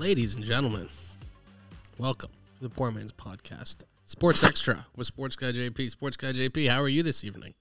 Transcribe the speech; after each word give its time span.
Ladies 0.00 0.34
and 0.34 0.42
gentlemen, 0.42 0.88
welcome 1.98 2.30
to 2.56 2.62
the 2.62 2.70
Poor 2.70 2.90
Man's 2.90 3.12
Podcast. 3.12 3.82
Sports 4.06 4.42
Extra 4.42 4.86
with 4.96 5.06
Sports 5.06 5.36
Guy 5.36 5.52
JP. 5.52 5.90
Sports 5.90 6.16
Guy 6.16 6.32
JP, 6.32 6.70
how 6.70 6.80
are 6.80 6.88
you 6.88 7.02
this 7.02 7.22
evening? 7.22 7.52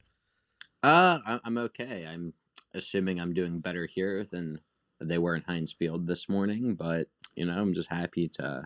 Uh, 0.81 1.19
I'm 1.43 1.57
okay. 1.57 2.07
I'm 2.09 2.33
assuming 2.73 3.19
I'm 3.19 3.33
doing 3.33 3.59
better 3.59 3.85
here 3.87 4.25
than 4.31 4.61
they 5.01 5.17
were 5.17 5.35
in 5.35 5.41
Heinz 5.47 5.73
Field 5.73 6.07
this 6.07 6.29
morning, 6.29 6.75
but 6.75 7.09
you 7.35 7.45
know, 7.45 7.59
I'm 7.59 7.73
just 7.73 7.89
happy 7.89 8.29
to 8.35 8.63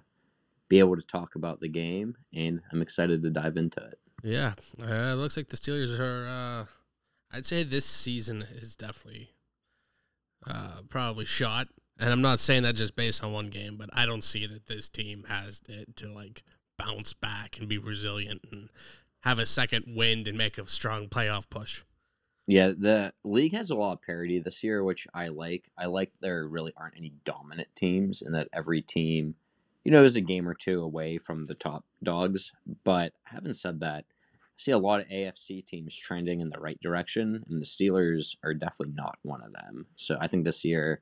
be 0.70 0.78
able 0.78 0.96
to 0.96 1.02
talk 1.02 1.34
about 1.34 1.60
the 1.60 1.68
game, 1.68 2.16
and 2.32 2.62
I'm 2.72 2.84
excited 2.84 3.24
to 3.24 3.32
dive 3.32 3.58
into 3.58 3.84
it. 3.84 4.00
Yeah, 4.22 4.54
uh, 4.80 4.86
it 4.86 5.16
looks 5.16 5.36
like 5.36 5.50
the 5.50 5.58
Steelers 5.58 6.00
are. 6.00 6.28
Uh, 6.28 6.66
I'd 7.36 7.48
say 7.48 7.64
this 7.64 7.88
season 7.88 8.46
is 8.52 8.76
definitely 8.76 9.32
uh, 10.46 10.82
probably 10.90 11.26
shot, 11.26 11.70
and 12.00 12.10
I'm 12.10 12.22
not 12.22 12.40
saying 12.40 12.64
that 12.64 12.76
just 12.76 12.96
based 12.96 13.24
on 13.24 13.34
one 13.34 13.48
game, 13.48 13.78
but 13.78 13.90
I 13.94 14.06
don't 14.06 14.24
see 14.24 14.46
that 14.48 14.68
this 14.68 14.90
team 14.90 15.26
has 15.28 15.62
it 15.68 15.96
to 15.98 16.12
like 16.12 16.44
bounce 16.78 17.14
back 17.14 17.58
and 17.60 17.68
be 17.68 17.78
resilient 17.78 18.42
and 18.52 18.70
have 19.22 19.40
a 19.40 19.46
second 19.46 19.86
wind 19.96 20.28
and 20.28 20.38
make 20.38 20.58
a 20.58 20.68
strong 20.68 21.08
playoff 21.08 21.50
push. 21.50 21.84
Yeah, 22.46 22.74
the 22.78 23.14
league 23.24 23.54
has 23.54 23.70
a 23.70 23.76
lot 23.76 23.94
of 23.94 24.02
parity 24.02 24.40
this 24.40 24.64
year, 24.64 24.84
which 24.84 25.08
I 25.14 25.30
like. 25.30 25.70
I 25.78 25.86
like 25.86 26.12
there 26.20 26.46
really 26.46 26.74
aren't 26.76 26.98
any 26.98 27.14
dominant 27.24 27.70
teams, 27.74 28.22
and 28.22 28.36
that 28.36 28.50
every 28.52 28.82
team, 28.82 29.36
you 29.86 29.92
know, 29.92 30.04
is 30.04 30.18
a 30.18 30.22
game 30.22 30.48
or 30.48 30.54
two 30.54 30.82
away 30.82 31.18
from 31.18 31.46
the 31.46 31.54
top 31.54 31.86
dogs. 32.04 32.52
But 32.84 33.14
having 33.24 33.54
said 33.54 33.80
that, 33.80 34.04
I 34.34 34.58
see 34.58 34.72
a 34.72 34.78
lot 34.78 35.00
of 35.00 35.08
AFC 35.08 35.66
teams 35.66 35.96
trending 35.96 36.42
in 36.42 36.50
the 36.50 36.60
right 36.60 36.80
direction, 36.82 37.46
and 37.48 37.62
the 37.62 37.66
Steelers 37.66 38.36
are 38.44 38.54
definitely 38.54 38.94
not 38.94 39.20
one 39.22 39.42
of 39.42 39.54
them. 39.54 39.86
So 39.96 40.18
I 40.20 40.28
think 40.28 40.44
this 40.44 40.66
year, 40.66 41.02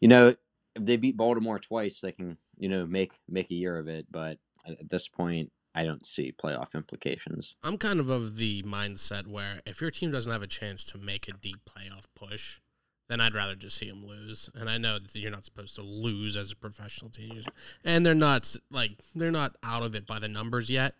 you 0.00 0.08
know, 0.08 0.28
if 0.28 0.84
they 0.84 0.96
beat 0.96 1.16
Baltimore 1.16 1.58
twice, 1.58 2.00
they 2.00 2.12
can, 2.12 2.38
you 2.56 2.68
know, 2.68 2.86
make 2.86 3.12
make 3.28 3.50
a 3.50 3.54
year 3.54 3.78
of 3.78 3.88
it. 3.88 4.06
But 4.10 4.38
at 4.66 4.90
this 4.90 5.08
point, 5.08 5.52
I 5.74 5.84
don't 5.84 6.04
see 6.04 6.32
playoff 6.32 6.74
implications. 6.74 7.54
I'm 7.62 7.78
kind 7.78 8.00
of 8.00 8.10
of 8.10 8.36
the 8.36 8.62
mindset 8.62 9.26
where 9.26 9.60
if 9.66 9.80
your 9.80 9.90
team 9.90 10.10
doesn't 10.10 10.30
have 10.30 10.42
a 10.42 10.48
chance 10.48 10.84
to 10.86 10.98
make 10.98 11.28
a 11.28 11.32
deep 11.32 11.58
playoff 11.64 12.06
push, 12.14 12.60
then 13.08 13.20
I'd 13.20 13.34
rather 13.34 13.54
just 13.54 13.76
see 13.76 13.88
them 13.88 14.04
lose. 14.06 14.50
And 14.54 14.70
I 14.70 14.78
know 14.78 14.98
that 14.98 15.14
you're 15.14 15.30
not 15.30 15.44
supposed 15.44 15.76
to 15.76 15.82
lose 15.82 16.36
as 16.36 16.52
a 16.52 16.56
professional 16.56 17.10
team, 17.10 17.42
and 17.84 18.04
they're 18.04 18.14
not 18.14 18.56
like 18.70 18.92
they're 19.14 19.30
not 19.30 19.56
out 19.62 19.82
of 19.82 19.94
it 19.94 20.06
by 20.06 20.18
the 20.18 20.28
numbers 20.28 20.70
yet. 20.70 20.94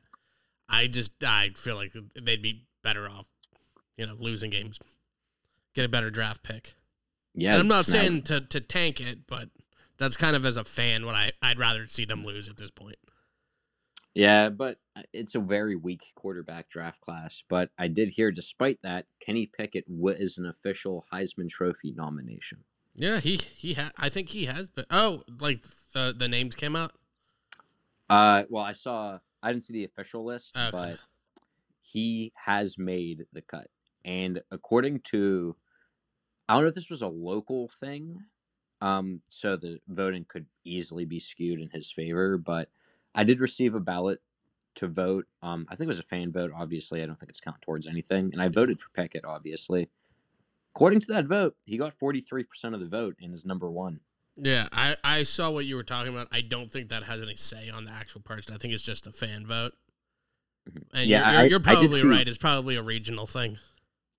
I 0.69 0.87
just 0.87 1.13
I 1.25 1.51
feel 1.57 1.77
like 1.77 1.93
they'd 2.21 2.43
be 2.43 2.67
better 2.83 3.09
off, 3.09 3.27
you 3.97 4.07
know, 4.07 4.17
losing 4.19 4.51
games, 4.51 4.79
get 5.75 5.85
a 5.85 5.89
better 5.89 6.11
draft 6.11 6.43
pick. 6.43 6.75
Yeah, 7.35 7.53
and 7.53 7.61
I'm 7.61 7.69
not 7.69 7.87
saying 7.87 8.23
to 8.23 8.41
to 8.41 8.61
tank 8.61 9.01
it, 9.01 9.27
but 9.27 9.49
that's 9.99 10.17
kind 10.17 10.35
of 10.35 10.45
as 10.45 10.57
a 10.57 10.65
fan 10.65 11.07
what 11.07 11.15
I 11.15 11.33
I'd 11.43 11.59
rather 11.59 11.87
see 11.87 12.05
them 12.05 12.25
lose 12.25 12.49
at 12.49 12.57
this 12.57 12.71
point. 12.71 12.97
Yeah, 14.15 14.49
but 14.49 14.79
uh, 14.97 15.03
it's 15.13 15.37
a 15.37 15.41
very 15.41 15.77
weak 15.77 16.03
quarterback 16.17 16.69
draft 16.69 17.01
class. 17.01 17.45
But 17.49 17.71
I 17.79 17.87
did 17.87 18.09
hear, 18.09 18.33
despite 18.33 18.83
that, 18.83 19.07
Kenny 19.21 19.47
Pickett 19.47 19.85
is 19.89 20.37
an 20.37 20.47
official 20.47 21.05
Heisman 21.13 21.49
Trophy 21.49 21.93
nomination. 21.93 22.65
Yeah, 22.97 23.21
he 23.21 23.37
he 23.37 23.75
ha- 23.75 23.93
I 23.97 24.09
think 24.09 24.31
he 24.31 24.47
has 24.47 24.69
been. 24.69 24.87
Oh, 24.91 25.23
like 25.41 25.65
the 25.93 26.13
the 26.17 26.27
names 26.29 26.55
came 26.57 26.75
out. 26.75 26.93
Uh, 28.09 28.43
well, 28.51 28.65
I 28.65 28.73
saw, 28.73 29.21
I 29.41 29.53
didn't 29.53 29.63
see 29.63 29.73
the 29.75 29.85
official 29.85 30.25
list, 30.25 30.57
Okay. 30.57 30.71
but 30.73 30.99
he 31.81 32.33
has 32.35 32.77
made 32.77 33.27
the 33.33 33.41
cut. 33.41 33.69
And 34.05 34.43
according 34.51 35.01
to, 35.11 35.55
I 36.51 36.55
don't 36.55 36.63
know 36.63 36.69
if 36.69 36.75
this 36.75 36.91
was 36.91 37.03
a 37.03 37.07
local 37.09 37.69
thing, 37.81 38.25
um, 38.81 39.21
so 39.29 39.57
the 39.57 39.79
voting 39.89 40.25
could 40.29 40.47
easily 40.65 41.05
be 41.05 41.21
skewed 41.21 41.61
in 41.61 41.71
his 41.71 41.91
favor, 41.93 42.37
but 42.39 42.69
I 43.15 43.25
did 43.25 43.41
receive 43.41 43.75
a 43.75 43.81
ballot 43.81 44.21
to 44.77 44.89
vote. 44.89 45.27
Um, 45.43 45.67
I 45.69 45.75
think 45.77 45.87
it 45.87 45.89
was 45.89 45.99
a 45.99 46.05
fan 46.05 46.33
vote, 46.33 46.53
obviously. 46.55 47.03
I 47.03 47.07
don't 47.07 47.19
think 47.19 47.31
it's 47.31 47.41
counted 47.41 47.63
towards 47.63 47.87
anything. 47.87 48.31
And 48.33 48.41
I 48.41 48.49
voted 48.49 48.81
for 48.81 48.89
Pickett. 48.91 49.25
obviously. 49.25 49.89
According 50.75 51.01
to 51.01 51.07
that 51.09 51.27
vote, 51.27 51.57
he 51.67 51.77
got 51.77 51.99
43% 51.99 52.47
of 52.75 52.81
the 52.81 52.87
vote 52.87 53.17
and 53.21 53.35
is 53.35 53.45
number 53.45 53.69
one. 53.71 54.01
Yeah, 54.37 54.69
I, 54.73 54.97
I 55.03 55.23
saw 55.25 55.51
what 55.51 55.67
you 55.67 55.75
were 55.77 55.83
talking 55.83 56.13
about. 56.15 56.29
I 56.31 56.41
don't 56.41 56.71
think 56.71 56.89
that 56.91 57.03
has 57.03 57.21
any 57.21 57.35
say 57.37 57.69
on 57.69 57.85
the 57.85 57.91
actual 57.93 58.21
person. 58.21 58.55
I 58.55 58.59
think 58.59 58.73
it's 58.73 58.83
just 58.83 59.07
a 59.09 59.13
fan 59.13 59.45
vote. 59.47 59.73
Mhm. 60.71 60.83
And 60.95 61.11
Yeah, 61.11 61.31
you're, 61.33 61.41
you're, 61.41 61.51
you're 61.51 61.61
I 61.61 61.75
probably 61.75 62.01
see- 62.01 62.07
right. 62.09 62.27
It's 62.29 62.39
probably 62.39 62.77
a 62.77 62.83
regional 62.83 63.27
thing. 63.27 63.59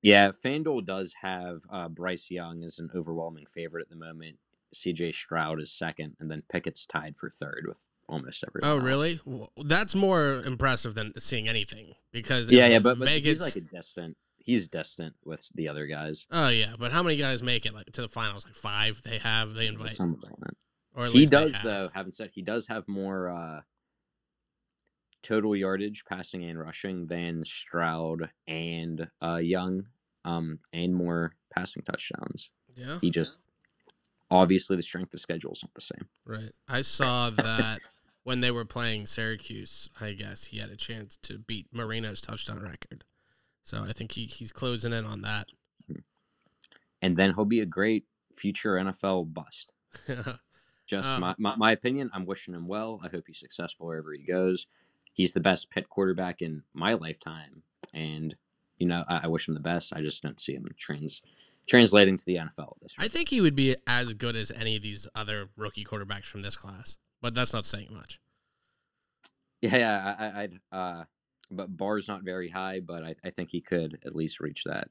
Yeah, 0.01 0.31
FanDuel 0.31 0.85
does 0.85 1.13
have 1.21 1.61
uh, 1.71 1.87
Bryce 1.87 2.31
Young 2.31 2.63
as 2.63 2.79
an 2.79 2.89
overwhelming 2.95 3.45
favorite 3.45 3.81
at 3.83 3.89
the 3.89 3.95
moment. 3.95 4.37
CJ 4.73 5.13
Stroud 5.13 5.61
is 5.61 5.71
second, 5.71 6.15
and 6.19 6.31
then 6.31 6.43
Pickett's 6.49 6.85
tied 6.85 7.17
for 7.17 7.29
third 7.29 7.65
with 7.67 7.79
almost 8.07 8.43
everyone. 8.47 8.69
Oh, 8.71 8.75
else. 8.77 8.83
really? 8.83 9.19
Well, 9.25 9.51
that's 9.63 9.93
more 9.95 10.41
impressive 10.45 10.95
than 10.95 11.17
seeing 11.19 11.47
anything 11.47 11.93
because 12.11 12.49
Yeah, 12.49 12.67
yeah, 12.67 12.79
but, 12.79 12.97
but 12.97 13.07
Vegas. 13.07 13.37
he's 13.37 13.41
like 13.41 13.55
a 13.57 13.75
distant. 13.75 14.17
He's 14.37 14.67
distant 14.69 15.13
with 15.23 15.47
the 15.53 15.69
other 15.69 15.85
guys. 15.85 16.25
oh 16.31 16.47
yeah, 16.49 16.73
but 16.79 16.91
how 16.91 17.03
many 17.03 17.15
guys 17.15 17.43
make 17.43 17.65
it 17.67 17.75
like 17.75 17.91
to 17.91 18.01
the 18.01 18.09
finals? 18.09 18.43
Like 18.45 18.55
five. 18.55 19.01
They 19.03 19.19
have. 19.19 19.53
They 19.53 19.67
invite. 19.67 19.91
Some 19.91 20.13
of 20.15 20.21
them. 20.21 20.33
Or 20.95 21.05
at 21.05 21.11
He 21.11 21.25
does 21.27 21.53
have. 21.53 21.63
though. 21.63 21.89
Haven't 21.93 22.13
said 22.13 22.31
he 22.33 22.41
does 22.41 22.67
have 22.67 22.87
more 22.87 23.29
uh, 23.29 23.61
total 25.23 25.55
yardage, 25.55 26.03
passing 26.05 26.43
and 26.43 26.59
rushing 26.59 27.07
than 27.07 27.43
Stroud 27.45 28.29
and 28.47 29.09
uh, 29.21 29.37
Young, 29.37 29.85
um, 30.25 30.59
and 30.73 30.95
more 30.95 31.33
passing 31.53 31.83
touchdowns. 31.83 32.49
Yeah. 32.75 32.97
He 33.01 33.09
just 33.09 33.41
obviously 34.29 34.75
the 34.77 34.83
strength 34.83 35.13
of 35.13 35.19
schedule 35.19 35.51
is 35.51 35.63
not 35.63 35.73
the 35.73 35.81
same. 35.81 36.07
Right. 36.25 36.51
I 36.67 36.81
saw 36.81 37.29
that 37.31 37.79
when 38.23 38.39
they 38.41 38.51
were 38.51 38.65
playing 38.65 39.05
Syracuse, 39.07 39.89
I 39.99 40.13
guess 40.13 40.45
he 40.45 40.59
had 40.59 40.69
a 40.69 40.77
chance 40.77 41.17
to 41.23 41.37
beat 41.37 41.67
Marino's 41.73 42.21
touchdown 42.21 42.61
record. 42.61 43.03
So 43.63 43.83
I 43.87 43.93
think 43.93 44.13
he, 44.13 44.25
he's 44.25 44.51
closing 44.51 44.93
in 44.93 45.05
on 45.05 45.21
that. 45.21 45.47
and 47.01 47.17
then 47.17 47.33
he'll 47.35 47.45
be 47.45 47.59
a 47.59 47.65
great 47.65 48.05
future 48.35 48.75
NFL 48.75 49.33
bust. 49.33 49.71
Just 50.87 51.07
Uh, 51.09 51.19
my, 51.19 51.35
my 51.37 51.55
my 51.55 51.71
opinion. 51.71 52.09
I'm 52.13 52.25
wishing 52.25 52.53
him 52.53 52.67
well. 52.67 52.99
I 53.03 53.07
hope 53.09 53.25
he's 53.27 53.39
successful 53.39 53.85
wherever 53.87 54.11
he 54.13 54.23
goes. 54.23 54.67
He's 55.13 55.33
the 55.33 55.39
best 55.39 55.69
Pitt 55.69 55.89
quarterback 55.89 56.41
in 56.41 56.63
my 56.73 56.93
lifetime, 56.93 57.63
and 57.93 58.35
you 58.77 58.87
know 58.87 59.03
I, 59.07 59.21
I 59.23 59.27
wish 59.27 59.47
him 59.47 59.53
the 59.53 59.59
best. 59.59 59.93
I 59.93 60.01
just 60.01 60.23
don't 60.23 60.39
see 60.39 60.53
him 60.53 60.67
trans 60.77 61.21
translating 61.67 62.17
to 62.17 62.25
the 62.25 62.35
NFL 62.35 62.73
this 62.81 62.93
year. 62.97 63.05
I 63.05 63.07
think 63.07 63.29
he 63.29 63.41
would 63.41 63.55
be 63.55 63.75
as 63.87 64.13
good 64.13 64.35
as 64.35 64.51
any 64.51 64.75
of 64.75 64.81
these 64.83 65.07
other 65.15 65.49
rookie 65.55 65.85
quarterbacks 65.85 66.25
from 66.25 66.41
this 66.41 66.55
class, 66.55 66.97
but 67.21 67.33
that's 67.33 67.53
not 67.53 67.65
saying 67.65 67.89
much. 67.91 68.19
yeah, 69.61 69.77
yeah. 69.77 70.15
I, 70.17 70.25
I, 70.25 70.41
I'd. 70.43 70.59
Uh, 70.71 71.03
but 71.51 71.75
bar's 71.75 72.07
not 72.07 72.23
very 72.23 72.47
high, 72.49 72.79
but 72.79 73.03
I, 73.03 73.15
I 73.25 73.29
think 73.29 73.49
he 73.51 73.59
could 73.61 73.99
at 74.05 74.15
least 74.15 74.39
reach 74.39 74.63
that. 74.63 74.87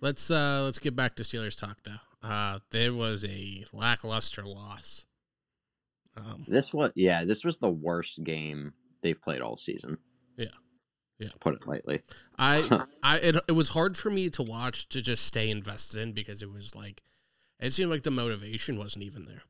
Let's 0.00 0.30
uh 0.30 0.62
let's 0.64 0.78
get 0.78 0.96
back 0.96 1.14
to 1.16 1.22
Steelers 1.22 1.58
talk 1.58 1.78
though. 1.84 2.28
Uh, 2.28 2.58
there 2.70 2.92
was 2.92 3.24
a 3.24 3.64
lackluster 3.72 4.44
loss. 4.44 5.06
Um, 6.16 6.44
This 6.48 6.74
was 6.74 6.90
yeah. 6.96 7.24
This 7.24 7.44
was 7.44 7.58
the 7.58 7.70
worst 7.70 8.24
game 8.24 8.72
they've 9.02 9.20
played 9.20 9.40
all 9.40 9.56
season. 9.56 9.98
Yeah. 10.36 10.46
Yeah. 11.18 11.28
Put 11.40 11.54
it 11.54 11.66
lightly. 11.66 12.02
I 12.38 12.84
I 13.02 13.18
it, 13.18 13.36
it 13.48 13.52
was 13.52 13.70
hard 13.70 13.96
for 13.96 14.10
me 14.10 14.30
to 14.30 14.42
watch 14.42 14.88
to 14.90 15.02
just 15.02 15.24
stay 15.24 15.50
invested 15.50 16.00
in 16.00 16.12
because 16.12 16.42
it 16.42 16.52
was 16.52 16.74
like 16.74 17.02
it 17.60 17.72
seemed 17.72 17.90
like 17.90 18.02
the 18.02 18.10
motivation 18.10 18.78
wasn't 18.78 19.04
even 19.04 19.24
there. 19.24 19.42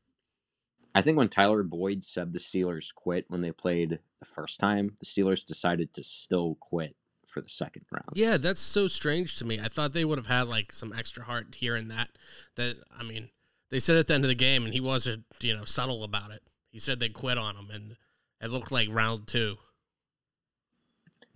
I 0.94 1.02
think 1.02 1.18
when 1.18 1.28
Tyler 1.28 1.62
Boyd 1.62 2.02
said 2.02 2.32
the 2.32 2.38
Steelers 2.38 2.94
quit 2.94 3.26
when 3.28 3.42
they 3.42 3.52
played 3.52 3.98
the 4.18 4.24
first 4.24 4.58
time, 4.58 4.96
the 4.98 5.06
Steelers 5.06 5.44
decided 5.44 5.92
to 5.94 6.02
still 6.02 6.56
quit 6.60 6.96
for 7.26 7.42
the 7.42 7.48
second 7.48 7.84
round. 7.92 8.08
Yeah, 8.14 8.38
that's 8.38 8.60
so 8.60 8.86
strange 8.86 9.36
to 9.36 9.44
me. 9.44 9.60
I 9.60 9.68
thought 9.68 9.92
they 9.92 10.04
would 10.04 10.18
have 10.18 10.26
had 10.26 10.48
like 10.48 10.72
some 10.72 10.92
extra 10.92 11.24
heart 11.24 11.56
here 11.56 11.76
and 11.76 11.90
that. 11.90 12.08
That 12.56 12.76
I 12.98 13.02
mean, 13.02 13.28
they 13.70 13.78
said 13.78 13.96
at 13.96 14.06
the 14.06 14.14
end 14.14 14.24
of 14.24 14.28
the 14.28 14.34
game, 14.34 14.64
and 14.64 14.72
he 14.72 14.80
wasn't 14.80 15.24
you 15.40 15.54
know 15.54 15.64
subtle 15.64 16.02
about 16.02 16.30
it. 16.30 16.42
He 16.70 16.78
said 16.78 16.98
they 16.98 17.10
quit 17.10 17.38
on 17.38 17.56
him, 17.56 17.68
and 17.70 17.96
it 18.40 18.50
looked 18.50 18.73
like 18.73 18.88
round 18.93 19.26
two. 19.26 19.56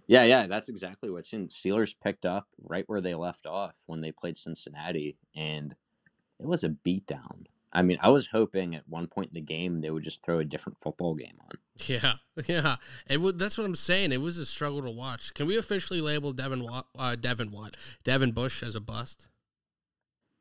Yeah, 0.06 0.25
yeah, 0.25 0.46
that's 0.46 0.69
exactly 0.69 1.10
what's 1.10 1.32
in. 1.32 1.49
Steelers 1.49 1.94
picked 2.02 2.26
up 2.26 2.49
right 2.60 2.84
where 2.87 3.00
they 3.00 3.14
left 3.14 3.46
off 3.46 3.82
when 3.87 4.00
they 4.00 4.12
played 4.12 4.37
Cincinnati, 4.37 5.16
and 5.34 5.76
it 6.38 6.46
was 6.46 6.64
a 6.64 6.69
beatdown. 6.69 7.46
I 7.72 7.82
mean, 7.82 7.96
I 8.02 8.10
was 8.10 8.26
hoping 8.26 8.75
at 8.75 8.87
one 8.87 9.06
point 9.06 9.28
in 9.28 9.34
the 9.34 9.40
game 9.40 9.81
they 9.81 9.90
would 9.90 10.02
just 10.02 10.22
throw 10.22 10.40
a 10.40 10.44
different 10.44 10.78
football 10.81 11.14
game 11.14 11.38
on. 11.40 11.58
Yeah, 11.87 12.14
yeah. 12.46 12.76
It 13.08 13.14
w- 13.14 13.32
that's 13.32 13.56
what 13.56 13.64
I'm 13.64 13.75
saying. 13.75 14.12
It 14.12 14.20
was 14.20 14.37
a 14.37 14.44
struggle 14.44 14.82
to 14.82 14.90
watch. 14.90 15.32
Can 15.32 15.46
we 15.46 15.56
officially 15.56 16.02
label 16.02 16.32
Devin 16.32 16.62
Watt, 16.62 16.88
uh, 16.98 17.16
Devin 17.16 17.50
Watt, 17.50 17.76
Devin 18.05 18.32
Bush 18.32 18.62
as 18.62 18.76
a 18.76 18.81
bust? 18.81 19.26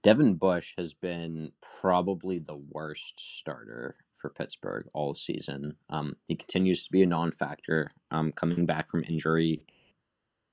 Devin 0.03 0.33
Bush 0.33 0.73
has 0.77 0.93
been 0.93 1.51
probably 1.61 2.39
the 2.39 2.55
worst 2.55 3.19
starter 3.19 3.95
for 4.21 4.29
Pittsburgh 4.29 4.87
all 4.93 5.15
season. 5.15 5.75
Um, 5.89 6.15
he 6.27 6.35
continues 6.35 6.85
to 6.85 6.91
be 6.91 7.01
a 7.01 7.07
non-factor, 7.07 7.91
um, 8.11 8.31
coming 8.31 8.65
back 8.65 8.89
from 8.89 9.03
injury, 9.03 9.65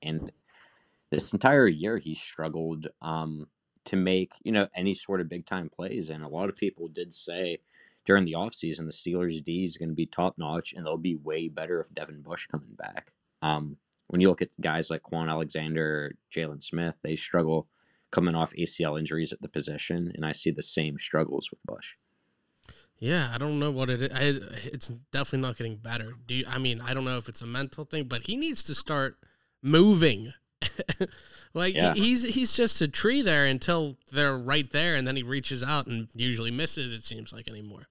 and 0.02 0.32
this 1.10 1.32
entire 1.32 1.68
year 1.68 1.98
he 1.98 2.14
struggled 2.14 2.88
um, 3.02 3.46
to 3.84 3.96
make 3.96 4.34
you 4.42 4.52
know 4.52 4.68
any 4.74 4.94
sort 4.94 5.20
of 5.20 5.28
big 5.28 5.46
time 5.46 5.68
plays. 5.68 6.10
And 6.10 6.24
a 6.24 6.28
lot 6.28 6.48
of 6.48 6.56
people 6.56 6.88
did 6.88 7.12
say 7.12 7.58
during 8.04 8.24
the 8.24 8.34
offseason 8.34 8.86
the 8.86 8.92
Steelers 8.92 9.42
D 9.42 9.64
is 9.64 9.76
going 9.76 9.90
to 9.90 9.94
be 9.94 10.06
top 10.06 10.38
notch, 10.38 10.72
and 10.72 10.84
they'll 10.84 10.96
be 10.96 11.16
way 11.16 11.48
better 11.48 11.80
if 11.80 11.92
Devin 11.94 12.22
Bush 12.22 12.46
coming 12.46 12.74
back. 12.76 13.12
Um, 13.42 13.76
when 14.08 14.20
you 14.20 14.28
look 14.28 14.42
at 14.42 14.58
guys 14.60 14.90
like 14.90 15.02
Kwon 15.02 15.28
Alexander, 15.28 16.14
Jaylon 16.34 16.62
Smith, 16.62 16.94
they 17.02 17.14
struggle 17.14 17.68
coming 18.10 18.34
off 18.34 18.54
ACL 18.54 18.98
injuries 18.98 19.32
at 19.32 19.42
the 19.42 19.48
position, 19.48 20.12
and 20.14 20.24
I 20.24 20.32
see 20.32 20.50
the 20.50 20.62
same 20.62 20.98
struggles 20.98 21.50
with 21.50 21.62
Bush. 21.64 21.96
Yeah, 23.00 23.30
I 23.32 23.38
don't 23.38 23.58
know 23.60 23.70
what 23.70 23.90
it 23.90 24.02
is. 24.02 24.10
I, 24.12 24.40
it's 24.66 24.88
definitely 25.12 25.46
not 25.46 25.56
getting 25.56 25.76
better. 25.76 26.14
Do 26.26 26.34
you, 26.34 26.44
I 26.48 26.58
mean 26.58 26.80
I 26.80 26.94
don't 26.94 27.04
know 27.04 27.16
if 27.16 27.28
it's 27.28 27.42
a 27.42 27.46
mental 27.46 27.84
thing, 27.84 28.04
but 28.04 28.22
he 28.22 28.36
needs 28.36 28.62
to 28.64 28.74
start 28.74 29.16
moving. 29.62 30.32
like 31.54 31.74
Yeah. 31.74 31.94
he's 31.94 32.22
he's 32.34 32.52
just 32.54 32.80
a 32.80 32.88
tree 32.88 33.22
there 33.22 33.46
until 33.46 33.96
they're 34.12 34.36
right 34.36 34.68
there, 34.70 34.96
and 34.96 35.06
then 35.06 35.14
he 35.16 35.22
reaches 35.22 35.62
out 35.62 35.86
and 35.86 36.08
usually 36.14 36.50
misses. 36.50 36.92
It 36.92 37.04
seems 37.04 37.32
like 37.32 37.48
anymore. 37.48 37.86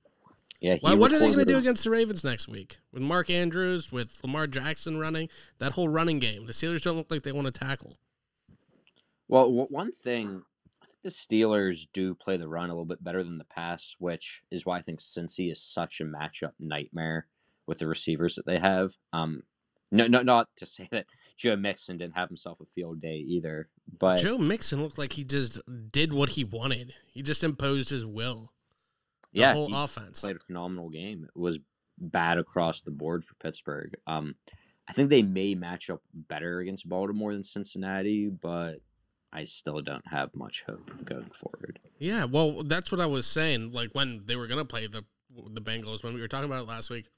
Yeah, 0.60 0.78
Why, 0.82 0.96
what 0.96 1.14
are 1.14 1.20
they 1.20 1.28
going 1.28 1.38
to 1.38 1.46
do 1.46 1.58
against 1.60 1.84
the 1.84 1.92
Ravens 1.92 2.24
next 2.24 2.48
week 2.48 2.80
with 2.92 3.04
Mark 3.04 3.30
Andrews, 3.30 3.92
with 3.92 4.20
Lamar 4.24 4.48
Jackson 4.48 4.98
running 5.00 5.30
that 5.60 5.74
whole 5.74 5.88
running 5.88 6.18
game? 6.18 6.48
The 6.48 6.52
Steelers 6.52 6.82
don't 6.82 6.98
look 6.98 7.12
like 7.12 7.22
they 7.22 7.32
want 7.32 7.46
to 7.46 7.52
tackle. 7.52 7.94
Well, 9.28 9.44
w- 9.46 9.68
one 9.70 9.92
thing, 9.92 10.42
the 11.04 11.10
Steelers 11.10 11.88
do 11.94 12.14
play 12.16 12.38
the 12.38 12.48
run 12.48 12.70
a 12.70 12.74
little 12.74 12.86
bit 12.86 13.04
better 13.04 13.24
than 13.24 13.38
the 13.38 13.46
pass, 13.46 13.96
which 14.00 14.42
is 14.52 14.66
why 14.66 14.78
I 14.78 14.82
think 14.82 15.00
Cincy 15.00 15.52
is 15.52 15.62
such 15.62 16.02
a 16.02 16.06
matchup 16.06 16.54
nightmare 16.60 17.28
with 17.66 17.80
the 17.80 17.88
receivers 17.88 18.36
that 18.36 18.46
they 18.46 18.60
have. 18.60 18.94
Um, 19.14 19.44
no, 19.92 20.08
no, 20.08 20.22
not 20.22 20.50
to 20.58 20.66
say 20.66 20.88
that 20.92 21.06
Joe 21.38 21.56
Mixon 21.56 21.98
didn't 21.98 22.16
have 22.16 22.30
himself 22.30 22.60
a 22.60 22.66
field 22.66 23.02
day 23.02 23.18
either, 23.28 23.70
but 24.00 24.18
Joe 24.18 24.38
Mixon 24.38 24.82
looked 24.82 24.98
like 24.98 25.14
he 25.14 25.24
just 25.24 25.60
did 25.92 26.14
what 26.14 26.30
he 26.30 26.44
wanted. 26.44 26.94
He 27.12 27.22
just 27.22 27.44
imposed 27.44 27.90
his 27.90 28.06
will. 28.06 28.52
The 29.34 29.42
yeah, 29.42 29.54
whole 29.54 29.74
offense. 29.76 30.22
played 30.22 30.38
a 30.38 30.40
phenomenal 30.40 30.90
game. 30.90 31.26
It 31.26 31.40
was 31.40 31.60
bad 31.98 32.38
across 32.38 32.82
the 32.82 32.92
board 32.92 33.24
for 33.24 33.36
Pittsburgh. 33.36 33.96
Um, 34.08 34.36
I 34.88 34.94
think 34.94 35.10
they 35.10 35.22
may 35.22 35.54
match 35.54 35.90
up 35.90 36.02
better 36.14 36.60
against 36.60 36.88
Baltimore 36.88 37.34
than 37.34 37.44
Cincinnati, 37.44 38.30
but 38.30 38.80
I 39.34 39.44
still 39.44 39.82
don't 39.82 40.08
have 40.08 40.34
much 40.36 40.64
hope 40.68 40.90
going 41.06 41.30
forward. 41.32 41.80
Yeah, 42.00 42.26
well, 42.26 42.64
that's 42.64 42.92
what 42.92 43.02
I 43.02 43.06
was 43.06 43.26
saying. 43.28 43.72
Like 43.72 43.94
when 43.94 44.24
they 44.26 44.36
were 44.36 44.48
gonna 44.48 44.66
play 44.66 44.88
the 44.88 45.04
the 45.50 45.62
Bengals, 45.62 46.04
when 46.04 46.14
we 46.14 46.22
were 46.22 46.28
talking 46.28 46.46
about 46.50 46.64
it 46.64 46.68
last 46.68 46.90
week, 46.90 47.10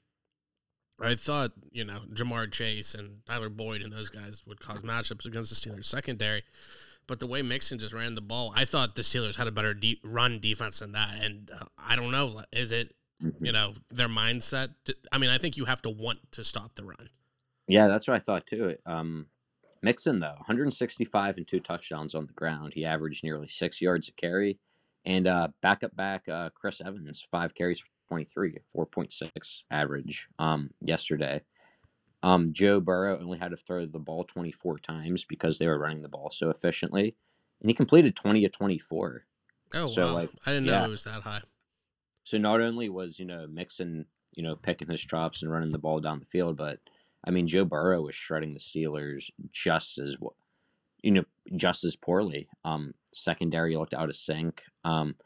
I 1.00 1.14
thought 1.14 1.52
you 1.72 1.84
know 1.84 2.00
Ja'Marr 2.12 2.50
Chase 2.52 2.94
and 2.94 3.24
Tyler 3.26 3.48
Boyd 3.48 3.80
and 3.82 3.92
those 3.92 4.10
guys 4.10 4.42
would 4.46 4.60
cause 4.60 4.82
matchups 4.82 5.24
against 5.24 5.50
the 5.50 5.70
Steelers 5.70 5.86
secondary. 5.86 6.42
But 7.06 7.18
the 7.18 7.26
way 7.26 7.42
Mixon 7.42 7.78
just 7.78 7.94
ran 7.94 8.14
the 8.14 8.20
ball, 8.20 8.52
I 8.54 8.64
thought 8.64 8.94
the 8.94 9.02
Steelers 9.02 9.36
had 9.36 9.46
a 9.48 9.50
better 9.52 9.74
de- 9.74 10.00
run 10.04 10.38
defense 10.38 10.78
than 10.80 10.92
that. 10.92 11.16
And 11.24 11.50
uh, 11.50 11.64
I 11.78 11.96
don't 11.96 12.12
know, 12.12 12.42
is 12.52 12.70
it 12.72 12.94
Mhm. 13.22 13.34
you 13.46 13.52
know 13.52 13.72
their 13.90 14.08
mindset? 14.08 14.74
I 15.12 15.18
mean, 15.18 15.28
I 15.30 15.38
think 15.38 15.56
you 15.56 15.64
have 15.66 15.82
to 15.82 15.90
want 15.90 16.32
to 16.32 16.44
stop 16.44 16.74
the 16.74 16.84
run. 16.84 17.10
Yeah, 17.66 17.86
that's 17.88 18.06
what 18.08 18.14
I 18.14 18.20
thought 18.20 18.46
too. 18.46 18.76
Um, 18.86 19.26
Mixon 19.82 20.20
though, 20.20 20.34
165 20.36 21.36
and 21.36 21.46
two 21.48 21.60
touchdowns 21.60 22.14
on 22.14 22.26
the 22.26 22.32
ground. 22.32 22.74
He 22.74 22.84
averaged 22.84 23.24
nearly 23.24 23.48
six 23.48 23.80
yards 23.80 24.08
a 24.08 24.12
carry, 24.12 24.58
and 25.04 25.26
uh, 25.26 25.48
backup 25.62 25.96
back 25.96 26.28
uh, 26.28 26.50
Chris 26.54 26.80
Evans, 26.80 27.26
five 27.30 27.54
carries 27.54 27.80
for 27.80 27.88
23, 28.08 28.58
4.6 28.76 29.62
average. 29.70 30.28
Um, 30.38 30.70
yesterday, 30.80 31.42
um, 32.22 32.52
Joe 32.52 32.80
Burrow 32.80 33.18
only 33.20 33.38
had 33.38 33.52
to 33.52 33.56
throw 33.56 33.86
the 33.86 33.98
ball 33.98 34.24
24 34.24 34.78
times 34.78 35.24
because 35.24 35.58
they 35.58 35.66
were 35.66 35.78
running 35.78 36.02
the 36.02 36.08
ball 36.08 36.30
so 36.30 36.50
efficiently, 36.50 37.16
and 37.60 37.70
he 37.70 37.74
completed 37.74 38.16
20 38.16 38.44
of 38.44 38.52
24. 38.52 39.24
Oh 39.72 39.86
So, 39.86 40.06
wow, 40.06 40.14
like, 40.14 40.30
I 40.44 40.50
didn't 40.50 40.66
know 40.66 40.84
it 40.84 40.90
was 40.90 41.04
that 41.04 41.22
high. 41.22 41.42
So 42.24 42.38
not 42.38 42.60
only 42.60 42.88
was 42.88 43.18
you 43.18 43.24
know 43.24 43.46
Mixon 43.46 44.06
you 44.34 44.42
know 44.42 44.56
picking 44.56 44.88
his 44.88 45.00
chops 45.00 45.42
and 45.42 45.50
running 45.50 45.72
the 45.72 45.78
ball 45.78 46.00
down 46.00 46.20
the 46.20 46.26
field, 46.26 46.56
but 46.56 46.80
I 47.24 47.30
mean 47.30 47.46
Joe 47.46 47.64
Burrow 47.64 48.02
was 48.02 48.14
shredding 48.14 48.54
the 48.54 48.60
Steelers 48.60 49.30
just 49.52 49.98
as 49.98 50.16
you 51.02 51.10
know 51.10 51.24
just 51.56 51.84
as 51.84 51.96
poorly. 51.96 52.48
Um, 52.64 52.94
secondary 53.12 53.76
looked 53.76 53.94
out 53.94 54.08
of 54.08 54.16
sync. 54.16 54.62
Um, 54.84 55.16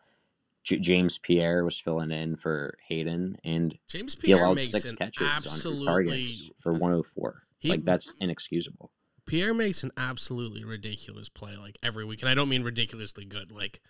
J- 0.62 0.78
James 0.78 1.18
Pierre 1.18 1.64
was 1.64 1.78
filling 1.78 2.10
in 2.10 2.36
for 2.36 2.76
Haden, 2.88 3.36
and 3.44 3.76
James 3.88 4.14
he 4.14 4.22
Pierre 4.28 4.44
allowed 4.44 4.54
makes 4.56 4.70
six 4.70 4.88
an 4.88 4.96
catches 4.96 5.26
absolutely 5.26 5.80
two 5.82 5.86
targets 5.86 6.42
for 6.62 6.72
104. 6.72 7.42
He- 7.58 7.68
like 7.70 7.84
that's 7.84 8.14
inexcusable. 8.20 8.90
Pierre 9.26 9.54
makes 9.54 9.82
an 9.82 9.90
absolutely 9.96 10.64
ridiculous 10.64 11.28
play 11.28 11.56
like 11.56 11.78
every 11.82 12.04
week, 12.04 12.20
and 12.22 12.28
I 12.28 12.34
don't 12.34 12.48
mean 12.48 12.62
ridiculously 12.62 13.24
good. 13.24 13.50
Like 13.52 13.80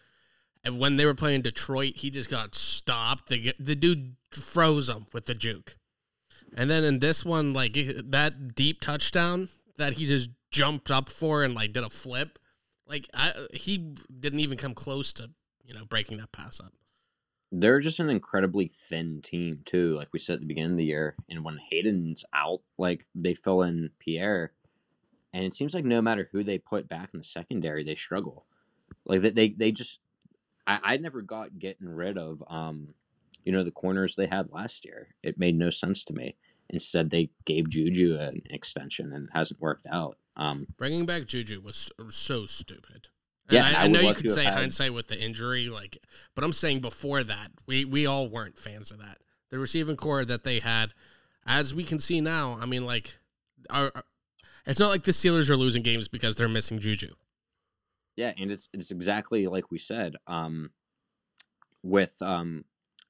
when 0.69 0.97
they 0.97 1.05
were 1.05 1.15
playing 1.15 1.43
Detroit, 1.43 1.97
he 1.97 2.11
just 2.11 2.31
got 2.31 2.55
stopped. 2.55 3.29
The 3.29 3.53
the 3.59 3.75
dude 3.75 4.17
froze 4.31 4.89
him 4.89 5.07
with 5.13 5.27
the 5.27 5.35
juke, 5.35 5.77
and 6.55 6.71
then 6.71 6.85
in 6.85 7.01
this 7.01 7.25
one, 7.25 7.53
like 7.53 7.75
that 7.75 8.55
deep 8.55 8.81
touchdown 8.81 9.49
that 9.77 9.95
he 9.95 10.07
just 10.07 10.31
jumped 10.51 10.91
up 10.91 11.09
for 11.09 11.43
and 11.43 11.55
like 11.55 11.73
did 11.73 11.83
a 11.83 11.91
flip, 11.91 12.39
like 12.87 13.09
I, 13.13 13.33
he 13.53 13.79
didn't 13.79 14.41
even 14.41 14.57
come 14.57 14.75
close 14.75 15.13
to 15.15 15.31
you 15.65 15.75
know 15.75 15.85
breaking 15.85 16.19
that 16.19 16.33
pass 16.33 16.61
up. 16.61 16.73
They're 17.51 17.81
just 17.81 18.01
an 18.01 18.11
incredibly 18.11 18.69
thin 18.69 19.21
team 19.23 19.61
too. 19.65 19.97
Like 19.97 20.09
we 20.13 20.19
said 20.19 20.35
at 20.35 20.41
the 20.41 20.47
beginning 20.47 20.73
of 20.73 20.77
the 20.79 20.85
year, 20.85 21.17
and 21.29 21.45
when 21.45 21.59
Haden's 21.71 22.25
out, 22.33 22.61
like 22.79 23.07
they 23.15 23.35
fill 23.35 23.63
in 23.63 23.91
Pierre, 23.99 24.53
and 25.33 25.45
it 25.45 25.55
seems 25.55 25.75
like 25.75 25.85
no 25.85 26.01
matter 26.01 26.29
who 26.31 26.45
they 26.45 26.59
put 26.59 26.89
back 26.89 27.11
in 27.13 27.19
the 27.19 27.25
secondary, 27.25 27.85
they 27.85 27.95
struggle. 27.95 28.47
Like 29.05 29.23
they 29.23 29.31
they, 29.31 29.49
they 29.51 29.73
just, 29.73 29.99
I 30.67 30.79
I 30.83 30.97
never 30.99 31.21
got 31.21 31.59
getting 31.59 31.89
rid 31.89 32.17
of 32.17 32.43
um, 32.49 32.95
you 33.45 33.53
know 33.53 33.65
the 33.65 33.71
corners 33.71 34.17
they 34.17 34.27
had 34.27 34.53
last 34.53 34.85
year. 34.85 35.09
It 35.23 35.39
made 35.39 35.57
no 35.57 35.71
sense 35.71 36.05
to 36.05 36.13
me. 36.13 36.37
Instead, 36.75 37.11
they 37.11 37.31
gave 37.45 37.71
Juju 37.71 38.19
an 38.19 38.43
extension, 38.51 39.13
and 39.13 39.29
it 39.29 39.31
hasn't 39.33 39.61
worked 39.61 39.87
out. 39.91 40.17
Um, 40.37 40.67
Bringing 40.77 41.07
back 41.07 41.27
Juju 41.27 41.61
was 41.61 41.93
so, 42.09 42.47
stupid. 42.47 43.09
Yeah, 43.49 43.67
And 43.67 43.69
and 43.69 43.77
I, 43.77 43.81
I 43.81 43.85
I 43.85 43.89
know 43.89 44.01
you 44.01 44.15
could 44.15 44.31
say 44.31 44.45
hindsight 44.45 44.93
with 44.93 45.07
the 45.07 45.21
injury, 45.21 45.69
like, 45.69 45.99
but 46.35 46.43
I'm 46.43 46.53
saying 46.53 46.81
before 46.81 47.23
that, 47.23 47.53
we 47.67 47.85
we 47.85 48.07
all 48.07 48.29
weren't 48.29 48.59
fans 48.59 48.91
of 48.91 48.99
that. 48.99 49.19
The 49.51 49.59
receiving 49.59 49.97
core 49.97 50.25
that 50.25 50.43
they 50.43 50.59
had, 50.59 50.95
as 51.47 51.75
we 51.75 51.85
can 51.85 52.01
see 52.01 52.21
now, 52.21 52.59
I 52.61 52.67
mean, 52.67 52.85
like, 52.85 53.17
it's 54.67 54.81
not 54.81 54.89
like 54.89 55.05
the 55.05 55.13
Steelers 55.13 55.49
are 55.49 55.57
losing 55.57 55.83
games 55.83 56.09
because 56.09 56.35
they're 56.35 56.49
missing 56.49 56.81
Juju. 56.81 57.15
Yeah, 58.17 58.33
and 58.37 58.51
it's 58.51 58.69
it's 58.73 58.91
exactly 58.91 59.47
like 59.47 59.71
we 59.71 59.79
said. 59.79 60.17
Um, 60.27 60.71
with 61.85 62.21
um, 62.23 62.65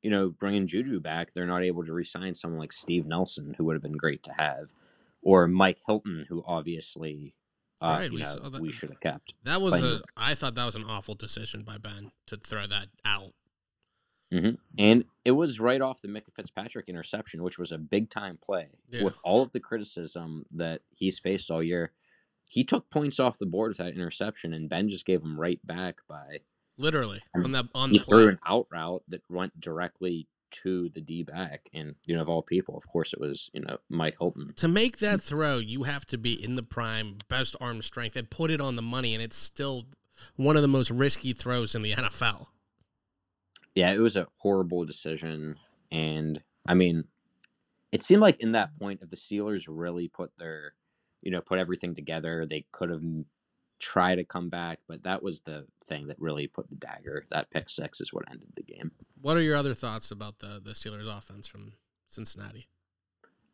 you 0.04 0.10
know, 0.10 0.28
bringing 0.28 0.66
Juju 0.66 1.00
back, 1.00 1.32
they're 1.32 1.46
not 1.46 1.62
able 1.62 1.82
to 1.86 1.92
re-sign 1.92 2.34
someone 2.34 2.60
like 2.60 2.74
Steve 2.74 3.06
Nelson, 3.06 3.54
who 3.56 3.64
would 3.64 3.72
have 3.74 3.82
been 3.82 3.96
great 3.96 4.22
to 4.24 4.34
have, 4.34 4.74
or 5.22 5.48
Mike 5.48 5.78
Hilton, 5.86 6.26
who 6.28 6.44
obviously, 6.46 7.34
uh, 7.80 7.96
Right, 8.00 8.12
we 8.12 8.20
know, 8.20 8.50
we 8.60 8.70
should 8.70 8.90
have 8.90 9.00
kept. 9.00 9.32
That 9.44 9.62
was 9.62 9.82
a, 9.82 10.02
I 10.14 10.34
thought 10.34 10.56
that 10.56 10.64
was 10.66 10.74
an 10.74 10.84
awful 10.84 11.14
decision 11.14 11.62
by 11.62 11.78
Ben 11.78 12.12
to 12.26 12.36
throw 12.36 12.66
that 12.66 12.88
out. 13.06 13.32
hmm 14.30 14.50
And 14.78 15.06
it 15.24 15.30
was 15.30 15.58
right 15.58 15.80
off 15.80 16.02
the 16.02 16.08
Minkah 16.08 16.34
Fitzpatrick 16.36 16.86
interception, 16.90 17.42
which 17.42 17.58
was 17.58 17.72
a 17.72 17.78
big 17.78 18.10
time 18.10 18.38
play. 18.44 18.68
Yeah. 18.90 19.04
With 19.04 19.16
all 19.24 19.40
of 19.40 19.52
the 19.52 19.60
criticism 19.60 20.44
that 20.52 20.82
he's 20.94 21.18
faced 21.18 21.50
all 21.50 21.62
year, 21.62 21.92
he 22.44 22.62
took 22.62 22.90
points 22.90 23.18
off 23.18 23.38
the 23.38 23.46
board 23.46 23.70
with 23.70 23.78
that 23.78 23.94
interception, 23.94 24.52
and 24.52 24.68
Ben 24.68 24.90
just 24.90 25.06
gave 25.06 25.22
him 25.22 25.40
right 25.40 25.66
back 25.66 26.00
by 26.06 26.40
Literally 26.76 27.22
on 27.36 27.52
that 27.52 27.66
on 27.74 27.90
he 27.90 27.98
the 27.98 28.04
threw 28.04 28.28
an 28.28 28.38
out 28.46 28.66
route 28.70 29.02
that 29.08 29.22
went 29.28 29.60
directly 29.60 30.26
to 30.50 30.88
the 30.90 31.00
D 31.00 31.22
back, 31.22 31.68
and 31.72 31.94
you 32.04 32.14
know 32.14 32.22
of 32.22 32.28
all 32.28 32.42
people, 32.42 32.76
of 32.76 32.86
course, 32.88 33.12
it 33.12 33.20
was 33.20 33.50
you 33.52 33.60
know 33.60 33.78
Mike 33.88 34.16
Hilton. 34.18 34.52
To 34.56 34.68
make 34.68 34.98
that 34.98 35.20
mm. 35.20 35.22
throw, 35.22 35.58
you 35.58 35.84
have 35.84 36.06
to 36.06 36.18
be 36.18 36.32
in 36.32 36.54
the 36.54 36.62
prime, 36.62 37.18
best 37.28 37.56
arm 37.60 37.82
strength, 37.82 38.16
and 38.16 38.30
put 38.30 38.50
it 38.50 38.60
on 38.60 38.76
the 38.76 38.82
money, 38.82 39.14
and 39.14 39.22
it's 39.22 39.36
still 39.36 39.86
one 40.36 40.56
of 40.56 40.62
the 40.62 40.68
most 40.68 40.90
risky 40.90 41.32
throws 41.32 41.74
in 41.74 41.82
the 41.82 41.92
NFL. 41.92 42.46
Yeah, 43.74 43.92
it 43.92 43.98
was 43.98 44.16
a 44.16 44.28
horrible 44.38 44.84
decision, 44.84 45.56
and 45.90 46.42
I 46.66 46.74
mean, 46.74 47.04
it 47.90 48.02
seemed 48.02 48.22
like 48.22 48.40
in 48.40 48.52
that 48.52 48.78
point, 48.78 49.00
if 49.02 49.10
the 49.10 49.16
Steelers 49.16 49.66
really 49.68 50.08
put 50.08 50.30
their, 50.38 50.74
you 51.22 51.30
know, 51.30 51.40
put 51.40 51.58
everything 51.58 51.94
together, 51.94 52.46
they 52.46 52.64
could 52.70 52.90
have 52.90 53.02
tried 53.80 54.16
to 54.16 54.24
come 54.24 54.50
back, 54.50 54.78
but 54.88 55.02
that 55.02 55.22
was 55.22 55.40
the 55.40 55.66
thing 55.86 56.06
that 56.06 56.20
really 56.20 56.46
put 56.46 56.68
the 56.68 56.76
dagger. 56.76 57.26
That 57.30 57.50
pick 57.50 57.68
six 57.68 58.00
is 58.00 58.12
what 58.12 58.24
ended 58.30 58.48
the 58.54 58.62
game. 58.62 58.92
What 59.20 59.36
are 59.36 59.42
your 59.42 59.56
other 59.56 59.74
thoughts 59.74 60.10
about 60.10 60.38
the 60.38 60.60
the 60.62 60.72
Steelers 60.72 61.06
offense 61.06 61.46
from 61.46 61.74
Cincinnati? 62.08 62.68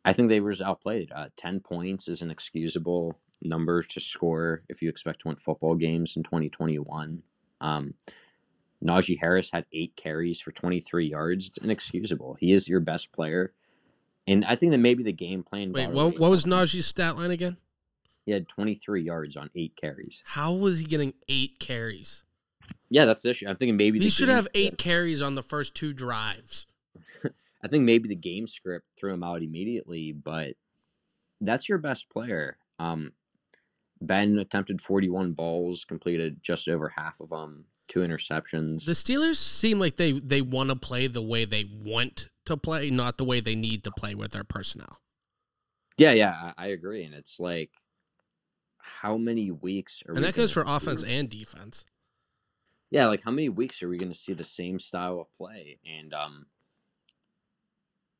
I 0.03 0.13
think 0.13 0.29
they 0.29 0.39
were 0.39 0.53
outplayed. 0.63 1.11
Uh, 1.15 1.27
Ten 1.35 1.59
points 1.59 2.07
is 2.07 2.21
an 2.21 2.31
excusable 2.31 3.19
number 3.41 3.83
to 3.83 3.99
score 3.99 4.63
if 4.69 4.81
you 4.81 4.89
expect 4.89 5.21
to 5.21 5.27
win 5.27 5.37
football 5.37 5.75
games 5.75 6.15
in 6.15 6.23
2021. 6.23 7.23
Um, 7.59 7.93
Najee 8.83 9.19
Harris 9.19 9.51
had 9.51 9.65
eight 9.71 9.95
carries 9.95 10.41
for 10.41 10.51
23 10.51 11.07
yards. 11.07 11.47
It's 11.47 11.57
inexcusable. 11.57 12.37
He 12.39 12.51
is 12.51 12.67
your 12.67 12.79
best 12.79 13.11
player. 13.11 13.53
And 14.27 14.45
I 14.45 14.55
think 14.55 14.71
that 14.71 14.79
maybe 14.79 15.03
the 15.03 15.11
game 15.11 15.43
plan. 15.43 15.71
Wait, 15.71 15.89
what, 15.89 16.19
what 16.19 16.31
was. 16.31 16.45
Najee's 16.45 16.85
stat 16.85 17.17
line 17.17 17.31
again? 17.31 17.57
He 18.31 18.33
had 18.33 18.47
23 18.47 19.01
yards 19.03 19.35
on 19.35 19.49
eight 19.57 19.75
carries. 19.75 20.23
How 20.23 20.53
was 20.53 20.79
he 20.79 20.85
getting 20.85 21.15
eight 21.27 21.59
carries? 21.59 22.23
Yeah, 22.89 23.03
that's 23.03 23.23
the 23.23 23.31
issue. 23.31 23.45
I'm 23.45 23.57
thinking 23.57 23.75
maybe 23.75 23.99
He 23.99 24.05
the 24.05 24.09
should 24.09 24.29
have 24.29 24.47
eight 24.53 24.67
script- 24.67 24.77
carries 24.81 25.21
on 25.21 25.35
the 25.35 25.43
first 25.43 25.75
two 25.75 25.91
drives. 25.91 26.67
I 27.61 27.67
think 27.67 27.83
maybe 27.83 28.07
the 28.07 28.15
game 28.15 28.47
script 28.47 28.85
threw 28.97 29.13
him 29.13 29.21
out 29.21 29.43
immediately, 29.43 30.13
but 30.13 30.53
that's 31.41 31.67
your 31.67 31.77
best 31.77 32.09
player. 32.09 32.55
Um, 32.79 33.11
ben 33.99 34.39
attempted 34.39 34.79
41 34.79 35.33
balls, 35.33 35.83
completed 35.83 36.37
just 36.41 36.69
over 36.69 36.87
half 36.95 37.19
of 37.19 37.31
them, 37.31 37.65
two 37.89 37.99
interceptions. 37.99 38.85
The 38.85 38.93
Steelers 38.93 39.35
seem 39.35 39.77
like 39.77 39.97
they 39.97 40.13
they 40.13 40.41
want 40.41 40.69
to 40.69 40.77
play 40.77 41.07
the 41.07 41.21
way 41.21 41.43
they 41.43 41.65
want 41.83 42.29
to 42.45 42.55
play, 42.55 42.89
not 42.91 43.17
the 43.17 43.25
way 43.25 43.41
they 43.41 43.55
need 43.55 43.83
to 43.83 43.91
play 43.91 44.15
with 44.15 44.31
their 44.31 44.45
personnel. 44.45 45.01
yeah, 45.97 46.13
yeah, 46.13 46.51
I, 46.57 46.65
I 46.65 46.67
agree. 46.67 47.03
And 47.03 47.13
it's 47.13 47.37
like, 47.37 47.71
how 48.81 49.17
many 49.17 49.51
weeks 49.51 50.03
are 50.07 50.11
And 50.11 50.21
we 50.21 50.25
that 50.25 50.35
goes 50.35 50.51
for 50.51 50.63
offense 50.65 51.03
and 51.03 51.29
defense. 51.29 51.85
Yeah, 52.89 53.07
like 53.07 53.23
how 53.23 53.31
many 53.31 53.49
weeks 53.49 53.81
are 53.81 53.89
we 53.89 53.97
going 53.97 54.11
to 54.11 54.17
see 54.17 54.33
the 54.33 54.43
same 54.43 54.79
style 54.79 55.19
of 55.21 55.37
play? 55.37 55.79
And 55.85 56.13
um, 56.13 56.45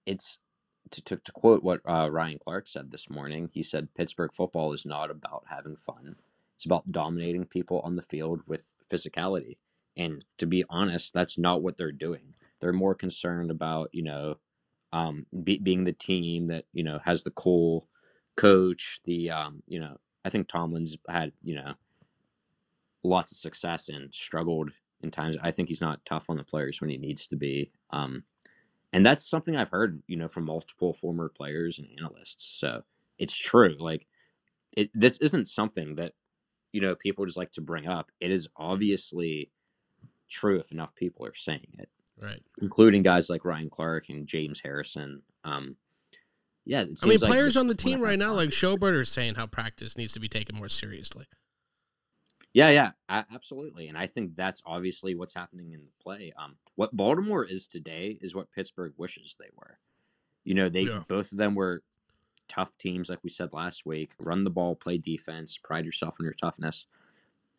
it's 0.06 0.40
to, 0.92 1.04
to, 1.04 1.18
to 1.18 1.32
quote 1.32 1.64
what 1.64 1.82
uh, 1.88 2.10
Ryan 2.10 2.40
Clark 2.40 2.68
said 2.68 2.92
this 2.92 3.10
morning. 3.10 3.50
He 3.54 3.64
said 3.64 3.94
Pittsburgh 3.96 4.34
football 4.34 4.74
is 4.74 4.86
not 4.86 5.12
about 5.12 5.46
having 5.50 5.76
fun. 5.76 6.16
It's 6.56 6.66
about 6.66 6.92
dominating 6.92 7.46
people 7.46 7.82
on 7.82 7.96
the 7.96 8.02
field 8.02 8.42
with 8.48 8.64
physicality. 8.90 9.58
And 9.98 10.24
to 10.38 10.46
be 10.46 10.64
honest, 10.70 11.14
that's 11.14 11.38
not 11.38 11.62
what 11.62 11.78
they're 11.78 11.92
doing. 11.92 12.36
They're 12.60 12.72
more 12.72 12.96
concerned 12.96 13.52
about 13.52 13.90
you 13.92 14.04
know 14.04 14.38
um, 14.94 15.26
be, 15.44 15.58
being 15.60 15.84
the 15.84 15.94
team 15.94 16.48
that 16.48 16.66
you 16.74 16.84
know 16.84 17.00
has 17.04 17.24
the 17.24 17.32
cool 17.32 17.88
coach. 18.38 19.02
The 19.06 19.32
um, 19.32 19.64
you 19.68 19.80
know 19.80 19.98
I 20.26 20.30
think 20.30 20.48
Tomlin's 20.48 20.98
had 21.10 21.32
you 21.44 21.56
know 21.56 21.74
lots 23.04 23.32
of 23.32 23.38
success 23.38 23.90
and 23.90 24.14
struggled 24.14 24.72
in 25.02 25.12
times. 25.12 25.38
I 25.42 25.52
think 25.52 25.70
he's 25.70 25.82
not 25.82 26.06
tough 26.06 26.30
on 26.30 26.38
the 26.38 26.44
players 26.44 26.80
when 26.82 26.90
he 26.90 26.98
needs 26.98 27.28
to 27.28 27.36
be. 27.36 27.72
Um, 27.90 28.24
and 28.94 29.06
that's 29.06 29.28
something 29.28 29.56
I've 29.56 29.70
heard, 29.70 30.04
you 30.08 30.18
know, 30.18 30.28
from 30.28 30.46
multiple 30.46 30.94
former 30.94 31.30
players 31.30 31.80
and 31.80 31.88
analysts. 31.98 32.44
So 32.60 32.84
it's 33.18 33.36
true. 33.36 33.76
Like, 33.80 34.08
it 34.74 34.90
this 34.94 35.20
isn't 35.20 35.48
something 35.48 35.96
that 35.96 36.14
you 36.74 36.82
know 36.82 36.96
people 36.96 37.26
just 37.26 37.38
like 37.38 37.52
to 37.54 37.62
bring 37.62 37.88
up. 37.88 38.12
It 38.20 38.32
is 38.32 38.48
obviously 38.58 39.52
true 40.30 40.60
if 40.60 40.72
enough 40.72 40.96
people 40.96 41.26
are 41.26 41.36
saying 41.36 41.68
it, 41.80 41.90
Right. 42.18 42.42
including 42.62 43.04
guys 43.04 43.30
like 43.30 43.46
Ryan 43.46 43.70
Clark 43.70 44.10
and 44.10 44.28
James 44.28 44.62
Harrison. 44.62 45.24
Um, 45.44 45.78
yeah, 46.66 46.82
it 46.82 47.00
I 47.04 47.08
mean, 47.08 47.20
like 47.20 47.30
players 47.30 47.58
on 47.58 47.68
the 47.68 47.76
team 47.76 48.02
right 48.02 48.20
now, 48.20 48.34
like 48.34 48.50
Schobert, 48.50 48.94
are 48.94 49.04
saying 49.04 49.36
how 49.36 49.48
practice 49.48 49.98
needs 49.98 50.14
to 50.14 50.20
be 50.20 50.28
taken 50.28 50.56
more 50.56 50.70
seriously. 50.70 51.26
Yeah, 52.54 52.70
yeah, 52.70 52.92
absolutely. 53.10 53.88
And 53.88 53.98
I 53.98 54.08
think 54.08 54.36
that's 54.36 54.62
obviously 54.66 55.16
what's 55.16 55.34
happening 55.34 55.72
in 55.72 55.80
the 55.82 56.04
play. 56.04 56.34
Um, 56.38 56.58
what 56.76 56.96
Baltimore 56.96 57.46
is 57.46 57.66
today 57.66 58.18
is 58.22 58.36
what 58.36 58.52
Pittsburgh 58.52 58.94
wishes 58.98 59.36
they 59.40 59.50
were. 59.56 59.80
You 60.44 60.56
know, 60.56 60.68
they 60.68 60.82
Yeah. 60.84 61.04
both 61.08 61.32
of 61.32 61.38
them 61.38 61.56
were 61.56 61.82
tough 62.50 62.78
teams, 62.78 63.10
like 63.10 63.24
we 63.24 63.30
said 63.30 63.54
last 63.54 63.86
week. 63.86 64.12
Run 64.20 64.44
the 64.44 64.50
ball, 64.50 64.76
play 64.76 64.98
defense, 64.98 65.58
pride 65.58 65.86
yourself 65.86 66.18
on 66.20 66.26
your 66.26 66.34
toughness. 66.34 66.88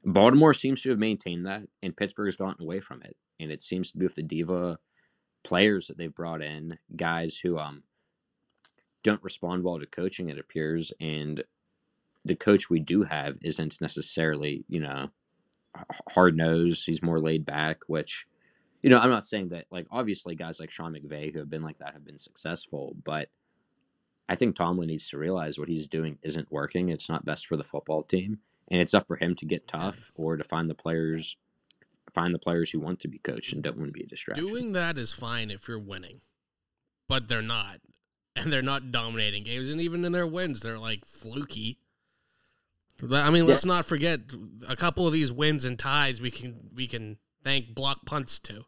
Baltimore 0.05 0.53
seems 0.53 0.83
to 0.83 0.91
have 0.91 0.99
maintained 0.99 1.47
that, 1.47 1.63
and 1.83 1.97
Pittsburgh 1.97 2.27
has 2.27 2.37
gotten 2.37 2.63
away 2.63 2.81
from 2.81 3.03
it. 3.03 3.17
And 3.41 3.51
it 3.51 3.63
seems 3.63 3.91
to 3.93 3.99
be 3.99 4.05
with 4.05 4.17
the 4.17 4.23
diva 4.23 4.79
players 5.43 5.87
that 5.87 5.97
they've 5.97 6.15
brought 6.15 6.43
in, 6.43 6.79
guys 6.95 7.39
who 7.39 7.59
um 7.59 7.85
don't 9.03 9.23
respond 9.23 9.65
well 9.65 9.79
to 9.79 9.87
coaching. 9.87 10.29
It 10.29 10.39
appears, 10.39 10.93
and 11.01 11.45
the 12.25 12.35
coach 12.37 12.71
we 12.71 12.81
do 12.81 13.05
have 13.05 13.37
isn't 13.43 13.81
necessarily, 13.81 14.65
you 14.69 14.81
know, 14.81 15.11
hard 16.11 16.37
nosed. 16.37 16.87
He's 16.87 17.03
more 17.03 17.21
laid 17.21 17.45
back, 17.45 17.81
which, 17.87 18.27
you 18.83 18.91
know, 18.91 18.99
I'm 18.99 19.11
not 19.11 19.27
saying 19.27 19.49
that, 19.49 19.67
like, 19.71 19.87
obviously 19.91 20.35
guys 20.35 20.61
like 20.61 20.71
Sean 20.71 20.95
McVay 20.95 21.33
who 21.33 21.41
have 21.41 21.51
been 21.51 21.63
like 21.63 21.79
that 21.79 21.95
have 21.95 22.05
been 22.05 22.19
successful, 22.19 22.97
but 23.05 23.29
I 24.29 24.37
think 24.37 24.55
Tomlin 24.55 24.89
needs 24.89 25.09
to 25.09 25.19
realize 25.19 25.59
what 25.59 25.69
he's 25.69 25.87
doing 25.87 26.19
isn't 26.23 26.53
working. 26.53 26.89
It's 26.89 27.09
not 27.09 27.25
best 27.25 27.47
for 27.47 27.57
the 27.57 27.65
football 27.65 28.03
team. 28.03 28.39
And 28.69 28.81
it's 28.81 28.95
up 28.95 29.07
for 29.07 29.17
him 29.17 29.35
to 29.35 29.45
get 29.45 29.69
tough 29.69 30.13
or 30.15 30.37
to 30.37 30.45
find 30.45 30.71
the 30.71 30.75
players 30.75 31.37
find 32.13 32.35
the 32.35 32.39
players 32.39 32.71
who 32.71 32.81
want 32.81 33.01
to 33.01 33.09
be 33.09 33.19
coached 33.19 33.53
and 33.53 33.63
don't 33.63 33.79
want 33.79 33.89
to 33.89 33.93
be 33.93 34.05
a 34.05 34.07
distraction. 34.07 34.47
Doing 34.47 34.73
that 34.73 34.99
is 34.99 35.13
fine 35.13 35.51
if 35.51 35.67
you're 35.67 35.79
winning, 35.79 36.21
but 37.09 37.29
they're 37.29 37.43
not, 37.43 37.81
and 38.37 38.53
they're 38.53 38.63
not 38.63 38.91
dominating 38.91 39.45
games. 39.45 39.69
And 39.69 39.81
even 39.81 40.05
in 40.05 40.13
their 40.13 40.27
wins, 40.27 40.61
they're 40.61 40.79
like 40.79 41.05
fluky. 41.05 41.79
I 43.13 43.31
mean, 43.31 43.47
let's 43.47 43.65
not 43.65 43.85
forget 43.85 44.21
a 44.69 44.77
couple 44.77 45.07
of 45.07 45.13
these 45.13 45.33
wins 45.33 45.65
and 45.65 45.79
ties. 45.79 46.21
We 46.21 46.31
can 46.31 46.71
we 46.75 46.87
can 46.87 47.19
thank 47.43 47.75
block 47.75 48.07
punts 48.07 48.39
to. 48.41 48.65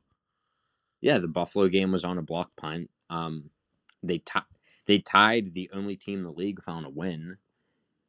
Yeah, 1.01 1.19
the 1.19 1.29
Buffalo 1.29 1.69
game 1.69 1.93
was 1.93 2.05
on 2.05 2.19
a 2.19 2.23
block 2.23 2.51
punt. 2.57 2.91
Um, 3.11 3.51
they 4.03 4.19
ti- 4.19 4.41
they 4.87 4.99
tied 4.99 5.55
the 5.55 5.71
only 5.73 5.97
team 5.97 6.19
in 6.21 6.25
the 6.25 6.33
league 6.33 6.63
found 6.63 6.85
a 6.85 6.91
win, 6.91 7.37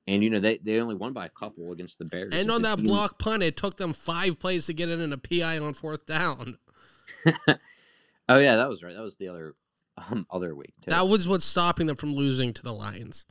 and 0.07 0.23
you 0.23 0.29
know 0.29 0.39
they, 0.39 0.57
they 0.57 0.79
only 0.79 0.95
won 0.95 1.13
by 1.13 1.25
a 1.25 1.29
couple 1.29 1.71
against 1.71 1.99
the 1.99 2.05
Bears. 2.05 2.31
And 2.33 2.41
It's 2.47 2.49
on 2.49 2.63
that 2.63 2.77
team- 2.77 2.85
block 2.87 3.19
punt, 3.19 3.43
it 3.43 3.55
took 3.57 3.77
them 3.77 3.93
five 3.93 4.39
plays 4.39 4.65
to 4.65 4.73
get 4.73 4.89
it 4.89 4.99
in 4.99 5.13
a 5.13 5.17
PI 5.17 5.59
on 5.59 5.73
fourth 5.73 6.05
down. 6.07 6.57
oh 7.27 8.37
yeah, 8.39 8.55
that 8.55 8.69
was 8.69 8.81
right. 8.81 8.95
That 8.95 9.03
was 9.03 9.17
the 9.17 9.27
other 9.27 9.55
um, 9.97 10.25
other 10.31 10.55
week 10.55 10.73
too. 10.81 10.91
That 10.91 11.07
was 11.07 11.27
what's 11.27 11.45
stopping 11.45 11.87
them 11.87 11.95
from 11.95 12.13
losing 12.13 12.53
to 12.53 12.61
the 12.61 12.73
Lions. 12.73 13.25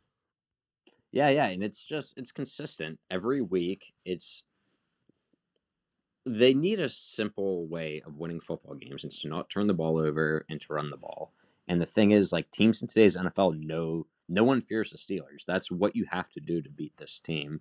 Yeah, 1.13 1.29
yeah, 1.29 1.47
and 1.47 1.63
it's 1.63 1.85
just 1.85 2.15
it's 2.17 2.33
consistent 2.33 2.99
every 3.11 3.41
week. 3.41 3.95
It's 4.05 4.43
they 6.27 6.55
need 6.55 6.81
a 6.81 6.89
simple 6.89 7.67
way 7.67 8.03
of 8.05 8.17
winning 8.17 8.41
football 8.41 8.75
games. 8.75 9.05
It's 9.05 9.21
to 9.21 9.29
not 9.29 9.51
turn 9.51 9.67
the 9.67 9.75
ball 9.75 9.99
over 9.99 10.45
and 10.49 10.61
to 10.61 10.73
run 10.73 10.91
the 10.91 10.97
ball. 10.97 11.33
And 11.69 11.81
the 11.81 11.87
thing 11.87 12.11
is, 12.11 12.33
like 12.33 12.51
teams 12.51 12.83
in 12.83 12.89
today's 12.89 13.17
NFL 13.17 13.61
know 13.61 14.07
no 14.29 14.45
one 14.45 14.61
fears 14.61 14.91
the 14.91 14.99
Steelers. 14.99 15.45
That's 15.47 15.71
what 15.71 15.95
you 15.95 16.07
have 16.11 16.31
to 16.31 16.41
do 16.41 16.63
to 16.63 16.71
beat 16.71 16.97
this 16.97 17.19
team. 17.19 17.61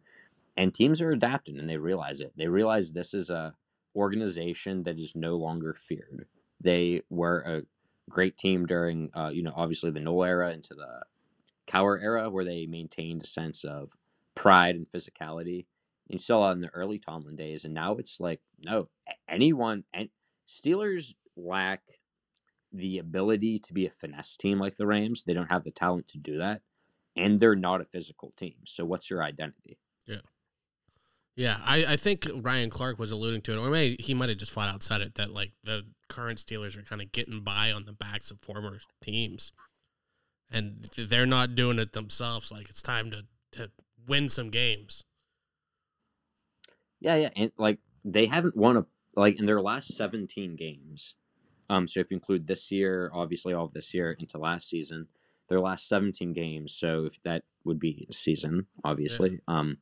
And 0.55 0.73
teams 0.73 1.01
are 1.01 1.11
adapting 1.11 1.57
and 1.57 1.69
they 1.69 1.77
realize 1.77 2.19
it. 2.19 2.33
They 2.35 2.47
realize 2.47 2.91
this 2.91 3.13
is 3.13 3.29
a 3.29 3.55
organization 3.95 4.83
that 4.83 4.97
is 4.97 5.15
no 5.15 5.35
longer 5.35 5.73
feared. 5.73 6.25
They 6.59 7.01
were 7.09 7.39
a 7.41 7.61
great 8.09 8.37
team 8.37 8.65
during 8.65 9.09
uh, 9.13 9.29
you 9.33 9.43
know, 9.43 9.53
obviously 9.55 9.91
the 9.91 9.99
Noll 9.99 10.23
era 10.23 10.51
into 10.51 10.73
the 10.73 11.03
Cowher 11.67 12.01
era 12.01 12.29
where 12.29 12.45
they 12.45 12.65
maintained 12.65 13.23
a 13.23 13.27
sense 13.27 13.63
of 13.63 13.91
pride 14.35 14.75
and 14.75 14.87
physicality. 14.91 15.65
You 16.07 16.19
saw 16.19 16.51
in 16.51 16.61
the 16.61 16.69
early 16.73 16.99
Tomlin 16.99 17.35
days, 17.35 17.63
and 17.65 17.73
now 17.73 17.95
it's 17.95 18.19
like 18.19 18.41
no, 18.59 18.89
anyone 19.27 19.85
and 19.93 20.09
Steelers 20.47 21.13
lack 21.35 21.81
the 22.71 22.97
ability 22.97 23.59
to 23.59 23.73
be 23.73 23.85
a 23.85 23.89
finesse 23.89 24.35
team 24.35 24.59
like 24.59 24.77
the 24.77 24.87
Rams. 24.87 25.23
They 25.23 25.33
don't 25.33 25.51
have 25.51 25.63
the 25.63 25.71
talent 25.71 26.07
to 26.09 26.17
do 26.17 26.37
that, 26.37 26.61
and 27.15 27.39
they're 27.39 27.55
not 27.55 27.81
a 27.81 27.85
physical 27.85 28.33
team. 28.35 28.55
So 28.65 28.83
what's 28.83 29.09
your 29.09 29.23
identity? 29.23 29.77
Yeah, 30.05 30.21
I, 31.63 31.85
I 31.93 31.95
think 31.97 32.29
Ryan 32.41 32.69
Clark 32.69 32.99
was 32.99 33.11
alluding 33.11 33.41
to 33.41 33.53
it, 33.53 33.57
or 33.57 33.69
maybe 33.69 34.01
he 34.01 34.13
might 34.13 34.29
have 34.29 34.37
just 34.37 34.51
flat 34.51 34.69
out 34.69 34.83
said 34.83 35.01
it 35.01 35.15
that 35.15 35.31
like 35.31 35.51
the 35.63 35.83
current 36.07 36.37
Steelers 36.37 36.77
are 36.77 36.83
kind 36.83 37.01
of 37.01 37.11
getting 37.11 37.41
by 37.41 37.71
on 37.71 37.85
the 37.85 37.93
backs 37.93 38.29
of 38.29 38.39
former 38.41 38.77
teams, 39.01 39.51
and 40.51 40.85
they're 40.95 41.25
not 41.25 41.55
doing 41.55 41.79
it 41.79 41.93
themselves. 41.93 42.51
Like 42.51 42.69
it's 42.69 42.83
time 42.83 43.09
to 43.11 43.25
to 43.53 43.71
win 44.07 44.29
some 44.29 44.51
games. 44.51 45.03
Yeah, 46.99 47.15
yeah, 47.15 47.29
and 47.35 47.51
like 47.57 47.79
they 48.05 48.27
haven't 48.27 48.55
won 48.55 48.77
a 48.77 48.85
like 49.15 49.39
in 49.39 49.47
their 49.47 49.61
last 49.61 49.95
seventeen 49.95 50.55
games. 50.55 51.15
Um, 51.69 51.87
so 51.87 51.99
if 51.99 52.11
you 52.11 52.17
include 52.17 52.45
this 52.45 52.71
year, 52.71 53.09
obviously 53.11 53.53
all 53.53 53.65
of 53.65 53.73
this 53.73 53.93
year 53.93 54.11
into 54.19 54.37
last 54.37 54.69
season, 54.69 55.07
their 55.49 55.59
last 55.59 55.89
seventeen 55.89 56.33
games. 56.33 56.73
So 56.73 57.05
if 57.05 57.21
that 57.23 57.43
would 57.63 57.79
be 57.79 58.05
a 58.07 58.13
season, 58.13 58.67
obviously. 58.83 59.39
Um, 59.47 59.77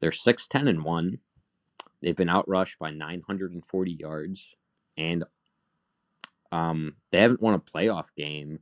they're 0.00 0.12
six 0.12 0.46
ten 0.46 0.68
and 0.68 0.84
one. 0.84 1.18
They've 2.00 2.16
been 2.16 2.28
outrushed 2.28 2.78
by 2.78 2.90
nine 2.90 3.22
hundred 3.26 3.52
and 3.52 3.64
forty 3.64 3.92
yards, 3.92 4.48
and 4.96 5.24
um, 6.52 6.96
they 7.10 7.20
haven't 7.20 7.42
won 7.42 7.54
a 7.54 7.58
playoff 7.58 8.06
game. 8.16 8.60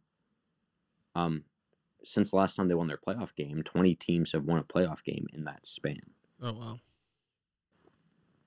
Um, 1.15 1.45
since 2.05 2.31
the 2.31 2.37
last 2.37 2.57
time 2.57 2.69
they 2.69 2.75
won 2.75 2.89
their 2.89 2.97
playoff 2.99 3.35
game, 3.35 3.63
twenty 3.63 3.95
teams 3.95 4.33
have 4.33 4.45
won 4.45 4.59
a 4.59 4.65
playoff 4.65 5.03
game 5.05 5.27
in 5.33 5.45
that 5.45 5.67
span. 5.67 6.03
Oh 6.43 6.53
wow. 6.53 6.81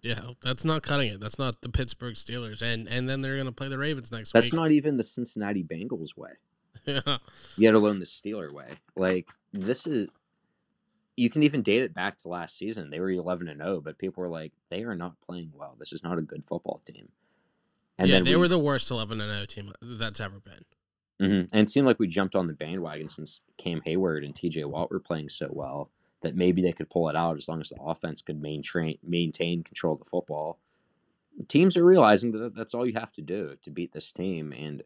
Yeah, 0.02 0.32
that's 0.42 0.64
not 0.64 0.82
cutting 0.82 1.10
it. 1.10 1.20
That's 1.20 1.38
not 1.38 1.62
the 1.62 1.70
Pittsburgh 1.70 2.14
Steelers, 2.14 2.62
and 2.62 2.88
and 2.88 3.10
then 3.10 3.22
they're 3.22 3.38
gonna 3.38 3.52
play 3.52 3.68
the 3.68 3.78
Ravens 3.78 4.12
next 4.12 4.32
That's 4.32 4.46
week. 4.46 4.52
That's 4.52 4.60
not 4.60 4.72
even 4.72 4.98
the 4.98 5.04
Cincinnati 5.04 5.64
Bengals 5.64 6.16
way, 6.16 6.32
yeah, 6.86 7.18
yet 7.58 7.74
alone 7.74 8.00
the 8.00 8.06
Steeler 8.06 8.52
way. 8.52 8.70
Like 8.96 9.30
this 9.52 9.86
is, 9.88 10.08
you 11.20 11.30
can 11.30 11.44
even 11.44 11.62
date 11.62 11.82
it 11.84 11.94
back 11.94 12.18
to 12.20 12.28
last 12.30 12.58
season. 12.58 12.90
They 12.90 13.00
were 13.00 13.12
eleven 13.12 13.48
and 13.48 13.60
zero, 13.60 13.82
but 13.82 13.98
people 13.98 14.22
were 14.24 14.30
like, 14.30 14.54
they 14.70 14.84
are 14.84 14.96
not 14.96 15.20
playing 15.22 15.52
well. 15.54 15.76
This 15.78 15.94
is 15.94 16.04
not 16.04 16.18
a 16.18 16.22
good 16.22 16.46
football 16.46 16.82
team. 16.86 17.10
yeah, 18.00 18.06
then 18.08 18.24
they 18.24 18.32
we- 18.36 18.42
were 18.42 18.48
the 18.48 18.60
worst 18.60 18.90
eleven 18.92 19.20
and 19.22 19.30
zero 19.32 19.46
team 19.46 19.74
that's 19.82 20.20
ever 20.20 20.40
been. 20.40 20.66
Mhm. 21.22 21.50
And 21.52 21.62
it 21.64 21.70
seemed 21.70 21.86
like 21.86 22.00
we 22.00 22.08
jumped 22.08 22.34
on 22.36 22.48
the 22.48 22.54
bandwagon 22.54 23.10
since 23.10 23.42
Cam 23.58 23.82
Heyward 23.82 24.24
and 24.26 24.34
TJ 24.34 24.64
Watt 24.66 24.90
were 24.90 25.02
playing 25.02 25.28
so 25.30 25.50
well 25.52 25.90
that 26.22 26.36
maybe 26.36 26.62
they 26.62 26.72
could 26.72 26.90
pull 26.90 27.10
it 27.10 27.16
out 27.16 27.36
as 27.38 27.48
long 27.50 27.60
as 27.62 27.70
the 27.70 27.82
offense 27.82 28.22
could 28.22 28.42
maintain 28.42 28.98
maintain 29.04 29.64
control 29.64 29.94
of 29.94 30.00
the 30.00 30.06
football. 30.06 30.60
Teams 31.48 31.76
are 31.78 31.86
realizing 31.86 32.32
that 32.32 32.56
that's 32.56 32.74
all 32.74 32.86
you 32.86 32.94
have 32.94 33.12
to 33.14 33.22
do 33.22 33.56
to 33.64 33.70
beat 33.72 33.92
this 33.94 34.12
team, 34.12 34.52
and 34.54 34.84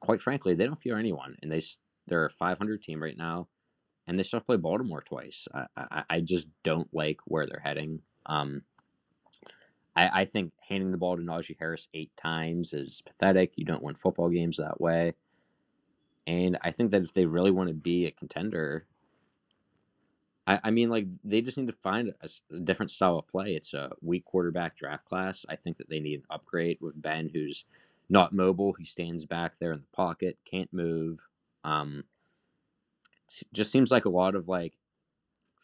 quite 0.00 0.20
frankly, 0.22 0.54
they 0.54 0.66
don't 0.66 0.80
fear 0.80 0.98
anyone. 0.98 1.36
And 1.42 1.50
they 1.52 1.62
they're 2.08 2.24
a 2.26 2.30
500 2.30 2.82
team 2.82 3.02
right 3.02 3.16
now, 3.16 3.48
and 4.06 4.18
they 4.18 4.22
still 4.22 4.40
play 4.40 4.56
Baltimore 4.56 5.02
twice. 5.02 5.48
I 5.54 5.66
I, 5.76 6.02
I 6.10 6.20
just 6.20 6.48
don't 6.62 6.88
like 6.92 7.18
where 7.24 7.46
they're 7.46 7.60
heading. 7.62 8.02
Um, 8.26 8.62
I, 9.94 10.22
I 10.22 10.24
think 10.26 10.52
handing 10.68 10.92
the 10.92 10.98
ball 10.98 11.16
to 11.16 11.22
Najee 11.22 11.56
Harris 11.58 11.88
eight 11.94 12.14
times 12.16 12.72
is 12.72 13.02
pathetic. 13.04 13.52
You 13.56 13.64
don't 13.64 13.82
win 13.82 13.94
football 13.94 14.28
games 14.28 14.58
that 14.58 14.80
way. 14.80 15.14
And 16.26 16.58
I 16.62 16.72
think 16.72 16.90
that 16.90 17.02
if 17.02 17.14
they 17.14 17.24
really 17.24 17.50
want 17.50 17.68
to 17.68 17.74
be 17.74 18.04
a 18.04 18.10
contender, 18.10 18.84
I, 20.46 20.60
I 20.64 20.70
mean, 20.70 20.90
like 20.90 21.06
they 21.24 21.40
just 21.40 21.56
need 21.56 21.68
to 21.68 21.72
find 21.72 22.12
a 22.20 22.58
different 22.58 22.90
style 22.90 23.18
of 23.18 23.28
play. 23.28 23.54
It's 23.54 23.74
a 23.74 23.92
weak 24.02 24.24
quarterback 24.24 24.76
draft 24.76 25.06
class. 25.06 25.46
I 25.48 25.56
think 25.56 25.78
that 25.78 25.88
they 25.88 26.00
need 26.00 26.20
an 26.20 26.26
upgrade 26.30 26.78
with 26.80 27.00
Ben, 27.00 27.30
who's 27.32 27.64
not 28.08 28.32
mobile. 28.32 28.72
He 28.74 28.84
stands 28.84 29.24
back 29.24 29.58
there 29.58 29.72
in 29.72 29.80
the 29.80 29.96
pocket, 29.96 30.38
can't 30.48 30.72
move. 30.72 31.20
Um, 31.64 32.04
just 33.52 33.70
seems 33.70 33.90
like 33.90 34.04
a 34.04 34.10
lot 34.10 34.34
of 34.34 34.48
like 34.48 34.74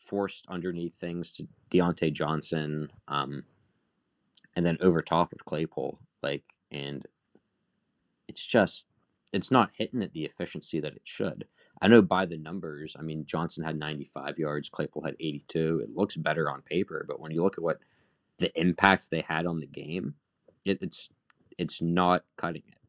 forced 0.07 0.45
underneath 0.49 0.95
things 1.01 1.33
to 1.33 1.49
Diontae 1.71 2.13
Johnson, 2.13 2.91
um, 3.09 3.45
and 4.55 4.67
then 4.67 4.79
over 4.81 5.01
top 5.01 5.33
of 5.33 5.45
Claypool. 5.45 5.99
Like, 6.23 6.45
and 6.71 7.07
it's 8.29 8.45
just 8.45 8.87
it's 9.33 9.51
not 9.51 9.71
hitting 9.75 10.03
at 10.03 10.13
the 10.13 10.25
efficiency 10.25 10.81
that 10.81 10.95
it 10.95 11.03
should. 11.05 11.47
I 11.81 11.89
know 11.89 12.03
by 12.03 12.27
the 12.27 12.37
numbers, 12.37 12.97
I 12.99 13.03
mean 13.03 13.25
Johnson 13.27 13.65
had 13.65 13.79
95 13.79 14.39
yards, 14.39 14.69
Claypool 14.69 15.05
had 15.05 15.17
82. 15.19 15.81
It 15.83 15.97
looks 15.97 16.17
better 16.17 16.51
on 16.51 16.63
paper, 16.63 17.05
but 17.09 17.21
when 17.21 17.33
you 17.33 17.43
look 17.43 17.59
at 17.59 17.65
what 17.65 17.79
the 18.39 18.59
impact 18.61 19.11
they 19.11 19.25
had 19.27 19.47
on 19.47 19.61
the 19.61 19.67
game, 19.67 20.15
it, 20.65 20.79
it's 20.83 21.11
it's 21.59 21.81
not 21.81 22.25
cutting 22.37 22.63
it. 22.69 22.82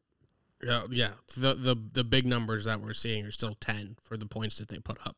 Yeah, 0.64 0.82
yeah. 0.90 1.10
The 1.36 1.54
the 1.54 1.76
the 1.92 2.04
big 2.04 2.26
numbers 2.26 2.64
that 2.64 2.80
we're 2.80 2.94
seeing 2.94 3.26
are 3.26 3.30
still 3.30 3.54
ten 3.60 3.96
for 4.00 4.16
the 4.16 4.26
points 4.26 4.56
that 4.56 4.68
they 4.68 4.78
put 4.78 4.98
up. 5.06 5.16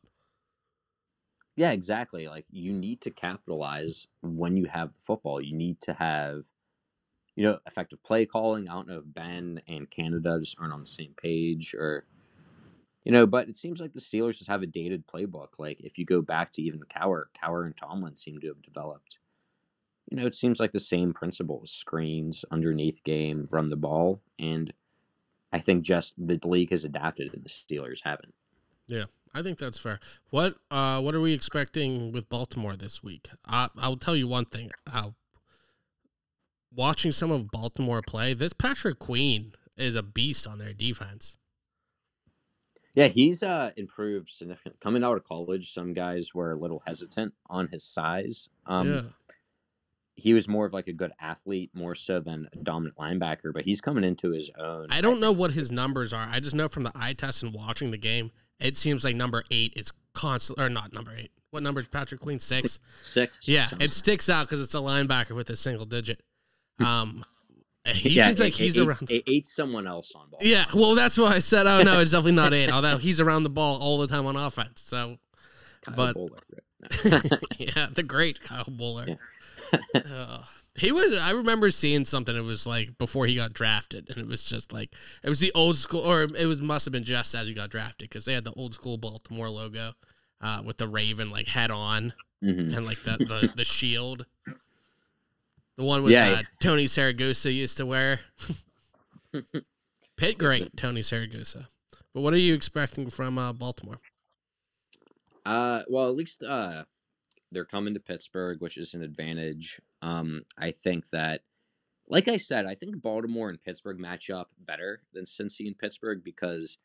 Yeah, 1.55 1.71
exactly. 1.71 2.27
Like 2.27 2.47
you 2.51 2.73
need 2.73 3.01
to 3.03 3.11
capitalize 3.11 4.09
when 4.23 4.57
you 4.57 4.67
have 4.67 4.93
the 4.93 5.01
football. 5.01 5.41
You 5.41 5.57
need 5.57 5.81
to 5.83 5.95
have, 5.95 6.43
you 7.35 7.45
know, 7.45 7.59
effective 7.67 8.03
play 8.03 8.27
calling. 8.27 8.69
I 8.69 8.75
don't 8.75 8.89
know 8.89 8.99
if 8.99 9.05
Ben 9.07 9.63
and 9.69 9.91
Canada 9.91 10.39
just 10.41 10.57
aren't 10.59 10.75
on 10.75 10.81
the 10.81 10.87
same 10.87 11.15
page 11.17 11.75
or, 11.75 12.05
you 13.05 13.13
know, 13.13 13.27
but 13.27 13.49
it 13.49 13.57
seems 13.57 13.81
like 13.81 13.95
the 13.95 14.01
Steelers 14.01 14.39
just 14.39 14.51
have 14.51 14.63
a 14.63 14.67
dated 14.67 15.07
playbook. 15.07 15.51
Like 15.59 15.81
if 15.81 15.97
you 15.97 16.05
go 16.05 16.21
back 16.21 16.53
to 16.53 16.63
even 16.63 16.81
Cowher, 16.81 17.25
Cowher 17.43 17.65
and 17.65 17.77
Tomlin 17.77 18.17
seem 18.17 18.41
to 18.41 18.49
have 18.49 18.63
developed. 18.63 19.19
You 20.11 20.19
know, 20.19 20.27
it 20.27 20.35
seems 20.35 20.61
like 20.61 20.73
the 20.73 20.81
same 20.81 21.15
principles: 21.15 21.73
screens, 21.73 22.45
underneath 22.51 23.03
game, 23.03 23.49
run 23.51 23.71
the 23.71 23.77
ball, 23.77 24.21
and 24.39 24.73
I 25.57 25.61
think 25.61 25.85
just 25.85 26.13
the 26.19 26.39
league 26.45 26.69
has 26.71 26.85
adapted 26.85 27.33
and 27.33 27.43
the 27.43 27.49
Steelers 27.49 28.01
haven't. 28.05 28.35
Yeah, 28.87 29.05
I 29.35 29.43
think 29.43 29.57
that's 29.57 29.79
fair. 29.79 30.01
What 30.29 30.57
uh 30.71 31.01
what 31.01 31.15
are 31.15 31.21
we 31.23 31.33
expecting 31.33 32.13
with 32.13 32.29
Baltimore 32.29 32.77
this 32.77 33.03
week? 33.03 33.31
I, 33.47 33.71
I'll 33.79 33.97
tell 33.97 34.15
you 34.15 34.29
one 34.29 34.45
thing. 34.45 34.71
Uh, 34.87 35.13
watching 36.71 37.11
some 37.11 37.31
of 37.31 37.51
Baltimore 37.51 38.03
play, 38.07 38.35
this 38.35 38.53
Patrick 38.53 38.99
Queen 38.99 39.53
is 39.79 39.95
a 39.95 40.03
beast 40.03 40.47
on 40.47 40.59
their 40.59 40.75
defense. 40.75 41.39
Yeah, 42.95 43.07
he's 43.09 43.43
uh 43.43 43.71
improved 43.79 44.29
significantly. 44.29 44.79
Coming 44.83 45.05
out 45.05 45.17
of 45.17 45.25
college, 45.25 45.73
some 45.73 45.95
guys 45.95 46.35
were 46.35 46.53
a 46.53 46.59
little 46.59 46.83
hesitant 46.87 47.33
on 47.47 47.69
his 47.69 47.83
size. 47.83 48.51
Um 48.67 48.93
yeah, 48.93 49.03
he 50.17 50.33
was 50.35 50.49
more 50.49 50.67
of 50.67 50.73
like 50.73 50.89
a 50.89 50.93
good 50.93 51.13
athlete, 51.21 51.71
more 51.75 51.95
so 51.95 52.21
than 52.21 52.49
a 52.53 52.57
dominant 52.57 52.97
linebacker, 52.97 53.53
but 53.53 53.65
he's 53.65 53.81
coming 53.81 54.03
into 54.03 54.31
his 54.31 54.51
own. 54.59 54.87
I 54.91 55.01
don't 55.01 55.21
know 55.21 55.31
what 55.33 55.53
his 55.53 55.71
numbers 55.71 56.13
are. 56.13 56.27
I 56.31 56.41
just 56.41 56.55
know 56.57 56.69
from 56.69 56.83
the 56.85 56.93
eye 56.95 57.13
test 57.13 57.43
and 57.43 57.53
watching 57.53 57.91
the 57.91 57.99
game, 57.99 58.31
it 58.59 58.77
seems 58.79 59.05
like 59.05 59.15
number 59.15 59.45
eight 59.51 59.75
is 59.77 59.93
constant 60.15 60.59
or 60.59 60.69
not 60.71 60.93
number 60.95 61.13
eight. 61.17 61.31
What 61.51 61.63
number 61.63 61.81
is 61.81 61.87
Patrick 61.89 62.21
Queen? 62.21 62.39
Six. 62.39 62.81
Six. 63.01 63.47
Yeah, 63.47 63.69
it 63.79 63.93
sticks 63.93 64.29
out 64.31 64.47
because 64.47 64.61
it's 64.61 64.75
a 64.75 64.79
linebacker 64.79 65.33
with 65.37 65.51
a 65.51 65.57
single 65.57 65.85
digit. 65.87 66.23
Um, 66.79 67.25
he 67.87 68.11
Yeah, 68.11 68.27
seems 68.29 68.41
like 68.41 68.49
it- 68.59 68.63
he's 68.65 68.79
it- 68.79 68.87
around. 68.87 69.11
It, 69.11 69.47
someone 69.47 69.87
else 69.87 70.13
on 70.15 70.29
ball. 70.31 70.41
Yeah, 70.43 70.65
well, 70.75 70.95
that's 70.95 71.17
why 71.19 71.35
I 71.35 71.39
said, 71.39 71.67
oh 71.67 71.83
no, 71.83 72.01
it's 72.01 72.11
definitely 72.11 72.33
not 72.33 72.53
eight. 72.55 72.71
Although 72.73 72.99
he's 72.99 73.21
around 73.21 73.43
the 73.45 73.51
ball 73.51 73.79
all 73.81 73.99
the 73.99 74.07
time 74.07 74.27
on 74.27 74.35
offense. 74.37 74.81
So 74.83 75.19
Kyle 75.83 75.95
but- 75.95 76.15
Bowler. 76.15 76.39
yeah, 77.59 77.89
the 77.93 78.03
great 78.07 78.43
Kyle 78.43 78.65
Boller. 78.65 79.09
Yeah. 79.09 79.15
Uh, 79.95 80.43
he 80.77 80.93
was. 80.93 81.19
I 81.19 81.31
remember 81.31 81.71
seeing 81.71 82.05
something. 82.05 82.37
It 82.37 82.41
was 82.45 82.67
like 82.67 82.99
before 82.99 83.27
he 83.27 83.35
got 83.35 83.53
drafted, 83.53 84.09
and 84.11 84.19
it 84.19 84.27
was 84.27 84.43
just 84.45 84.73
like 84.73 84.93
it 85.23 85.29
was 85.29 85.41
the 85.41 85.53
old 85.55 85.77
school, 85.79 86.01
or 86.03 86.23
it 86.25 86.47
was 86.47 86.61
must 86.61 86.85
have 86.85 86.93
been 86.93 87.05
just 87.05 87.35
as 87.35 87.47
he 87.49 87.55
got 87.55 87.71
drafted 87.71 88.09
because 88.09 88.25
they 88.25 88.35
had 88.35 88.45
the 88.45 88.53
old 88.53 88.75
school 88.75 88.99
Baltimore 88.99 89.49
logo 89.49 89.93
uh, 90.41 90.63
with 90.65 90.77
the 90.77 90.87
Raven 90.89 91.31
like 91.31 91.49
head 91.49 91.71
on 91.71 92.13
Mhm. 92.43 92.77
and 92.77 92.85
like 92.87 93.03
the 93.03 93.17
the, 93.19 93.53
the 93.57 93.65
shield. 93.65 94.27
The 95.77 95.85
one 95.85 96.03
with 96.03 96.13
Yeah, 96.13 96.29
uh. 96.31 96.43
Tony 96.61 96.85
Siragusa 96.87 97.55
used 97.55 97.77
to 97.79 97.87
wear. 97.87 98.21
Pitt 100.17 100.39
great, 100.39 100.77
Tony 100.77 101.01
Siragusa. 101.01 101.67
But 102.15 102.21
what 102.23 102.33
are 102.33 102.39
you 102.39 102.55
expecting 102.55 103.11
from 103.11 103.37
uh, 103.39 103.53
Baltimore? 103.53 104.01
Uh, 105.45 105.83
well, 105.89 106.09
at 106.09 106.17
least 106.17 106.43
uh, 106.43 106.85
they're 107.57 107.65
coming 107.65 107.95
to 107.95 108.01
Pittsburgh, 108.01 108.61
which 108.61 108.77
is 108.77 108.93
an 108.93 109.03
advantage. 109.03 109.81
Um, 110.03 110.43
I 110.59 110.73
think 110.73 111.09
that, 111.09 111.41
like 112.07 112.29
I 112.29 112.37
said, 112.37 112.67
I 112.67 112.75
think 112.75 113.01
Baltimore 113.01 113.49
and 113.49 113.63
Pittsburgh 113.63 113.99
match 113.99 114.29
up 114.29 114.51
better 114.59 115.01
than 115.15 115.25
Cincy 115.25 115.67
and 115.67 115.79
Pittsburgh 115.79 116.23
because 116.23 116.77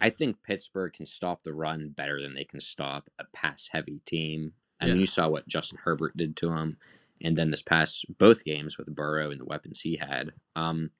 I 0.00 0.08
think 0.08 0.42
Pittsburgh 0.42 0.94
can 0.94 1.04
stop 1.04 1.42
the 1.42 1.52
run 1.52 1.90
better 1.90 2.22
than 2.22 2.32
they 2.32 2.44
can 2.44 2.60
stop 2.60 3.10
a 3.18 3.24
pass-heavy 3.34 4.00
team. 4.06 4.54
I 4.80 4.86
mean, 4.86 5.00
you 5.00 5.06
saw 5.06 5.28
what 5.28 5.46
Justin 5.46 5.78
Herbert 5.84 6.16
did 6.16 6.34
to 6.38 6.52
him, 6.52 6.78
and 7.20 7.36
then 7.36 7.50
this 7.50 7.60
past 7.60 8.06
both 8.18 8.42
games 8.42 8.78
with 8.78 8.94
Burrow 8.94 9.30
and 9.30 9.38
the 9.38 9.44
weapons 9.44 9.82
he 9.82 9.96
had. 9.96 10.32
Um, 10.56 10.92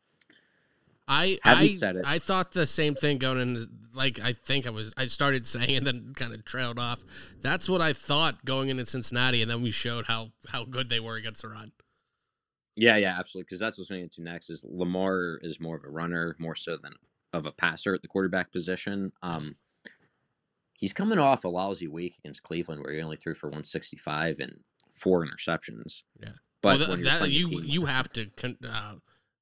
I 1.11 1.39
Having 1.43 1.65
I, 1.65 1.69
said 1.75 1.97
it- 1.97 2.05
I 2.07 2.19
thought 2.19 2.53
the 2.53 2.67
same 2.67 2.95
thing 2.95 3.19
going 3.19 3.41
in. 3.41 3.67
Like 3.93 4.21
I 4.21 4.33
think 4.33 4.67
I 4.67 4.71
was 4.71 4.95
I 4.97 5.07
started 5.07 5.47
saying 5.47 5.77
and 5.79 5.87
then 5.87 6.13
kind 6.15 6.33
of 6.33 6.45
trailed 6.45 6.79
off. 6.79 7.03
That's 7.43 7.69
what 7.69 7.81
I 7.81 7.93
thought 7.93 8.45
going 8.45 8.69
into 8.69 8.87
Cincinnati, 8.87 9.43
and 9.43 9.51
then 9.51 9.61
we 9.63 9.73
showed 9.73 10.07
how 10.07 10.29
how 10.49 10.65
good 10.65 10.89
they 10.89 11.01
were 11.01 11.17
against 11.17 11.43
the 11.43 11.49
run. 11.49 11.73
Yeah, 12.77 12.97
yeah, 12.97 13.17
absolutely. 13.19 13.47
Because 13.47 13.59
that's 13.59 13.77
what's 13.77 13.91
going 13.91 14.09
to 14.09 14.23
next. 14.23 14.49
Is 14.49 14.65
Lamar 14.67 15.41
is 15.43 15.59
more 15.61 15.77
of 15.77 15.83
a 15.85 15.91
runner, 15.91 16.37
more 16.39 16.55
so 16.55 16.77
than 16.77 16.93
of 17.33 17.45
a 17.47 17.53
passer 17.53 17.93
at 17.95 18.03
the 18.03 18.09
quarterback 18.09 18.53
position. 18.53 19.11
Um, 19.23 19.57
he's 20.75 20.93
coming 20.93 21.19
off 21.19 21.45
a 21.45 21.49
lousy 21.49 21.89
week 21.89 22.17
against 22.21 22.43
Cleveland, 22.45 22.83
where 22.83 22.95
he 22.95 23.01
only 23.03 23.17
threw 23.17 23.35
for 23.35 23.49
165 23.49 24.39
and 24.39 24.61
four 24.95 25.27
interceptions. 25.27 26.03
Yeah. 26.23 26.29
but 26.63 26.79
well, 26.79 26.89
when 26.91 26.99
th- 27.03 27.11
you're 27.11 27.19
that, 27.21 27.31
you 27.31 27.61
you 27.63 27.81
like- 27.83 27.91
have 27.91 28.09
to 28.13 28.31
uh, 28.67 28.95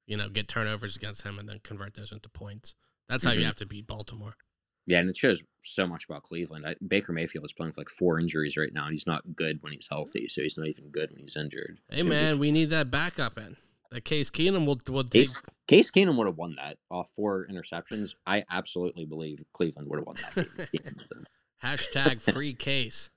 you 0.09 0.17
know 0.17 0.27
get 0.27 0.47
turnovers 0.49 0.97
against 0.97 1.21
him 1.21 1.39
and 1.39 1.47
then 1.47 1.59
convert 1.63 1.93
those 1.93 2.11
into 2.11 2.27
points. 2.27 2.75
That's 3.07 3.23
how 3.23 3.31
you 3.31 3.41
Mhm. 3.41 3.45
have 3.45 3.55
to 3.57 3.65
beat 3.65 3.87
Baltimore. 3.87 4.35
yeah, 4.85 4.99
and 4.99 5.09
it 5.09 5.15
shows 5.17 5.43
so 5.61 5.85
much 5.87 6.05
about 6.05 6.23
Cleveland. 6.23 6.65
I, 6.67 6.75
Baker 6.85 7.13
Mayfield 7.13 7.45
is 7.45 7.53
playing 7.53 7.69
with 7.69 7.77
like 7.77 7.89
four 7.89 8.19
injuries 8.19 8.57
right 8.57 8.73
now, 8.73 8.85
and 8.85 8.93
he's 8.93 9.05
not 9.07 9.35
good 9.35 9.61
when 9.61 9.71
he's 9.71 9.87
healthy, 9.89 10.27
so 10.27 10.41
he's 10.41 10.57
not 10.57 10.67
even 10.67 10.89
good 10.89 11.11
when 11.11 11.21
he's 11.21 11.37
injured. 11.37 11.79
Hey 11.89 11.99
So 12.01 12.05
man, 12.05 12.39
we 12.39 12.51
need 12.51 12.71
that 12.71 12.89
backup 12.91 13.37
in. 13.37 13.55
That 13.91 14.03
Case 14.05 14.29
Keenum 14.31 14.65
will 14.67 14.79
will 14.87 15.03
take. 15.03 15.27
Case, 15.29 15.35
Case 15.67 15.91
Keenum 15.91 16.15
would 16.17 16.27
have 16.27 16.37
won 16.37 16.55
that 16.57 16.77
off 16.91 17.11
four 17.15 17.47
interceptions. 17.51 18.13
I 18.25 18.43
absolutely 18.49 19.05
believe 19.05 19.43
Cleveland 19.53 19.87
would 19.89 19.99
have 19.99 20.05
won 20.07 20.15
that. 20.35 20.69
Hashtag 21.63 22.21
free 22.21 22.53
case. 22.53 23.09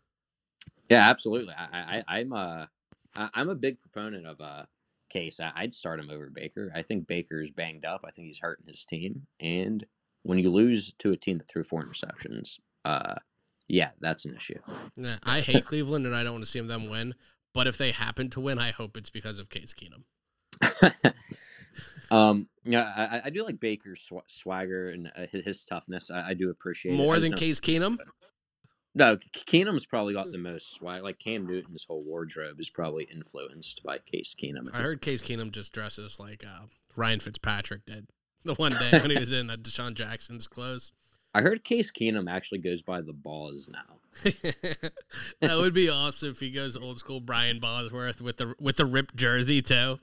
Yeah, 0.91 1.09
absolutely. 1.09 1.55
I, 1.57 2.03
I 2.09 2.19
I'm 2.19 2.33
a 2.33 2.69
I- 3.15 3.31
I'm 3.35 3.49
a 3.49 3.55
big 3.55 3.81
proponent 3.81 4.27
of 4.27 4.41
uh 4.41 4.65
Case. 5.13 5.41
I, 5.41 5.53
I'd 5.55 5.73
start 5.73 6.01
him 6.01 6.11
over 6.11 6.31
Baker. 6.31 6.73
I 6.75 6.83
think 6.83 7.07
Baker's 7.07 7.51
banged 7.51 7.85
up. 7.85 8.05
I 8.07 8.11
think 8.11 8.29
he's 8.29 8.41
hurting 8.41 8.67
his 8.67 8.85
team. 8.85 9.27
And 9.41 9.85
when 10.23 10.39
you 10.39 10.51
lose 10.51 10.95
to 10.99 11.13
a 11.13 11.17
team 11.17 11.39
that 11.39 11.49
threw 11.49 11.65
four 11.65 11.85
interceptions, 11.85 12.59
uh, 12.85 13.17
yeah, 13.69 13.91
that's 14.01 14.25
an 14.25 14.37
issue. 14.37 14.59
Yeah, 14.97 15.17
I 15.23 15.41
hate 15.41 15.65
Cleveland 15.65 16.07
and 16.07 16.15
I 16.15 16.23
don't 16.23 16.33
want 16.33 16.45
to 16.45 16.51
see 16.51 16.61
them 16.61 16.89
win. 16.89 17.15
But 17.55 17.67
if 17.67 17.77
they 17.77 17.91
happen 17.91 18.31
to 18.31 18.41
win, 18.41 18.59
I 18.59 18.71
hope 18.71 18.97
it's 18.97 19.11
because 19.11 19.39
of 19.39 19.51
Case 19.51 19.75
Keenum. 19.75 21.13
um, 22.11 22.49
yeah, 22.65 22.93
I, 22.97 23.23
I 23.27 23.31
do 23.31 23.45
like 23.45 23.61
Baker's 23.61 24.01
sw- 24.01 24.27
swagger 24.27 24.89
and 24.91 25.13
uh, 25.15 25.27
his, 25.31 25.45
his 25.45 25.65
toughness. 25.65 26.11
I, 26.11 26.31
I 26.31 26.35
do 26.35 26.51
appreciate 26.51 26.97
More 26.97 27.21
than 27.21 27.35
Case 27.35 27.61
Keenum? 27.61 27.99
No, 28.95 29.17
Keenum's 29.17 29.87
probably 29.87 30.13
got 30.13 30.33
the 30.33 30.39
most 30.39 30.75
swag. 30.75 31.03
Like 31.03 31.19
Cam 31.19 31.47
Newton's 31.47 31.85
whole 31.85 32.03
wardrobe 32.03 32.61
is 32.61 32.69
probably 32.69 33.05
influenced 33.05 33.83
by 33.83 33.99
Case 33.99 34.35
Keenum. 34.41 34.69
I 34.73 34.83
heard 34.83 35.01
Case 35.01 35.23
Keenum 35.23 35.51
just 35.51 35.73
dresses 35.73 36.21
like 36.21 36.45
uh, 36.45 36.67
Ryan 36.95 37.21
Fitzpatrick 37.21 37.87
did 37.87 38.07
the 38.45 38.55
one 38.55 38.73
day 38.73 38.91
when 38.93 39.11
he 39.11 39.19
was 39.21 39.33
in 39.33 39.49
uh, 39.49 39.57
DeSean 39.57 39.95
Jackson's 39.95 40.47
clothes. 40.47 40.93
I 41.35 41.41
heard 41.41 41.65
Case 41.65 41.91
Keenum 41.91 42.31
actually 42.31 42.59
goes 42.59 42.83
by 42.83 43.01
the 43.01 43.15
balls 43.15 43.71
now. 43.73 43.97
that 45.41 45.57
would 45.57 45.73
be 45.73 45.89
awesome 45.89 46.29
if 46.29 46.41
he 46.41 46.51
goes 46.51 46.77
old 46.77 46.99
school 46.99 47.21
Brian 47.21 47.59
Bosworth 47.59 48.21
with 48.21 48.37
the 48.37 48.55
with 48.61 48.77
the 48.77 48.85
ripped 48.85 49.17
jersey 49.17 49.63
too. 49.63 49.99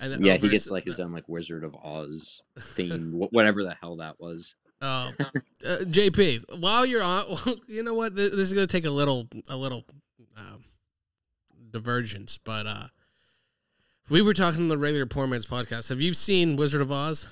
and 0.00 0.24
yeah, 0.24 0.36
he 0.38 0.48
gets 0.48 0.70
like 0.70 0.84
his 0.84 0.98
own 0.98 1.12
like 1.12 1.28
Wizard 1.28 1.62
of 1.62 1.74
Oz 1.74 2.42
theme, 2.58 3.12
whatever 3.12 3.62
the 3.62 3.76
hell 3.78 3.96
that 3.96 4.18
was. 4.18 4.54
Oh, 4.84 5.12
uh, 5.18 5.76
JP, 5.84 6.60
while 6.60 6.84
you're 6.84 7.02
on, 7.02 7.24
you 7.66 7.82
know 7.82 7.94
what? 7.94 8.14
This, 8.14 8.32
is 8.32 8.52
gonna 8.52 8.66
take 8.66 8.84
a 8.84 8.90
little, 8.90 9.26
a 9.48 9.56
little 9.56 9.84
um, 10.36 10.62
divergence, 11.70 12.38
but 12.44 12.66
uh, 12.66 12.86
we 14.10 14.20
were 14.20 14.34
talking 14.34 14.60
on 14.60 14.68
the 14.68 14.76
regular 14.76 15.06
Poor 15.06 15.26
Man's 15.26 15.46
podcast. 15.46 15.88
Have 15.88 16.02
you 16.02 16.12
seen 16.12 16.56
Wizard 16.56 16.82
of 16.82 16.92
Oz? 16.92 17.26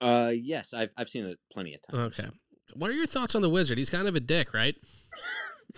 Uh, 0.00 0.32
yes, 0.34 0.72
I've 0.72 0.92
I've 0.96 1.10
seen 1.10 1.26
it 1.26 1.38
plenty 1.52 1.74
of 1.74 1.82
times. 1.82 2.18
Okay. 2.18 2.30
What 2.74 2.90
are 2.90 2.94
your 2.94 3.06
thoughts 3.06 3.34
on 3.34 3.42
the 3.42 3.50
wizard? 3.50 3.76
He's 3.76 3.90
kind 3.90 4.08
of 4.08 4.16
a 4.16 4.20
dick, 4.20 4.54
right? 4.54 4.74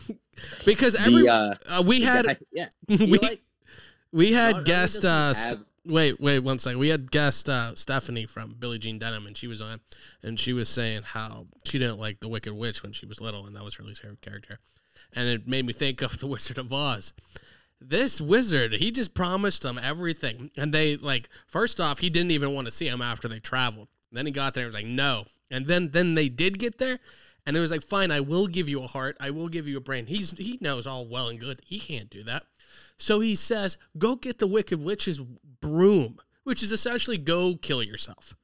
because 0.64 0.94
every 0.94 1.22
The, 1.22 1.28
uh, 1.28 1.54
uh, 1.68 1.82
we 1.84 2.02
had 2.02 2.26
guy- 2.26 2.36
yeah, 2.52 2.68
we, 2.88 3.18
like, 3.18 3.42
we 4.12 4.32
had 4.32 4.64
guest 4.64 5.04
uh, 5.04 5.34
have- 5.34 5.64
wait 5.84 6.20
wait 6.20 6.40
one 6.40 6.58
second. 6.58 6.78
We 6.78 6.88
had 6.88 7.10
guest 7.10 7.48
uh, 7.48 7.74
Stephanie 7.74 8.26
from 8.26 8.54
Billie 8.58 8.78
Jean 8.78 8.98
Denim, 8.98 9.26
and 9.26 9.36
she 9.36 9.46
was 9.46 9.60
on, 9.60 9.80
and 10.22 10.38
she 10.38 10.52
was 10.52 10.68
saying 10.68 11.02
how 11.02 11.46
she 11.64 11.78
didn't 11.78 11.98
like 11.98 12.20
the 12.20 12.28
Wicked 12.28 12.52
Witch 12.54 12.82
when 12.82 12.92
she 12.92 13.06
was 13.06 13.20
little, 13.20 13.46
and 13.46 13.54
that 13.56 13.64
was 13.64 13.76
her 13.76 13.84
least 13.84 14.02
favorite 14.02 14.20
character, 14.20 14.58
and 15.14 15.28
it 15.28 15.46
made 15.46 15.66
me 15.66 15.72
think 15.72 16.02
of 16.02 16.18
the 16.20 16.26
Wizard 16.26 16.58
of 16.58 16.72
Oz. 16.72 17.12
This 17.80 18.20
wizard, 18.20 18.74
he 18.74 18.90
just 18.90 19.14
promised 19.14 19.62
them 19.62 19.78
everything, 19.82 20.50
and 20.56 20.72
they 20.72 20.96
like 20.96 21.28
first 21.46 21.80
off, 21.80 21.98
he 21.98 22.08
didn't 22.08 22.30
even 22.30 22.54
want 22.54 22.66
to 22.66 22.70
see 22.70 22.88
him 22.88 23.02
after 23.02 23.28
they 23.28 23.40
traveled. 23.40 23.88
Then 24.10 24.26
he 24.26 24.32
got 24.32 24.54
there, 24.54 24.64
and 24.64 24.72
was 24.72 24.82
like 24.82 24.90
no, 24.90 25.24
and 25.50 25.66
then 25.66 25.90
then 25.90 26.14
they 26.14 26.28
did 26.28 26.58
get 26.58 26.78
there. 26.78 26.98
And 27.46 27.56
it 27.56 27.60
was 27.60 27.70
like, 27.70 27.82
fine, 27.82 28.10
I 28.10 28.20
will 28.20 28.46
give 28.46 28.70
you 28.70 28.82
a 28.82 28.86
heart. 28.86 29.18
I 29.20 29.28
will 29.28 29.48
give 29.48 29.68
you 29.68 29.76
a 29.76 29.80
brain. 29.80 30.06
He's 30.06 30.30
he 30.38 30.58
knows 30.62 30.86
all 30.86 31.06
well 31.06 31.28
and 31.28 31.38
good. 31.38 31.60
He 31.66 31.78
can't 31.78 32.08
do 32.08 32.22
that. 32.22 32.44
So 32.96 33.20
he 33.20 33.34
says, 33.34 33.76
go 33.98 34.16
get 34.16 34.38
the 34.38 34.46
Wicked 34.46 34.82
Witch's 34.82 35.20
broom, 35.60 36.18
which 36.44 36.62
is 36.62 36.72
essentially 36.72 37.18
go 37.18 37.56
kill 37.56 37.82
yourself. 37.82 38.36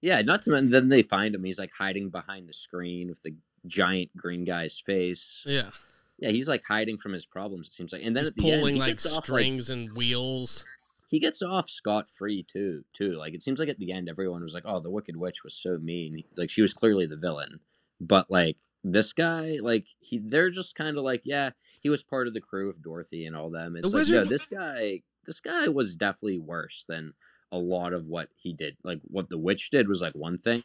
yeah, 0.00 0.22
not 0.22 0.42
to 0.42 0.50
mention 0.50 0.70
then 0.70 0.88
they 0.88 1.02
find 1.02 1.34
him. 1.34 1.44
He's 1.44 1.58
like 1.58 1.72
hiding 1.76 2.10
behind 2.10 2.48
the 2.48 2.52
screen 2.52 3.08
with 3.08 3.22
the 3.22 3.34
giant 3.66 4.16
green 4.16 4.44
guy's 4.44 4.78
face. 4.78 5.42
Yeah. 5.46 5.70
Yeah, 6.18 6.30
he's 6.30 6.48
like 6.48 6.62
hiding 6.66 6.98
from 6.98 7.12
his 7.12 7.26
problems. 7.26 7.68
It 7.68 7.72
seems 7.74 7.92
like, 7.92 8.02
and 8.02 8.14
then 8.14 8.22
He's 8.22 8.28
at 8.30 8.36
the 8.36 8.50
end, 8.50 8.60
pulling 8.60 8.74
he 8.74 8.80
like 8.80 8.90
gets 8.90 9.06
off, 9.06 9.16
like, 9.16 9.24
strings 9.24 9.70
and 9.70 9.88
wheels. 9.96 10.64
he 11.08 11.20
gets 11.20 11.42
off 11.42 11.70
scot 11.70 12.08
free 12.08 12.42
too. 12.42 12.84
Too 12.92 13.12
like 13.16 13.34
it 13.34 13.42
seems 13.42 13.58
like 13.60 13.68
at 13.68 13.78
the 13.78 13.92
end, 13.92 14.08
everyone 14.08 14.42
was 14.42 14.52
like, 14.54 14.64
"Oh, 14.66 14.80
the 14.80 14.90
Wicked 14.90 15.16
Witch 15.16 15.44
was 15.44 15.54
so 15.54 15.78
mean." 15.78 16.22
Like 16.36 16.50
she 16.50 16.62
was 16.62 16.72
clearly 16.74 17.06
the 17.06 17.16
villain, 17.16 17.60
but 18.00 18.30
like 18.30 18.56
this 18.84 19.12
guy, 19.12 19.58
like 19.60 19.86
he, 20.00 20.18
they're 20.18 20.50
just 20.50 20.74
kind 20.74 20.96
of 20.96 21.04
like, 21.04 21.22
yeah, 21.24 21.50
he 21.80 21.88
was 21.88 22.02
part 22.02 22.26
of 22.26 22.34
the 22.34 22.40
crew 22.40 22.70
of 22.70 22.82
Dorothy 22.82 23.26
and 23.26 23.36
all 23.36 23.50
them. 23.50 23.76
It's 23.76 23.82
The 23.82 23.88
like, 23.96 24.00
wizard- 24.00 24.24
no, 24.24 24.28
this 24.28 24.46
guy, 24.46 25.02
this 25.26 25.40
guy 25.40 25.68
was 25.68 25.96
definitely 25.96 26.38
worse 26.38 26.84
than 26.88 27.14
a 27.52 27.58
lot 27.58 27.92
of 27.92 28.06
what 28.06 28.28
he 28.36 28.52
did. 28.52 28.76
Like 28.84 29.00
what 29.04 29.28
the 29.28 29.38
witch 29.38 29.70
did 29.70 29.88
was 29.88 30.00
like 30.02 30.14
one 30.14 30.38
thing. 30.38 30.62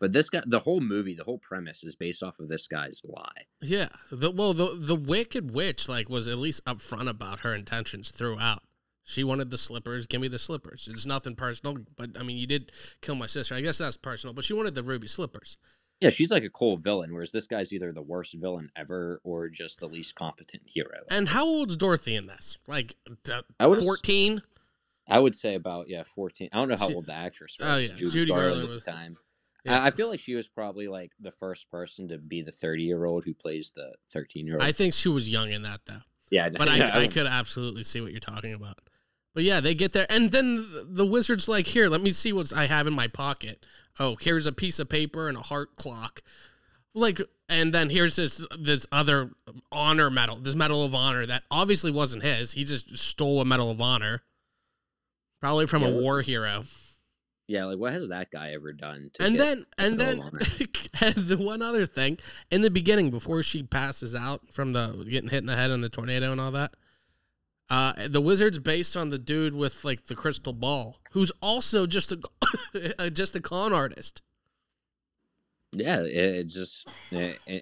But 0.00 0.12
this 0.12 0.30
guy, 0.30 0.42
the 0.46 0.60
whole 0.60 0.80
movie, 0.80 1.14
the 1.14 1.24
whole 1.24 1.38
premise 1.38 1.84
is 1.84 1.96
based 1.96 2.22
off 2.22 2.38
of 2.38 2.48
this 2.48 2.66
guy's 2.66 3.02
lie. 3.04 3.44
Yeah. 3.60 3.88
The 4.10 4.30
well 4.30 4.54
the 4.54 4.74
the 4.78 4.94
Wicked 4.96 5.50
Witch 5.50 5.86
like 5.86 6.08
was 6.08 6.28
at 6.28 6.38
least 6.38 6.64
upfront 6.64 7.10
about 7.10 7.40
her 7.40 7.54
intentions 7.54 8.10
throughout. 8.10 8.62
She 9.04 9.22
wanted 9.22 9.50
the 9.50 9.58
slippers. 9.58 10.06
Give 10.06 10.20
me 10.22 10.28
the 10.28 10.38
slippers. 10.38 10.88
It's 10.90 11.04
nothing 11.04 11.36
personal, 11.36 11.76
but 11.96 12.18
I 12.18 12.22
mean, 12.22 12.38
you 12.38 12.46
did 12.46 12.72
kill 13.02 13.14
my 13.16 13.26
sister. 13.26 13.54
I 13.54 13.60
guess 13.60 13.76
that's 13.78 13.96
personal, 13.98 14.32
but 14.32 14.44
she 14.44 14.54
wanted 14.54 14.74
the 14.74 14.82
ruby 14.82 15.08
slippers. 15.08 15.58
Yeah, 16.00 16.10
she's 16.10 16.30
like 16.30 16.44
a 16.44 16.50
cool 16.50 16.76
villain, 16.76 17.12
whereas 17.14 17.32
this 17.32 17.46
guy's 17.46 17.72
either 17.72 17.90
the 17.90 18.02
worst 18.02 18.34
villain 18.34 18.70
ever 18.76 19.20
or 19.24 19.48
just 19.48 19.80
the 19.80 19.86
least 19.86 20.14
competent 20.14 20.64
hero. 20.66 21.00
And 21.10 21.28
how 21.28 21.46
old's 21.46 21.74
Dorothy 21.76 22.14
in 22.16 22.26
this? 22.26 22.58
Like 22.66 22.96
I 23.58 23.74
fourteen. 23.74 24.42
I 25.08 25.18
would 25.20 25.34
say 25.34 25.54
about 25.54 25.88
yeah, 25.88 26.02
fourteen. 26.04 26.50
I 26.52 26.56
don't 26.58 26.68
know 26.68 26.76
how 26.76 26.88
She- 26.88 26.94
old 26.94 27.06
the 27.06 27.14
actress 27.14 27.56
oh, 27.60 27.64
was. 27.64 27.74
Oh, 27.74 27.78
yeah, 27.78 27.98
Judy, 27.98 28.10
Judy 28.10 28.30
Garland, 28.30 28.50
Garland 28.60 28.78
at 28.78 28.84
the 28.84 28.90
time. 28.90 29.16
Yeah. 29.64 29.82
I, 29.82 29.86
I 29.86 29.90
feel 29.90 30.08
like 30.08 30.20
she 30.20 30.34
was 30.34 30.48
probably 30.48 30.86
like 30.86 31.12
the 31.18 31.32
first 31.32 31.70
person 31.70 32.08
to 32.08 32.18
be 32.18 32.42
the 32.42 32.52
thirty-year-old 32.52 33.24
who 33.24 33.32
plays 33.32 33.72
the 33.74 33.94
thirteen-year-old. 34.10 34.62
I 34.62 34.72
think 34.72 34.92
she 34.92 35.08
was 35.08 35.28
young 35.28 35.50
in 35.50 35.62
that 35.62 35.80
though. 35.86 36.02
yeah, 36.30 36.50
But 36.50 36.68
I, 36.68 36.84
I 37.04 37.06
could 37.08 37.26
absolutely 37.26 37.84
see 37.84 38.00
what 38.02 38.10
you're 38.10 38.20
talking 38.20 38.52
about. 38.52 38.78
But 39.34 39.44
yeah, 39.44 39.60
they 39.60 39.74
get 39.74 39.92
there, 39.92 40.06
and 40.10 40.30
then 40.30 40.56
the- 40.56 40.86
the 40.88 41.06
wizard's 41.06 41.48
like, 41.48 41.66
"Here, 41.68 41.88
let 41.88 42.00
me 42.02 42.10
see 42.10 42.32
what 42.32 42.52
I 42.54 42.66
have 42.66 42.86
in 42.86 42.92
my 42.94 43.08
pocket. 43.08 43.64
Oh, 43.98 44.16
here's 44.20 44.46
a 44.46 44.52
piece 44.52 44.78
of 44.78 44.88
paper 44.88 45.28
and 45.28 45.36
a 45.38 45.42
heart 45.42 45.76
clock. 45.76 46.20
Like, 46.94 47.20
and 47.48 47.72
then 47.72 47.90
here's 47.90 48.16
this 48.16 48.44
this 48.58 48.86
other 48.90 49.30
honor 49.70 50.10
medal, 50.10 50.36
this 50.36 50.54
medal 50.54 50.82
of 50.84 50.94
honor 50.94 51.26
that 51.26 51.42
obviously 51.50 51.90
wasn't 51.90 52.22
his. 52.22 52.52
He 52.52 52.64
just 52.64 52.96
stole 52.96 53.40
a 53.40 53.44
medal 53.44 53.70
of 53.70 53.80
honor, 53.80 54.22
probably 55.40 55.66
from 55.66 55.82
a 55.82 55.86
Yeah, 55.88 55.92
what- 55.94 56.02
war 56.02 56.22
hero. 56.22 56.64
Yeah, 57.48 57.66
like 57.66 57.78
what 57.78 57.92
has 57.92 58.08
that 58.08 58.32
guy 58.32 58.54
ever 58.54 58.72
done? 58.72 59.10
To 59.14 59.22
and 59.24 59.38
then 59.38 59.66
and 59.78 60.00
then 60.00 60.20
and 61.00 61.14
the 61.14 61.36
one 61.38 61.62
other 61.62 61.86
thing 61.86 62.18
in 62.50 62.62
the 62.62 62.70
beginning 62.70 63.10
before 63.10 63.44
she 63.44 63.62
passes 63.62 64.16
out 64.16 64.48
from 64.52 64.72
the 64.72 65.06
getting 65.08 65.30
hit 65.30 65.38
in 65.38 65.46
the 65.46 65.54
head 65.54 65.70
in 65.70 65.80
the 65.80 65.88
tornado 65.88 66.32
and 66.32 66.40
all 66.40 66.50
that 66.50 66.74
uh 67.70 67.92
the 68.08 68.20
wizard's 68.20 68.58
based 68.58 68.96
on 68.96 69.10
the 69.10 69.18
dude 69.18 69.54
with 69.54 69.84
like 69.84 70.06
the 70.06 70.14
crystal 70.14 70.52
ball 70.52 70.98
who's 71.12 71.32
also 71.42 71.86
just 71.86 72.12
a 72.12 73.10
just 73.10 73.34
a 73.36 73.40
con 73.40 73.72
artist 73.72 74.22
yeah, 75.72 76.00
it, 76.00 76.14
it's 76.14 76.54
just 76.54 76.88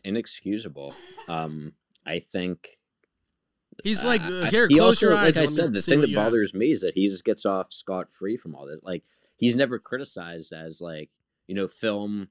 inexcusable. 0.04 0.94
Um, 1.26 1.72
I 2.06 2.20
think 2.20 2.78
he's 3.82 4.04
like 4.04 4.20
uh, 4.22 4.42
I- 4.42 4.50
here 4.50 4.68
he 4.68 4.76
close 4.76 5.02
also, 5.02 5.06
your 5.08 5.16
eyes 5.16 5.36
Like 5.36 5.42
I 5.42 5.46
and 5.48 5.56
let 5.56 5.56
me 5.56 5.64
said, 5.64 5.72
the 5.74 5.82
thing 5.82 6.00
that 6.00 6.10
you 6.10 6.16
have." 6.18 6.26
bothers 6.26 6.54
me 6.54 6.70
is 6.70 6.82
that 6.82 6.94
he 6.94 7.08
just 7.08 7.24
gets 7.24 7.44
off 7.44 7.72
scot 7.72 8.10
free 8.10 8.36
from 8.36 8.54
all 8.54 8.66
this. 8.66 8.78
Like 8.82 9.02
he's 9.36 9.56
never 9.56 9.78
criticized 9.78 10.52
as 10.52 10.80
like 10.80 11.10
you 11.48 11.54
know 11.54 11.66
film 11.66 12.28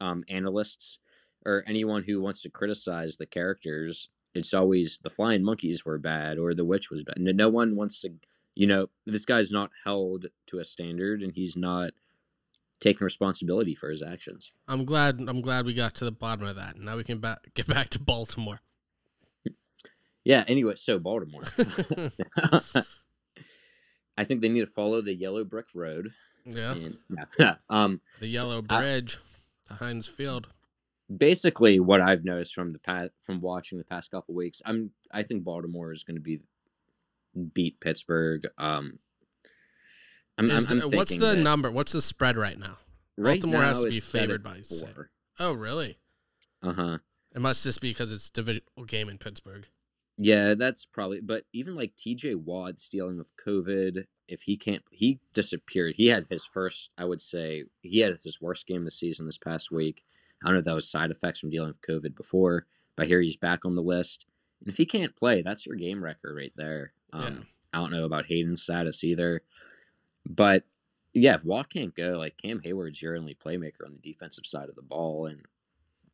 um, 0.00 0.24
analysts 0.28 0.98
or 1.44 1.62
anyone 1.66 2.02
who 2.02 2.20
wants 2.20 2.42
to 2.42 2.50
criticize 2.50 3.16
the 3.16 3.26
characters. 3.26 4.08
It's 4.34 4.54
always 4.54 4.98
the 5.02 5.10
flying 5.10 5.42
monkeys 5.42 5.84
were 5.84 5.98
bad 5.98 6.38
or 6.38 6.54
the 6.54 6.64
witch 6.64 6.90
was 6.90 7.02
bad. 7.02 7.18
No, 7.18 7.32
no 7.32 7.48
one 7.48 7.74
wants 7.76 8.00
to. 8.02 8.10
You 8.54 8.66
know, 8.66 8.88
this 9.06 9.24
guy's 9.24 9.50
not 9.52 9.70
held 9.84 10.26
to 10.48 10.58
a 10.58 10.64
standard, 10.64 11.22
and 11.22 11.32
he's 11.34 11.56
not 11.56 11.92
taking 12.80 13.04
responsibility 13.04 13.74
for 13.74 13.90
his 13.90 14.02
actions. 14.02 14.52
i'm 14.66 14.86
glad 14.86 15.20
i'm 15.28 15.42
glad 15.42 15.66
we 15.66 15.74
got 15.74 15.94
to 15.94 16.04
the 16.06 16.10
bottom 16.10 16.46
of 16.46 16.56
that 16.56 16.78
now 16.78 16.96
we 16.96 17.04
can 17.04 17.18
ba- 17.20 17.38
get 17.54 17.66
back 17.66 17.90
to 17.90 17.98
baltimore 17.98 18.60
Yeah. 20.24 20.44
Anyway, 20.48 20.76
so 20.76 20.98
Baltimore. 20.98 21.42
I 24.16 24.24
think 24.24 24.40
they 24.42 24.48
need 24.48 24.60
to 24.60 24.66
follow 24.66 25.00
the 25.00 25.14
yellow 25.14 25.44
brick 25.44 25.66
road. 25.74 26.10
yeah 26.44 26.72
And, 26.72 26.96
yeah. 27.38 27.54
um, 27.70 28.00
the 28.20 28.28
yellow 28.28 28.62
I- 28.70 28.80
bridge 28.80 29.18
to 29.68 29.74
heinz 29.74 30.06
field 30.06 30.48
basically, 31.14 31.80
what 31.80 32.00
I've 32.00 32.24
noticed 32.24 32.54
from 32.54 32.70
the 32.70 32.78
past, 32.78 33.10
from 33.20 33.40
watching 33.40 33.78
the 33.78 33.84
past 33.84 34.10
couple 34.10 34.34
weeks, 34.34 34.62
I'm 34.64 34.90
I 35.12 35.22
think 35.22 35.44
Baltimore 35.44 35.92
is 35.92 36.04
going 36.04 36.16
to 36.16 36.20
be 36.22 36.40
beat 37.54 37.80
Pittsburgh. 37.80 38.46
Um, 38.58 38.98
I'm, 40.38 40.50
I'm, 40.50 40.64
the- 40.64 40.82
I'm 40.84 40.90
what's 40.90 41.16
the 41.16 41.36
number 41.36 41.70
what's 41.70 41.92
the 41.92 42.00
spread 42.02 42.36
right 42.36 42.58
now 42.58 42.78
right 43.16 43.40
Baltimore 43.42 43.62
has 43.62 43.82
to 43.82 43.90
be 43.90 44.00
favored 44.00 44.42
by 44.42 44.60
four. 44.62 45.10
oh 45.38 45.52
really 45.52 45.98
Uh 46.62 46.72
huh. 46.72 46.98
It 47.34 47.40
must 47.40 47.62
just 47.62 47.80
be 47.80 47.90
because 47.90 48.12
it's 48.12 48.28
divisional 48.30 48.84
game 48.86 49.08
in 49.08 49.16
Pittsburgh. 49.18 49.66
Yeah, 50.18 50.54
that's 50.54 50.84
probably. 50.84 51.20
But 51.20 51.44
even 51.52 51.76
like 51.76 51.94
T.J. 51.96 52.34
Watt 52.34 52.74
dealing 52.90 53.18
with 53.18 53.28
COVID, 53.46 54.04
if 54.26 54.42
he 54.42 54.56
can't, 54.56 54.82
he 54.90 55.20
disappeared. 55.32 55.94
He 55.96 56.08
had 56.08 56.26
his 56.28 56.44
first, 56.44 56.90
I 56.98 57.04
would 57.04 57.22
say, 57.22 57.64
he 57.82 58.00
had 58.00 58.18
his 58.24 58.40
worst 58.40 58.66
game 58.66 58.78
of 58.78 58.84
the 58.86 58.90
season 58.90 59.26
this 59.26 59.38
past 59.38 59.70
week. 59.70 60.02
I 60.42 60.46
don't 60.46 60.54
know 60.54 60.58
if 60.60 60.64
that 60.64 60.74
was 60.74 60.88
side 60.90 61.10
effects 61.10 61.38
from 61.38 61.50
dealing 61.50 61.68
with 61.68 61.82
COVID 61.82 62.14
before, 62.16 62.66
but 62.96 63.06
here 63.06 63.20
he's 63.20 63.36
back 63.36 63.64
on 63.64 63.74
the 63.74 63.82
list. 63.82 64.24
And 64.60 64.68
if 64.68 64.76
he 64.76 64.86
can't 64.86 65.16
play, 65.16 65.42
that's 65.42 65.66
your 65.66 65.76
game 65.76 66.02
record 66.02 66.34
right 66.36 66.52
there. 66.56 66.92
Um, 67.12 67.22
Yeah. 67.22 67.40
I 67.72 67.78
don't 67.78 67.92
know 67.92 68.04
about 68.04 68.26
Haden's 68.26 68.62
status 68.62 69.04
either, 69.04 69.42
but 70.26 70.64
yeah, 71.12 71.34
if 71.34 71.44
Watt 71.44 71.70
can't 71.70 71.94
go, 71.94 72.12
like 72.18 72.36
Cam 72.36 72.60
Heyward's 72.60 73.00
your 73.00 73.16
only 73.16 73.34
playmaker 73.34 73.84
on 73.84 73.92
the 73.92 74.00
defensive 74.12 74.46
side 74.46 74.68
of 74.68 74.74
the 74.74 74.82
ball, 74.82 75.26
and 75.26 75.42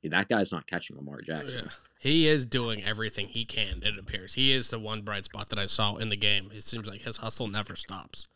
that 0.04 0.28
guy's 0.28 0.52
not 0.52 0.66
catching 0.66 0.96
Lamar 0.96 1.20
Jackson. 1.22 1.64
Yeah. 1.64 1.70
He 1.98 2.28
is 2.28 2.46
doing 2.46 2.84
everything 2.84 3.28
he 3.28 3.44
can, 3.44 3.82
it 3.82 3.98
appears. 3.98 4.34
He 4.34 4.52
is 4.52 4.68
the 4.70 4.78
one 4.78 5.02
bright 5.02 5.24
spot 5.24 5.48
that 5.48 5.58
I 5.58 5.66
saw 5.66 5.96
in 5.96 6.10
the 6.10 6.16
game. 6.16 6.50
It 6.52 6.62
seems 6.62 6.86
like 6.86 7.02
his 7.02 7.16
hustle 7.18 7.48
never 7.48 7.74
stops. 7.74 8.28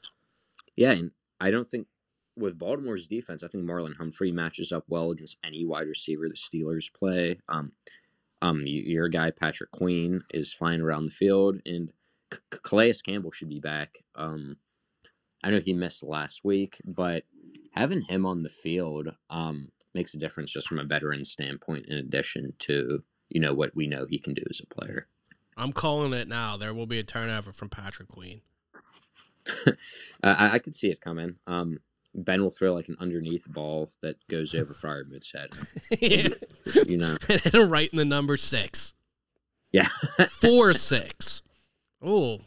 Yeah, 0.76 0.92
and 0.92 1.11
I 1.40 1.50
don't 1.50 1.68
think 1.68 1.87
with 2.40 2.59
Baltimore's 2.59 3.07
defense, 3.07 3.42
I 3.42 3.48
think 3.48 3.64
Marlon 3.64 3.96
Humphrey 3.96 4.33
matches 4.33 4.72
up 4.72 4.85
well 4.88 5.11
against 5.11 5.38
any 5.44 5.64
wide 5.64 5.87
receiver 5.87 6.29
the 6.29 6.35
Steelers 6.35 6.92
play. 6.92 7.38
Um, 7.48 7.72
um, 8.42 8.62
your 8.66 9.09
guy 9.09 9.31
Patrick 9.31 9.70
Queen 9.70 10.22
is 10.33 10.53
flying 10.53 10.81
around 10.81 11.05
the 11.05 11.11
field, 11.11 11.61
and 11.66 11.90
Calais 12.50 12.94
Campbell 13.05 13.33
should 13.33 13.48
be 13.48 13.61
back. 13.61 13.98
Um, 14.14 14.57
I 15.44 15.50
know 15.50 15.61
he 15.61 15.74
missed 15.74 16.03
last 16.03 16.44
week, 16.44 16.81
but 16.85 17.24
having 17.72 18.03
him 18.03 18.24
on 18.24 18.42
the 18.42 18.48
field 18.48 19.14
um, 19.29 19.68
makes 19.94 20.14
a 20.14 20.18
difference 20.18 20.50
just 20.50 20.68
from 20.68 20.79
a 20.79 20.85
veteran 20.85 21.24
standpoint. 21.24 21.87
In 21.87 21.98
addition 21.98 22.55
to 22.61 23.03
you 23.29 23.40
know 23.40 23.55
what 23.55 23.74
we 23.74 23.87
know 23.87 24.07
he 24.09 24.18
can 24.18 24.35
do 24.35 24.42
as 24.50 24.61
a 24.61 24.74
player. 24.74 25.07
I'm 25.57 25.72
calling 25.72 26.12
it 26.12 26.29
now. 26.29 26.57
There 26.57 26.74
will 26.74 26.87
be 26.87 26.98
a 26.98 27.05
turnover 27.05 27.53
from 27.53 27.68
Patrick 27.68 28.09
Queen. 28.09 28.40
I, 30.22 30.55
I 30.55 30.59
could 30.59 30.74
see 30.74 30.88
it 30.88 31.00
coming. 31.00 31.37
Um, 31.46 31.79
Ben 32.14 32.42
will 32.42 32.51
throw 32.51 32.75
like 32.75 32.88
an 32.88 32.96
underneath 33.01 33.44
ball 33.46 33.90
that 34.03 34.16
goes 34.29 34.55
over 34.55 34.75
Freiermuth's 34.75 35.33
head. 35.35 35.51
yeah. 36.01 36.29
You 36.87 36.96
know, 36.96 37.16
Hit 37.29 37.55
him 37.55 37.70
right 37.70 37.88
in 37.90 37.99
the 37.99 38.05
number 38.05 38.37
six. 38.37 38.94
yeah. 39.73 39.88
Four 40.29 40.73
six. 40.75 41.42
Oh. 42.03 42.38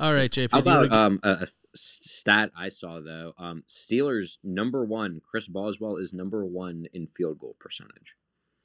All 0.00 0.14
right, 0.14 0.30
JP. 0.30 0.50
How 0.52 0.58
about 0.60 0.92
um 0.92 1.18
a, 1.22 1.30
a 1.30 1.46
stat 1.74 2.50
I 2.56 2.68
saw 2.68 3.00
though? 3.00 3.32
Um, 3.38 3.64
Steelers 3.68 4.38
number 4.44 4.84
one. 4.84 5.20
Chris 5.28 5.48
Boswell 5.48 5.96
is 5.96 6.12
number 6.12 6.44
one 6.44 6.86
in 6.92 7.08
field 7.08 7.38
goal 7.38 7.56
percentage. 7.58 8.14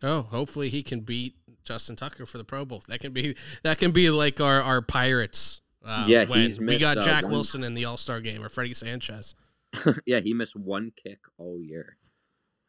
oh, 0.03 0.21
hopefully 0.23 0.69
he 0.69 0.83
can 0.83 1.01
beat 1.01 1.35
Justin 1.63 1.95
Tucker 1.95 2.25
for 2.25 2.37
the 2.37 2.43
Pro 2.43 2.65
Bowl. 2.65 2.83
That 2.87 2.99
can 2.99 3.13
be 3.13 3.35
that 3.63 3.77
can 3.79 3.91
be 3.91 4.09
like 4.11 4.39
our 4.39 4.61
our 4.61 4.81
Pirates. 4.81 5.61
Uh, 5.83 6.05
Yeah, 6.07 6.25
we 6.59 6.77
got 6.77 6.97
uh, 6.97 7.01
Jack 7.01 7.23
one- 7.23 7.31
Wilson 7.33 7.63
in 7.63 7.73
the 7.73 7.85
All 7.85 7.97
Star 7.97 8.21
game 8.21 8.43
or 8.43 8.49
Freddie 8.49 8.73
Sanchez. 8.73 9.35
yeah, 10.05 10.19
he 10.19 10.33
missed 10.33 10.55
one 10.55 10.91
kick 10.95 11.19
all 11.37 11.59
year. 11.59 11.97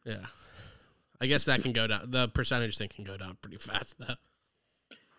Yeah, 0.05 0.25
I 1.21 1.27
guess 1.27 1.45
that 1.45 1.61
can 1.61 1.71
go 1.71 1.87
down. 1.87 2.11
The 2.11 2.27
percentage 2.27 2.77
thing 2.77 2.89
can 2.89 3.03
go 3.03 3.17
down 3.17 3.37
pretty 3.41 3.57
fast 3.57 3.95
though. 3.99 4.15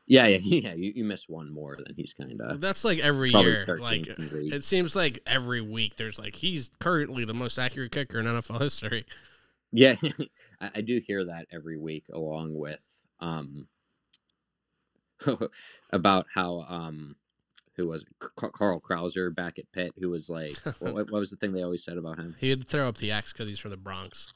Yeah, 0.07 0.27
yeah, 0.27 0.39
yeah. 0.43 0.75
You, 0.75 0.93
you 0.97 1.05
miss 1.05 1.29
one 1.29 1.53
more 1.53 1.77
than 1.77 1.95
he's 1.97 2.13
kind 2.15 2.41
of 2.41 2.61
That's 2.61 2.85
like 2.85 2.99
every 2.99 3.31
year. 3.31 3.65
13th 3.67 3.81
Like 3.81 4.53
it 4.53 4.65
seems 4.65 4.95
like 4.95 5.19
every 5.27 5.61
week 5.61 5.97
there's 5.97 6.19
like 6.19 6.37
he's 6.37 6.71
currently 6.81 7.25
the 7.25 7.35
most 7.35 7.59
accurate 7.59 7.93
kicker 7.93 8.19
in 8.21 8.27
NFL 8.27 8.61
history. 8.61 9.05
Yeah, 9.73 9.97
I, 10.61 10.71
I 10.77 10.81
do 10.81 11.01
hear 11.05 11.25
that 11.27 11.47
every 11.53 11.77
week, 11.79 12.05
along 12.13 12.55
with 12.55 12.81
um 13.21 13.67
about 15.91 16.27
how 16.33 16.61
um 16.69 17.17
who 17.77 17.89
was 17.89 18.03
it? 18.03 18.09
Carl 18.37 18.81
Krauser 18.81 19.35
back 19.35 19.59
at 19.59 19.71
Pitt, 19.73 19.93
who 19.99 20.11
was 20.11 20.29
like, 20.29 20.57
what, 20.79 21.11
what 21.11 21.13
was 21.13 21.31
the 21.31 21.37
thing 21.37 21.53
they 21.53 21.63
always 21.63 21.85
said 21.85 21.99
about 21.99 22.19
him? 22.19 22.37
He'd 22.39 22.67
throw 22.67 22.89
up 22.89 22.99
the 22.99 23.13
X 23.13 23.33
because 23.33 23.49
he's 23.49 23.59
from 23.59 23.71
the 23.71 23.77
Bronx. 23.77 24.35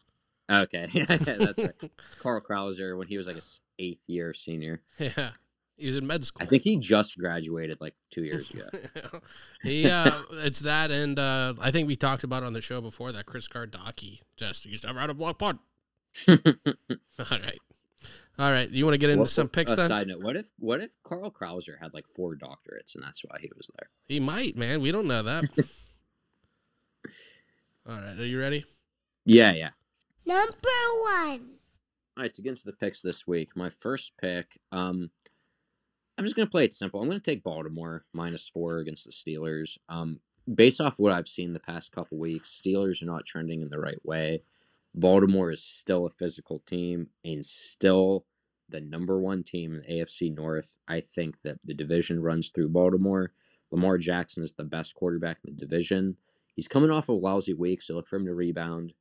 Okay, 0.51 0.89
yeah, 0.93 1.05
that's 1.07 1.59
right. 1.59 1.73
Carl 2.19 2.41
Krauser 2.41 2.99
when 2.99 3.07
he 3.07 3.17
was 3.17 3.27
like 3.27 3.37
a 3.37 3.43
eighth 3.79 4.03
year 4.09 4.35
senior. 4.35 4.83
yeah, 4.99 5.31
he 5.77 5.87
was 5.87 5.97
in 5.97 6.07
med 6.07 6.25
school. 6.25 6.43
I 6.43 6.47
think 6.47 6.65
he 6.65 6.77
just 6.77 7.17
graduated 7.19 7.81
like 7.81 7.95
two 8.11 8.25
years 8.25 8.51
ago. 8.51 8.69
he 9.63 9.89
uh 9.89 10.11
it's 10.33 10.61
that 10.61 10.91
and 10.91 11.19
uh 11.21 11.55
I 11.61 11.71
think 11.71 11.87
we 11.87 11.95
talked 11.95 12.25
about 12.25 12.43
on 12.43 12.53
the 12.53 12.61
show 12.61 12.81
before 12.81 13.13
that 13.13 13.27
Chris 13.27 13.47
Kardaki 13.47 14.21
just 14.37 14.67
used 14.67 14.83
to 14.83 14.89
have 14.89 14.97
out 14.97 15.09
a 15.09 15.15
block 15.15 15.39
punt. 15.39 15.61
All 16.29 16.37
right. 17.31 17.61
All 18.41 18.51
right. 18.51 18.71
You 18.71 18.87
want 18.87 18.95
to 18.95 18.99
get 18.99 19.11
into 19.11 19.21
What- 19.21 19.29
some 19.29 19.51
picks 19.51 19.71
a 19.73 19.77
then? 19.77 19.89
Side 19.91 20.07
note: 20.09 20.23
What 20.23 20.35
if 20.35 20.51
what 20.59 20.81
if 20.81 20.95
Carl 21.05 21.31
Krauser 21.31 21.79
had 21.79 21.93
like 21.93 22.07
four 22.09 22.35
doctorates 22.37 22.95
and 22.95 23.05
that's 23.05 23.23
why 23.23 23.37
he 23.39 23.51
was 23.55 23.71
there? 23.79 23.91
He 24.09 24.19
might, 24.19 24.57
man. 24.57 24.81
We 24.81 24.91
don't 24.93 25.07
know 25.07 25.23
that. 25.23 25.45
All 27.87 28.01
right. 28.01 28.19
Are 28.19 28.27
you 28.27 28.41
ready? 28.41 28.65
Yeah, 29.27 29.53
yeah. 29.53 29.71
Number 30.25 30.49
one. 31.03 31.59
All 32.17 32.23
right, 32.23 32.33
to 32.33 32.41
get 32.43 32.51
into 32.51 32.65
the 32.65 32.73
picks 32.73 33.03
this 33.03 33.27
week, 33.27 33.51
my 33.55 33.69
first 33.69 34.13
pick, 34.19 34.59
um, 34.73 35.11
I'm 36.17 36.25
just 36.25 36.35
going 36.37 36.47
to 36.47 36.51
play 36.51 36.65
it 36.65 36.73
simple. 36.73 37.01
I'm 37.01 37.09
going 37.09 37.21
to 37.21 37.31
take 37.31 37.43
Baltimore 37.43 38.05
minus 38.13 38.49
four 38.49 38.79
against 38.79 39.05
the 39.07 39.13
Steelers. 39.13 39.77
Um, 39.89 40.21
based 40.53 40.81
off 40.81 40.99
what 40.99 41.13
I've 41.13 41.29
seen 41.29 41.53
the 41.53 41.61
past 41.61 41.93
couple 41.93 42.19
weeks, 42.19 42.59
Steelers 42.65 43.03
are 43.03 43.07
not 43.07 43.27
trending 43.27 43.61
in 43.63 43.69
the 43.71 43.79
right 43.79 44.05
way. 44.05 44.43
Baltimore 44.95 45.51
is 45.51 45.63
still 45.63 46.05
a 46.07 46.11
physical 46.11 46.59
team 46.61 47.09
and 47.25 47.45
still 47.45 48.25
the 48.71 48.81
number 48.81 49.19
one 49.21 49.43
team 49.43 49.75
in 49.75 49.81
the 49.81 50.03
AFC 50.03 50.35
North. 50.35 50.75
I 50.89 51.01
think 51.01 51.43
that 51.43 51.63
the 51.63 51.75
division 51.75 52.23
runs 52.23 52.51
through 52.51 52.69
Baltimore. 52.69 53.33
Lamar 53.71 53.99
Jackson 53.99 54.43
is 54.43 54.53
the 54.53 54.65
best 54.65 54.95
quarterback 54.95 55.39
in 55.45 55.55
the 55.55 55.61
division. 55.61 56.17
He's 56.55 56.69
coming 56.69 56.91
off 56.91 57.09
a 57.09 57.13
lousy 57.13 57.55
week, 57.55 57.83
so 57.83 57.95
look 57.95 58.09
for 58.09 58.17
him 58.17 58.27
to 58.27 58.35
rebound. 58.35 58.93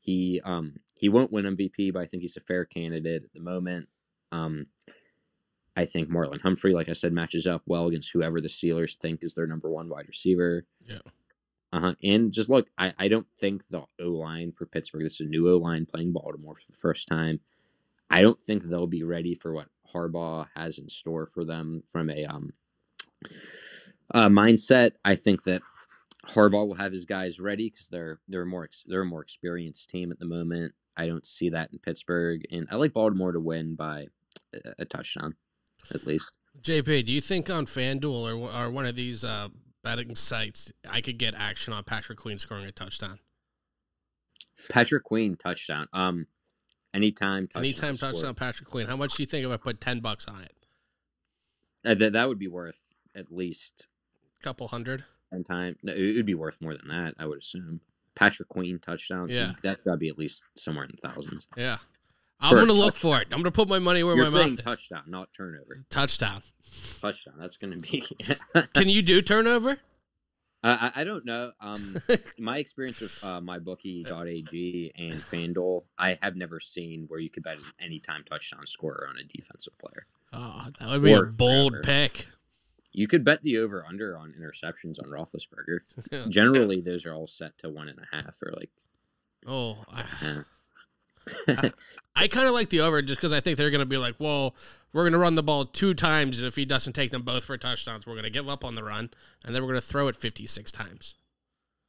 He 0.00 0.40
um 0.44 0.74
he 0.94 1.08
won't 1.08 1.32
win 1.32 1.56
MVP, 1.56 1.92
but 1.92 2.02
I 2.02 2.06
think 2.06 2.22
he's 2.22 2.36
a 2.36 2.40
fair 2.40 2.64
candidate 2.64 3.24
at 3.24 3.32
the 3.32 3.40
moment. 3.40 3.88
Um, 4.32 4.66
I 5.76 5.86
think 5.86 6.08
Marlon 6.08 6.40
Humphrey, 6.40 6.72
like 6.72 6.88
I 6.88 6.92
said, 6.92 7.12
matches 7.12 7.46
up 7.46 7.62
well 7.66 7.86
against 7.88 8.12
whoever 8.12 8.40
the 8.40 8.48
Steelers 8.48 8.96
think 8.96 9.20
is 9.22 9.34
their 9.34 9.46
number 9.46 9.70
one 9.70 9.88
wide 9.88 10.06
receiver. 10.06 10.66
Yeah. 10.86 10.98
Uh 11.72 11.80
huh. 11.80 11.94
And 12.04 12.32
just 12.32 12.48
look, 12.48 12.68
I, 12.78 12.92
I 12.98 13.08
don't 13.08 13.26
think 13.36 13.66
the 13.68 13.84
O 14.00 14.10
line 14.10 14.52
for 14.52 14.66
Pittsburgh. 14.66 15.02
This 15.02 15.14
is 15.14 15.26
a 15.26 15.30
new 15.30 15.50
O 15.50 15.56
line 15.56 15.86
playing 15.86 16.12
Baltimore 16.12 16.54
for 16.54 16.70
the 16.70 16.78
first 16.78 17.08
time. 17.08 17.40
I 18.14 18.22
don't 18.22 18.40
think 18.40 18.62
they'll 18.62 18.86
be 18.86 19.02
ready 19.02 19.34
for 19.34 19.52
what 19.52 19.66
Harbaugh 19.92 20.46
has 20.54 20.78
in 20.78 20.88
store 20.88 21.26
for 21.26 21.44
them 21.44 21.82
from 21.88 22.10
a 22.10 22.24
um 22.26 22.52
uh, 24.14 24.28
mindset. 24.28 24.92
I 25.04 25.16
think 25.16 25.42
that 25.44 25.62
Harbaugh 26.28 26.68
will 26.68 26.74
have 26.74 26.92
his 26.92 27.06
guys 27.06 27.40
ready 27.40 27.68
because 27.68 27.88
they're 27.88 28.20
they're 28.28 28.42
a 28.42 28.46
more 28.46 28.68
they're 28.86 29.02
a 29.02 29.06
more 29.06 29.20
experienced 29.22 29.90
team 29.90 30.12
at 30.12 30.20
the 30.20 30.26
moment. 30.26 30.74
I 30.96 31.08
don't 31.08 31.26
see 31.26 31.50
that 31.50 31.72
in 31.72 31.80
Pittsburgh, 31.80 32.42
and 32.52 32.68
I 32.70 32.76
like 32.76 32.92
Baltimore 32.92 33.32
to 33.32 33.40
win 33.40 33.74
by 33.74 34.06
a, 34.54 34.58
a 34.78 34.84
touchdown, 34.84 35.34
at 35.92 36.06
least. 36.06 36.30
JP, 36.62 37.06
do 37.06 37.12
you 37.12 37.20
think 37.20 37.50
on 37.50 37.66
FanDuel 37.66 38.32
or, 38.32 38.64
or 38.64 38.70
one 38.70 38.86
of 38.86 38.94
these 38.94 39.24
uh, 39.24 39.48
betting 39.82 40.14
sites 40.14 40.72
I 40.88 41.00
could 41.00 41.18
get 41.18 41.34
action 41.34 41.72
on 41.72 41.82
Patrick 41.82 42.18
Queen 42.20 42.38
scoring 42.38 42.64
a 42.64 42.70
touchdown? 42.70 43.18
Patrick 44.68 45.02
Queen 45.02 45.34
touchdown. 45.34 45.88
Um, 45.92 46.28
anytime 46.94 47.46
touchdown. 47.46 47.64
Anytime 47.64 47.96
touchdown 47.96 48.34
Patrick 48.34 48.70
Queen. 48.70 48.86
How 48.86 48.96
much 48.96 49.14
do 49.16 49.22
you 49.22 49.26
think 49.26 49.44
if 49.44 49.52
I 49.52 49.56
put 49.56 49.80
10 49.80 50.00
bucks 50.00 50.26
on 50.26 50.42
it? 50.42 50.52
Uh, 51.84 51.94
that 51.94 52.14
that 52.14 52.28
would 52.28 52.38
be 52.38 52.48
worth 52.48 52.78
at 53.14 53.30
least 53.30 53.88
a 54.40 54.42
couple 54.42 54.68
hundred? 54.68 55.04
ten 55.30 55.44
time. 55.44 55.76
No, 55.82 55.92
it 55.92 56.16
would 56.16 56.26
be 56.26 56.34
worth 56.34 56.60
more 56.60 56.74
than 56.74 56.88
that. 56.88 57.14
I 57.18 57.26
would 57.26 57.38
assume. 57.38 57.80
Patrick 58.14 58.48
Queen 58.48 58.78
touchdown. 58.78 59.28
Yeah. 59.28 59.54
that's 59.62 59.82
got 59.82 59.92
to 59.92 59.96
be 59.96 60.08
at 60.08 60.16
least 60.16 60.44
somewhere 60.54 60.84
in 60.84 60.92
the 61.00 61.08
thousands. 61.08 61.46
Yeah. 61.56 61.78
I'm 62.40 62.54
going 62.54 62.68
to 62.68 62.72
look 62.72 62.94
for 62.94 63.20
it. 63.20 63.28
I'm 63.32 63.38
going 63.38 63.44
to 63.44 63.50
put 63.50 63.68
my 63.68 63.78
money 63.78 64.02
where 64.02 64.14
You're 64.16 64.30
my 64.30 64.42
mouth 64.44 64.58
is. 64.58 64.64
touchdown, 64.64 65.02
not 65.06 65.30
turnover. 65.36 65.84
Touchdown. 65.90 66.42
Touchdown. 67.00 67.34
That's 67.38 67.56
going 67.56 67.72
to 67.72 67.78
be. 67.78 68.04
Can 68.74 68.88
you 68.88 69.02
do 69.02 69.22
turnover? 69.22 69.78
I, 70.64 70.92
I 70.96 71.04
don't 71.04 71.24
know. 71.26 71.52
Um, 71.60 71.96
my 72.38 72.58
experience 72.58 73.00
with 73.00 73.22
uh, 73.22 73.40
mybookie.ag 73.40 74.92
and 74.96 75.14
FanDuel, 75.14 75.84
I 75.98 76.18
have 76.22 76.36
never 76.36 76.58
seen 76.58 77.04
where 77.08 77.20
you 77.20 77.28
could 77.28 77.42
bet 77.42 77.58
an 77.58 77.64
anytime 77.80 78.24
touchdown 78.24 78.66
scorer 78.66 79.06
on 79.08 79.18
a 79.18 79.24
defensive 79.24 79.76
player. 79.78 80.06
Oh, 80.32 80.66
that 80.80 80.88
would 80.88 81.02
be 81.02 81.12
a 81.12 81.22
bold 81.22 81.72
forever. 81.72 81.84
pick. 81.84 82.28
You 82.92 83.08
could 83.08 83.24
bet 83.24 83.42
the 83.42 83.58
over 83.58 83.84
under 83.86 84.16
on 84.16 84.32
interceptions 84.40 84.98
on 85.02 85.10
Roethlisberger. 85.10 86.28
Generally, 86.30 86.80
those 86.80 87.04
are 87.04 87.12
all 87.12 87.26
set 87.26 87.58
to 87.58 87.68
one 87.68 87.88
and 87.88 87.98
a 87.98 88.16
half 88.16 88.40
or 88.42 88.52
like. 88.56 88.70
Oh, 89.46 89.84
I, 89.92 90.44
eh. 91.48 91.70
I 92.16 92.28
kind 92.28 92.46
of 92.46 92.54
like 92.54 92.70
the 92.70 92.80
over 92.80 93.02
just 93.02 93.18
because 93.18 93.32
I 93.32 93.40
think 93.40 93.58
they're 93.58 93.70
going 93.70 93.80
to 93.80 93.86
be 93.86 93.96
like, 93.96 94.16
well, 94.18 94.54
we're 94.92 95.02
going 95.02 95.12
to 95.12 95.18
run 95.18 95.34
the 95.34 95.42
ball 95.42 95.64
two 95.64 95.92
times, 95.94 96.38
and 96.38 96.46
if 96.46 96.54
he 96.54 96.64
doesn't 96.64 96.92
take 96.92 97.10
them 97.10 97.22
both 97.22 97.44
for 97.44 97.58
touchdowns, 97.58 98.06
we're 98.06 98.14
going 98.14 98.24
to 98.24 98.30
give 98.30 98.48
up 98.48 98.64
on 98.64 98.76
the 98.76 98.84
run, 98.84 99.10
and 99.44 99.54
then 99.54 99.62
we're 99.62 99.70
going 99.70 99.80
to 99.80 99.86
throw 99.86 100.06
it 100.08 100.16
56 100.16 100.70
times. 100.70 101.16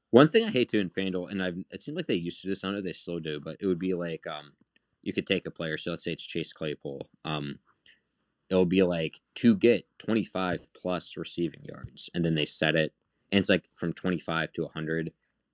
One 0.09 0.27
thing 0.27 0.45
I 0.45 0.49
hate 0.49 0.69
to 0.69 0.79
in 0.79 0.89
FanDuel, 0.89 1.29
and 1.29 1.43
I've 1.43 1.57
it 1.71 1.81
seems 1.81 1.97
like 1.97 2.07
they 2.07 2.15
used 2.15 2.41
to 2.41 2.47
do 2.47 2.51
this. 2.51 2.63
I 2.63 2.71
know 2.71 2.81
they 2.81 2.93
still 2.93 3.19
do, 3.19 3.39
but 3.39 3.57
it 3.59 3.67
would 3.67 3.79
be 3.79 3.93
like 3.93 4.25
um, 4.25 4.53
you 5.01 5.11
could 5.11 5.27
take 5.27 5.45
a 5.45 5.51
player. 5.51 5.77
So 5.77 5.91
let's 5.91 6.03
say 6.03 6.13
it's 6.13 6.25
Chase 6.25 6.53
Claypool. 6.53 7.09
Um, 7.25 7.59
it'll 8.49 8.65
be 8.65 8.83
like 8.83 9.19
to 9.35 9.55
get 9.55 9.85
twenty 9.97 10.23
five 10.23 10.67
plus 10.73 11.17
receiving 11.17 11.63
yards, 11.63 12.09
and 12.13 12.23
then 12.23 12.33
they 12.33 12.45
set 12.45 12.75
it, 12.75 12.93
and 13.31 13.39
it's 13.39 13.49
like 13.49 13.65
from 13.75 13.91
twenty 13.91 14.19
five 14.19 14.53
to 14.53 14.67
hundred, 14.67 15.11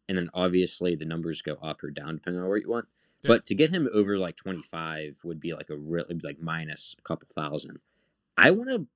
and 0.07 0.17
then 0.17 0.29
obviously 0.33 0.95
the 0.95 1.05
numbers 1.05 1.41
go 1.41 1.55
up 1.55 1.83
or 1.83 1.89
down 1.89 2.17
depending 2.17 2.41
on 2.41 2.47
where 2.47 2.57
you 2.57 2.69
want. 2.69 2.85
Yeah. 3.23 3.27
But 3.29 3.45
to 3.47 3.55
get 3.55 3.69
him 3.69 3.87
over 3.93 4.17
like 4.17 4.35
twenty 4.35 4.61
five 4.63 5.19
would 5.23 5.39
be 5.39 5.53
like 5.53 5.69
a 5.69 5.77
really 5.77 6.19
like 6.23 6.39
minus 6.41 6.95
a 6.97 7.01
couple 7.03 7.27
thousand. 7.33 7.79
I 8.37 8.51
want 8.51 8.69
to 8.69 8.87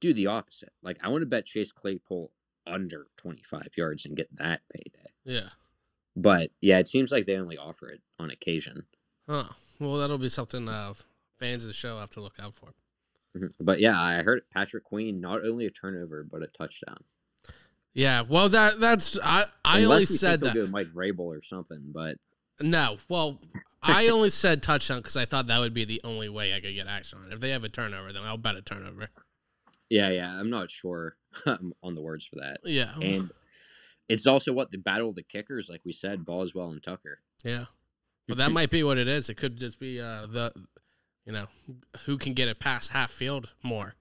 do 0.00 0.14
the 0.14 0.26
opposite. 0.28 0.72
Like 0.82 0.98
I 1.02 1.08
want 1.08 1.22
to 1.22 1.26
bet 1.26 1.44
Chase 1.46 1.72
Claypool 1.72 2.30
under 2.66 3.06
twenty 3.16 3.42
five 3.42 3.68
yards 3.76 4.06
and 4.06 4.16
get 4.16 4.34
that 4.36 4.60
payday. 4.72 5.10
Yeah. 5.24 5.50
But 6.16 6.50
yeah, 6.60 6.78
it 6.78 6.88
seems 6.88 7.10
like 7.12 7.26
they 7.26 7.36
only 7.36 7.58
offer 7.58 7.88
it 7.88 8.00
on 8.18 8.30
occasion. 8.30 8.84
Huh. 9.28 9.48
Well, 9.80 9.96
that'll 9.96 10.18
be 10.18 10.28
something 10.28 10.68
uh, 10.68 10.94
fans 11.38 11.64
of 11.64 11.68
the 11.68 11.74
show 11.74 11.98
have 11.98 12.10
to 12.10 12.20
look 12.20 12.36
out 12.40 12.54
for. 12.54 12.68
Mhm. 13.36 13.52
But 13.60 13.80
yeah, 13.80 14.00
I 14.00 14.22
heard 14.22 14.42
Patrick 14.50 14.84
Queen 14.84 15.20
not 15.20 15.44
only 15.44 15.66
a 15.66 15.70
turnover 15.70 16.22
but 16.24 16.42
a 16.42 16.46
touchdown. 16.46 16.98
Yeah. 17.92 18.22
Well, 18.28 18.48
that 18.48 18.80
that's 18.80 19.18
I 19.22 19.44
I 19.64 19.80
Unless 19.80 19.90
only 19.92 20.06
said 20.06 20.40
that. 20.40 20.70
Mike 20.70 20.92
Vrabel 20.92 21.20
or 21.20 21.42
something, 21.42 21.82
but 21.92 22.16
No. 22.60 22.96
Well, 23.08 23.40
I 23.82 24.08
only 24.12 24.30
said 24.30 24.62
touchdown 24.62 24.98
because 24.98 25.16
I 25.16 25.24
thought 25.24 25.46
that 25.48 25.58
would 25.60 25.74
be 25.74 25.84
the 25.84 26.00
only 26.04 26.28
way 26.28 26.54
I 26.54 26.60
could 26.60 26.74
get 26.74 26.86
action 26.86 27.18
on. 27.20 27.30
it. 27.30 27.34
If 27.34 27.40
they 27.40 27.50
have 27.50 27.64
a 27.64 27.68
turnover, 27.68 28.12
then 28.12 28.22
I'll 28.22 28.36
bet 28.38 28.56
a 28.56 28.62
turnover. 28.62 29.08
yeah, 29.90 30.10
yeah, 30.10 30.30
I'm 30.38 30.50
not 30.50 30.70
sure 30.70 31.16
on 31.82 31.94
the 31.94 32.00
words 32.02 32.24
for 32.24 32.36
that. 32.36 32.58
Yeah. 32.64 32.94
And 33.00 33.30
it's 34.08 34.26
also 34.26 34.52
what 34.52 34.70
the 34.70 34.78
battle 34.78 35.08
of 35.10 35.14
the 35.16 35.22
kickers, 35.22 35.68
like 35.68 35.82
we 35.84 35.92
said, 35.92 36.24
Boswell 36.24 36.70
and 36.70 36.82
Tucker. 36.82 37.20
Yeah. 37.42 37.64
Well, 38.26 38.36
that 38.36 38.52
might 38.52 38.70
be 38.70 38.82
what 38.82 38.96
it 38.96 39.06
is. 39.06 39.28
It 39.28 39.34
could 39.34 39.58
just 39.58 39.78
be 39.78 40.00
uh, 40.00 40.24
the, 40.24 40.50
you 41.26 41.32
know, 41.34 41.46
who 42.06 42.16
can 42.16 42.32
get 42.32 42.48
it 42.48 42.58
past 42.58 42.92
half 42.92 43.10
field 43.10 43.52
more. 43.62 43.96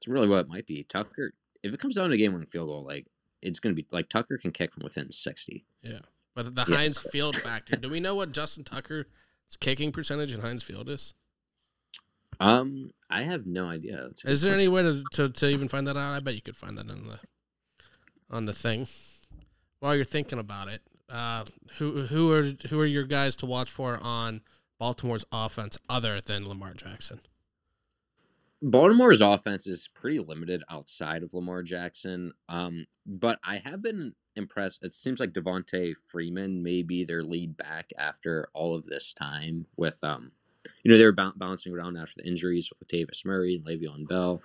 It's 0.00 0.08
really 0.08 0.26
what 0.26 0.40
it 0.40 0.48
might 0.48 0.66
be. 0.66 0.82
Tucker, 0.82 1.32
if 1.62 1.72
it 1.72 1.78
comes 1.78 1.94
down 1.94 2.08
to 2.08 2.14
a 2.16 2.18
game 2.18 2.32
winning 2.32 2.48
field 2.48 2.66
goal, 2.66 2.82
like 2.84 3.06
it's 3.40 3.60
going 3.60 3.72
to 3.72 3.80
be 3.80 3.86
like 3.92 4.08
Tucker 4.08 4.36
can 4.36 4.50
kick 4.50 4.72
from 4.74 4.82
within 4.82 5.12
60. 5.12 5.64
But 6.44 6.54
the 6.54 6.64
Yes. 6.68 6.78
Heinz 6.78 7.00
Field 7.10 7.36
factor. 7.36 7.76
Do 7.76 7.90
we 7.90 8.00
know 8.00 8.14
what 8.14 8.32
Justin 8.32 8.64
Tucker's 8.64 9.06
kicking 9.60 9.92
percentage 9.92 10.32
in 10.32 10.40
Heinz 10.40 10.62
Field 10.62 10.88
is? 10.88 11.14
Um, 12.38 12.92
I 13.10 13.22
have 13.22 13.46
no 13.46 13.66
idea. 13.68 13.96
That's 14.04 14.22
a 14.24 14.26
good 14.26 14.32
Is 14.32 14.42
there 14.42 14.52
question. 14.54 14.60
any 14.60 14.68
way 14.68 14.82
to, 14.82 15.04
to, 15.14 15.28
to 15.28 15.48
even 15.48 15.68
find 15.68 15.86
that 15.86 15.96
out? 15.96 16.14
I 16.14 16.20
bet 16.20 16.34
you 16.34 16.40
could 16.42 16.56
find 16.56 16.78
that 16.78 16.88
on 16.88 17.06
the 17.06 17.18
on 18.30 18.46
the 18.46 18.52
thing. 18.52 18.86
While 19.80 19.94
you're 19.96 20.04
thinking 20.04 20.38
about 20.38 20.68
it, 20.68 20.80
uh, 21.08 21.44
who 21.78 22.02
who 22.06 22.32
are 22.32 22.42
who 22.68 22.80
are 22.80 22.86
your 22.86 23.04
guys 23.04 23.36
to 23.36 23.46
watch 23.46 23.70
for 23.70 23.98
on 24.02 24.40
Baltimore's 24.78 25.24
offense 25.32 25.76
other 25.88 26.20
than 26.20 26.48
Lamar 26.48 26.72
Jackson? 26.74 27.20
Baltimore's 28.62 29.20
offense 29.22 29.66
is 29.66 29.88
pretty 29.88 30.18
limited 30.18 30.62
outside 30.70 31.22
of 31.22 31.32
Lamar 31.34 31.62
Jackson. 31.62 32.32
Um, 32.48 32.86
but 33.06 33.38
I 33.42 33.56
have 33.58 33.82
been 33.82 34.14
impressed. 34.40 34.82
It 34.82 34.92
seems 34.92 35.20
like 35.20 35.32
Devonta 35.32 35.94
Freeman 36.08 36.62
may 36.62 36.82
be 36.82 37.04
their 37.04 37.22
lead 37.22 37.56
back 37.56 37.90
after 37.96 38.48
all 38.54 38.74
of 38.74 38.86
this 38.86 39.12
time 39.12 39.66
with 39.76 40.02
um 40.02 40.32
you 40.82 40.90
know, 40.90 40.98
they 40.98 41.04
were 41.04 41.12
bou- 41.12 41.32
bouncing 41.36 41.72
around 41.72 41.96
after 41.96 42.14
the 42.18 42.28
injuries 42.28 42.70
with 42.70 42.86
Latavius 42.88 43.24
Murray 43.24 43.56
and 43.56 43.64
Le'Veon 43.64 44.06
Bell. 44.08 44.42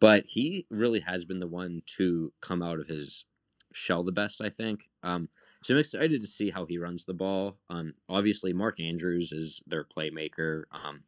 But 0.00 0.24
he 0.26 0.66
really 0.70 1.00
has 1.00 1.24
been 1.24 1.40
the 1.40 1.46
one 1.48 1.82
to 1.96 2.32
come 2.40 2.62
out 2.62 2.78
of 2.78 2.86
his 2.86 3.24
shell 3.72 4.04
the 4.04 4.12
best, 4.12 4.40
I 4.40 4.50
think. 4.50 4.88
Um, 5.02 5.28
so 5.62 5.74
I'm 5.74 5.80
excited 5.80 6.20
to 6.20 6.26
see 6.26 6.50
how 6.50 6.66
he 6.66 6.78
runs 6.78 7.04
the 7.04 7.14
ball. 7.14 7.56
Um, 7.68 7.94
obviously, 8.08 8.52
Mark 8.52 8.78
Andrews 8.78 9.32
is 9.32 9.62
their 9.66 9.84
playmaker. 9.84 10.64
Um, 10.70 11.02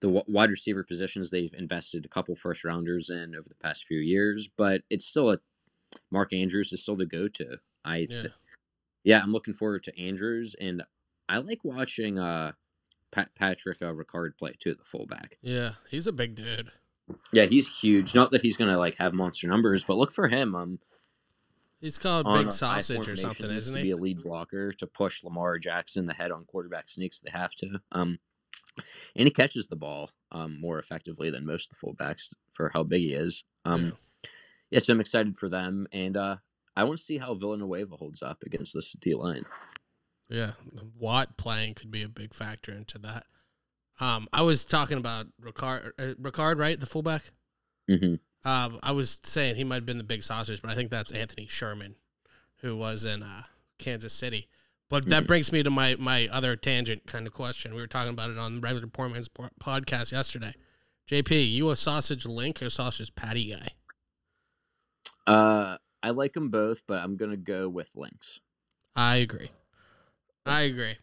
the 0.00 0.22
wide 0.28 0.50
receiver 0.50 0.84
positions 0.84 1.30
they've 1.30 1.54
invested 1.54 2.04
a 2.04 2.08
couple 2.08 2.34
first 2.34 2.64
rounders 2.64 3.10
in 3.10 3.34
over 3.34 3.48
the 3.48 3.54
past 3.56 3.86
few 3.86 3.98
years, 3.98 4.48
but 4.56 4.82
it's 4.90 5.06
still 5.06 5.30
a 5.30 5.38
Mark 6.10 6.32
Andrews 6.32 6.72
is 6.72 6.82
still 6.82 6.96
the 6.96 7.06
go 7.06 7.28
to. 7.28 7.58
I 7.84 7.98
Yeah. 7.98 8.06
th- 8.22 8.32
yeah, 9.04 9.20
I'm 9.22 9.32
looking 9.32 9.54
forward 9.54 9.84
to 9.84 9.98
Andrews, 10.00 10.54
and 10.60 10.82
I 11.28 11.38
like 11.38 11.64
watching 11.64 12.18
uh 12.18 12.52
Pat- 13.10 13.34
Patrick 13.34 13.80
uh, 13.80 13.86
Ricard 13.92 14.36
play 14.38 14.52
too, 14.58 14.70
at 14.70 14.78
the 14.78 14.84
fullback. 14.84 15.38
Yeah, 15.40 15.72
he's 15.90 16.06
a 16.06 16.12
big 16.12 16.34
dude. 16.34 16.70
Yeah, 17.32 17.46
he's 17.46 17.68
huge. 17.80 18.14
Not 18.14 18.32
that 18.32 18.42
he's 18.42 18.56
gonna 18.58 18.76
like 18.76 18.96
have 18.96 19.14
monster 19.14 19.48
numbers, 19.48 19.82
but 19.84 19.96
look 19.96 20.12
for 20.12 20.28
him. 20.28 20.54
Um, 20.54 20.78
He's 21.80 21.96
called 21.96 22.26
Big 22.34 22.50
Sausage 22.50 23.08
or 23.08 23.14
something, 23.14 23.48
isn't 23.52 23.76
he? 23.76 23.80
to? 23.82 23.84
Be 23.86 23.90
a 23.92 23.96
lead 23.96 24.20
blocker 24.24 24.72
to 24.72 24.86
push 24.88 25.22
Lamar 25.22 25.58
Jackson 25.60 26.06
the 26.06 26.12
head 26.12 26.32
on 26.32 26.44
quarterback 26.44 26.88
sneaks. 26.88 27.20
They 27.20 27.30
have 27.30 27.54
to. 27.56 27.80
Um, 27.92 28.18
and 29.14 29.26
he 29.26 29.30
catches 29.30 29.68
the 29.68 29.76
ball 29.76 30.10
um 30.32 30.60
more 30.60 30.78
effectively 30.80 31.30
than 31.30 31.46
most 31.46 31.70
of 31.70 31.78
the 31.78 31.86
fullbacks 31.86 32.34
for 32.52 32.70
how 32.74 32.82
big 32.82 33.02
he 33.02 33.12
is. 33.14 33.44
Um, 33.64 33.84
Yeah. 33.84 33.90
Yeah, 34.70 34.78
so 34.78 34.92
I'm 34.92 35.00
excited 35.00 35.36
for 35.36 35.48
them, 35.48 35.86
and 35.92 36.16
uh, 36.16 36.36
I 36.76 36.84
want 36.84 36.98
to 36.98 37.04
see 37.04 37.18
how 37.18 37.34
Villanueva 37.34 37.96
holds 37.96 38.22
up 38.22 38.42
against 38.44 38.74
this 38.74 38.92
D 39.00 39.14
line. 39.14 39.44
Yeah, 40.28 40.52
Watt 40.98 41.36
playing 41.38 41.74
could 41.74 41.90
be 41.90 42.02
a 42.02 42.08
big 42.08 42.34
factor 42.34 42.72
into 42.72 42.98
that. 42.98 43.24
Um, 44.00 44.28
I 44.32 44.42
was 44.42 44.64
talking 44.64 44.98
about 44.98 45.26
Ricard, 45.42 45.90
uh, 45.98 46.14
Ricard, 46.20 46.58
right, 46.58 46.78
the 46.78 46.86
fullback. 46.86 47.22
hmm 47.88 48.14
Um, 48.44 48.78
I 48.82 48.92
was 48.92 49.20
saying 49.24 49.56
he 49.56 49.64
might 49.64 49.76
have 49.76 49.86
been 49.86 49.98
the 49.98 50.04
big 50.04 50.22
sausage, 50.22 50.62
but 50.62 50.70
I 50.70 50.74
think 50.74 50.90
that's 50.90 51.10
Anthony 51.12 51.46
Sherman, 51.48 51.96
who 52.58 52.76
was 52.76 53.04
in 53.04 53.22
uh, 53.22 53.42
Kansas 53.78 54.12
City. 54.12 54.48
But 54.90 55.08
that 55.08 55.24
Mhm. 55.24 55.26
brings 55.26 55.52
me 55.52 55.62
to 55.62 55.70
my 55.70 55.96
my 55.96 56.28
other 56.28 56.56
tangent 56.56 57.06
kind 57.06 57.26
of 57.26 57.32
question. 57.34 57.74
We 57.74 57.80
were 57.80 57.86
talking 57.86 58.12
about 58.12 58.30
it 58.30 58.38
on 58.38 58.54
the 58.56 58.60
regular 58.60 58.86
Poor 58.86 59.08
Man's 59.08 59.28
po- 59.28 59.50
podcast 59.60 60.12
yesterday. 60.12 60.54
JP, 61.10 61.50
you 61.50 61.70
a 61.70 61.76
sausage 61.76 62.24
link 62.26 62.62
or 62.62 62.70
sausage 62.70 63.14
patty 63.14 63.50
guy? 63.52 63.68
Uh, 65.28 65.76
I 66.02 66.10
like 66.10 66.32
them 66.32 66.48
both, 66.48 66.84
but 66.86 67.02
I'm 67.02 67.16
gonna 67.16 67.36
go 67.36 67.68
with 67.68 67.90
links. 67.94 68.40
I 68.96 69.16
agree. 69.16 69.50
I 70.46 70.62
agree. 70.62 70.96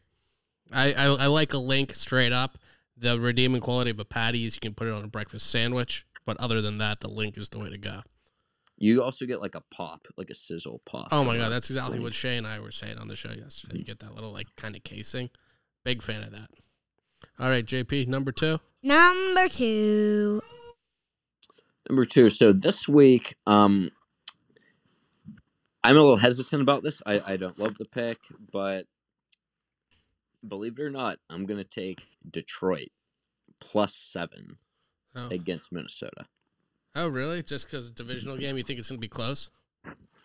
I, 0.73 0.93
I 0.93 1.05
I 1.05 1.27
like 1.27 1.53
a 1.53 1.59
link 1.59 1.93
straight 1.93 2.33
up. 2.33 2.57
The 2.97 3.19
redeeming 3.19 3.61
quality 3.61 3.91
of 3.91 3.99
a 3.99 4.05
patty 4.05 4.45
is 4.45 4.55
you 4.55 4.61
can 4.61 4.73
put 4.73 4.87
it 4.87 4.93
on 4.93 5.03
a 5.03 5.07
breakfast 5.07 5.51
sandwich. 5.51 6.07
But 6.25 6.37
other 6.39 6.59
than 6.59 6.79
that, 6.79 7.01
the 7.01 7.07
link 7.07 7.37
is 7.37 7.49
the 7.49 7.59
way 7.59 7.69
to 7.69 7.77
go. 7.77 8.01
You 8.77 9.03
also 9.03 9.27
get 9.27 9.41
like 9.41 9.53
a 9.53 9.61
pop, 9.71 10.07
like 10.17 10.31
a 10.31 10.35
sizzle 10.35 10.81
pop. 10.85 11.09
Oh 11.11 11.23
my 11.23 11.37
god, 11.37 11.49
that's 11.49 11.69
exactly 11.69 11.99
what 11.99 12.13
Shay 12.13 12.35
and 12.37 12.47
I 12.47 12.59
were 12.59 12.71
saying 12.71 12.97
on 12.97 13.07
the 13.07 13.15
show 13.15 13.29
yesterday. 13.29 13.77
You 13.77 13.85
get 13.85 13.99
that 13.99 14.15
little 14.15 14.31
like 14.31 14.47
kind 14.57 14.75
of 14.75 14.83
casing. 14.83 15.29
Big 15.83 16.01
fan 16.01 16.23
of 16.23 16.31
that. 16.31 16.49
All 17.39 17.47
right, 17.47 17.65
JP, 17.65 18.07
number 18.07 18.31
two. 18.31 18.59
Number 18.81 19.47
two. 19.47 20.41
Number 21.87 22.05
two. 22.05 22.29
So 22.31 22.51
this 22.51 22.87
week, 22.87 23.35
um, 23.45 23.91
I'm 25.85 25.97
a 25.97 26.01
little 26.01 26.17
hesitant 26.17 26.63
about 26.63 26.81
this. 26.81 27.01
I, 27.05 27.21
I 27.25 27.37
don't 27.37 27.59
love 27.59 27.77
the 27.77 27.85
pick, 27.85 28.17
but 28.51 28.85
believe 30.47 30.79
it 30.79 30.81
or 30.81 30.89
not, 30.89 31.19
I'm 31.29 31.45
gonna 31.45 31.63
take 31.63 32.01
Detroit 32.29 32.89
plus 33.59 33.93
seven 33.95 34.57
Oh, 35.15 35.27
against 35.29 35.71
Minnesota. 35.71 36.25
oh 36.95 37.07
really? 37.07 37.41
Just 37.43 37.67
because 37.67 37.87
it's 37.89 37.99
a 37.99 38.03
divisional 38.03 38.35
game, 38.37 38.57
you 38.57 38.63
think 38.63 38.79
it's 38.79 38.89
gonna 38.89 38.99
be 38.99 39.07
close? 39.07 39.49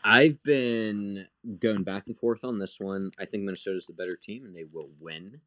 I've 0.02 0.42
been 0.42 1.28
going 1.58 1.82
back 1.82 2.06
and 2.06 2.16
forth 2.16 2.42
on 2.42 2.58
this 2.58 2.80
one. 2.80 3.10
I 3.18 3.26
think 3.26 3.44
Minnesota's 3.44 3.86
the 3.86 3.92
better 3.92 4.16
team 4.16 4.46
and 4.46 4.56
they 4.56 4.64
will 4.64 4.88
win, 4.98 5.42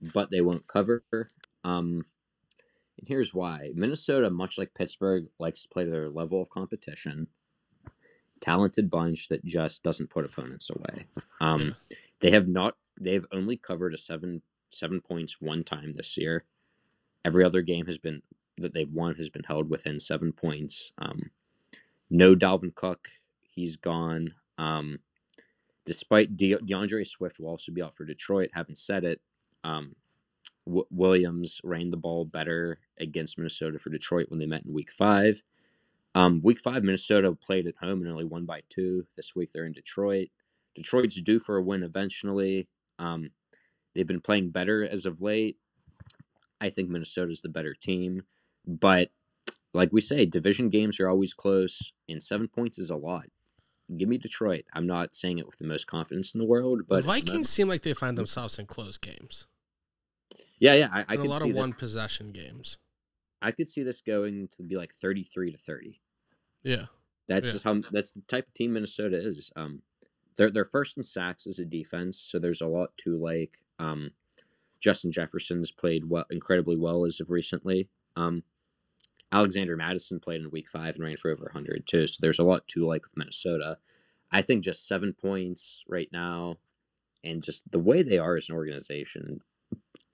but 0.00 0.30
they 0.30 0.40
won't 0.40 0.66
cover. 0.66 1.04
Um, 1.64 2.06
and 2.98 3.06
here's 3.06 3.34
why: 3.34 3.72
Minnesota, 3.74 4.30
much 4.30 4.56
like 4.56 4.72
Pittsburgh, 4.74 5.26
likes 5.38 5.62
to 5.64 5.68
play 5.68 5.84
to 5.84 5.90
their 5.90 6.08
level 6.08 6.40
of 6.40 6.48
competition. 6.48 7.28
Talented 8.40 8.90
bunch 8.90 9.28
that 9.28 9.44
just 9.44 9.82
doesn't 9.82 10.10
put 10.10 10.24
opponents 10.24 10.70
away. 10.70 11.06
Um, 11.40 11.76
They 12.20 12.30
have 12.30 12.48
not. 12.48 12.76
They've 13.00 13.26
only 13.32 13.56
covered 13.56 13.94
a 13.94 13.98
seven 13.98 14.42
seven 14.70 15.00
points 15.00 15.40
one 15.40 15.64
time 15.64 15.92
this 15.94 16.16
year. 16.16 16.44
Every 17.24 17.44
other 17.44 17.62
game 17.62 17.86
has 17.86 17.98
been 17.98 18.22
that 18.58 18.72
they've 18.74 18.92
won 18.92 19.14
has 19.16 19.28
been 19.30 19.42
held 19.44 19.68
within 19.70 19.98
seven 19.98 20.32
points. 20.32 20.92
Um, 20.98 21.30
no 22.10 22.34
Dalvin 22.34 22.74
Cook, 22.74 23.08
he's 23.50 23.76
gone. 23.76 24.34
Um, 24.58 25.00
despite 25.84 26.36
De- 26.36 26.56
D'Andre 26.56 27.04
Swift 27.04 27.40
will 27.40 27.48
also 27.48 27.72
be 27.72 27.82
out 27.82 27.94
for 27.94 28.04
Detroit. 28.04 28.50
Haven't 28.52 28.78
said 28.78 29.04
it. 29.04 29.20
Um, 29.64 29.96
w- 30.66 30.86
Williams 30.90 31.60
ran 31.64 31.90
the 31.90 31.96
ball 31.96 32.24
better 32.24 32.78
against 32.98 33.38
Minnesota 33.38 33.78
for 33.78 33.90
Detroit 33.90 34.26
when 34.28 34.38
they 34.38 34.46
met 34.46 34.64
in 34.64 34.72
Week 34.72 34.90
Five. 34.90 35.42
Um, 36.14 36.40
week 36.42 36.60
Five, 36.60 36.82
Minnesota 36.82 37.32
played 37.32 37.66
at 37.66 37.76
home 37.80 38.02
and 38.02 38.10
only 38.10 38.24
won 38.24 38.44
by 38.44 38.62
two. 38.68 39.06
This 39.16 39.34
week 39.36 39.52
they're 39.52 39.66
in 39.66 39.72
Detroit. 39.72 40.28
Detroit's 40.74 41.20
due 41.20 41.38
for 41.38 41.56
a 41.56 41.62
win 41.62 41.82
eventually. 41.82 42.68
Um, 42.98 43.30
they've 43.94 44.06
been 44.06 44.20
playing 44.20 44.50
better 44.50 44.82
as 44.86 45.06
of 45.06 45.20
late. 45.20 45.56
I 46.60 46.70
think 46.70 46.88
Minnesota's 46.88 47.42
the 47.42 47.48
better 47.48 47.74
team, 47.74 48.24
but 48.66 49.10
like 49.72 49.92
we 49.92 50.00
say, 50.00 50.26
division 50.26 50.68
games 50.68 51.00
are 51.00 51.08
always 51.08 51.32
close, 51.32 51.92
and 52.08 52.22
seven 52.22 52.48
points 52.48 52.78
is 52.78 52.90
a 52.90 52.96
lot. 52.96 53.26
Give 53.96 54.08
me 54.08 54.18
Detroit. 54.18 54.64
I'm 54.74 54.86
not 54.86 55.14
saying 55.14 55.38
it 55.38 55.46
with 55.46 55.58
the 55.58 55.66
most 55.66 55.86
confidence 55.86 56.34
in 56.34 56.38
the 56.38 56.46
world, 56.46 56.82
but 56.88 56.96
the 56.96 57.02
Vikings 57.02 57.48
seem 57.48 57.68
like 57.68 57.82
they 57.82 57.94
find 57.94 58.18
themselves 58.18 58.58
in 58.58 58.66
close 58.66 58.98
games. 58.98 59.46
Yeah, 60.58 60.74
yeah, 60.74 60.88
I, 60.92 61.00
I 61.08 61.14
and 61.14 61.24
a 61.24 61.30
lot 61.30 61.42
of 61.42 61.54
one 61.54 61.72
possession 61.72 62.32
games. 62.32 62.78
I 63.42 63.50
could 63.52 63.68
see 63.68 63.82
this 63.82 64.00
going 64.02 64.48
to 64.56 64.62
be 64.62 64.76
like 64.76 64.92
33 64.92 65.52
to 65.52 65.58
30. 65.58 66.00
Yeah. 66.62 66.86
That's 67.28 67.46
Yeah. 67.48 67.52
just 67.52 67.64
how 67.64 67.80
that's 67.90 68.12
the 68.12 68.22
type 68.22 68.48
of 68.48 68.54
team 68.54 68.72
Minnesota 68.74 69.16
is. 69.16 69.52
Um, 69.56 69.82
they're 70.36 70.50
they're 70.50 70.64
first 70.64 70.96
in 70.96 71.02
sacks 71.02 71.46
as 71.46 71.58
a 71.58 71.64
defense, 71.64 72.18
so 72.18 72.38
there's 72.38 72.60
a 72.60 72.66
lot 72.66 72.96
to 72.98 73.16
like. 73.16 73.58
Um, 73.78 74.10
Justin 74.80 75.12
Jefferson's 75.12 75.70
played 75.70 76.06
well, 76.08 76.24
incredibly 76.30 76.76
well 76.76 77.04
as 77.04 77.20
of 77.20 77.30
recently. 77.30 77.88
Um, 78.16 78.42
Alexander 79.32 79.76
Mattison 79.76 80.18
played 80.18 80.40
in 80.40 80.50
Week 80.50 80.68
Five 80.68 80.96
and 80.96 81.04
ran 81.04 81.16
for 81.16 81.30
over 81.30 81.44
100 81.44 81.86
too. 81.86 82.06
So 82.06 82.18
there's 82.20 82.38
a 82.38 82.44
lot 82.44 82.66
to 82.68 82.84
like 82.86 83.04
with 83.04 83.16
Minnesota. 83.16 83.78
I 84.32 84.42
think 84.42 84.64
just 84.64 84.88
seven 84.88 85.12
points 85.12 85.84
right 85.88 86.08
now 86.12 86.56
and 87.22 87.42
just 87.42 87.70
the 87.70 87.78
way 87.78 88.02
they 88.02 88.18
are 88.18 88.36
as 88.36 88.48
an 88.48 88.54
organization, 88.56 89.40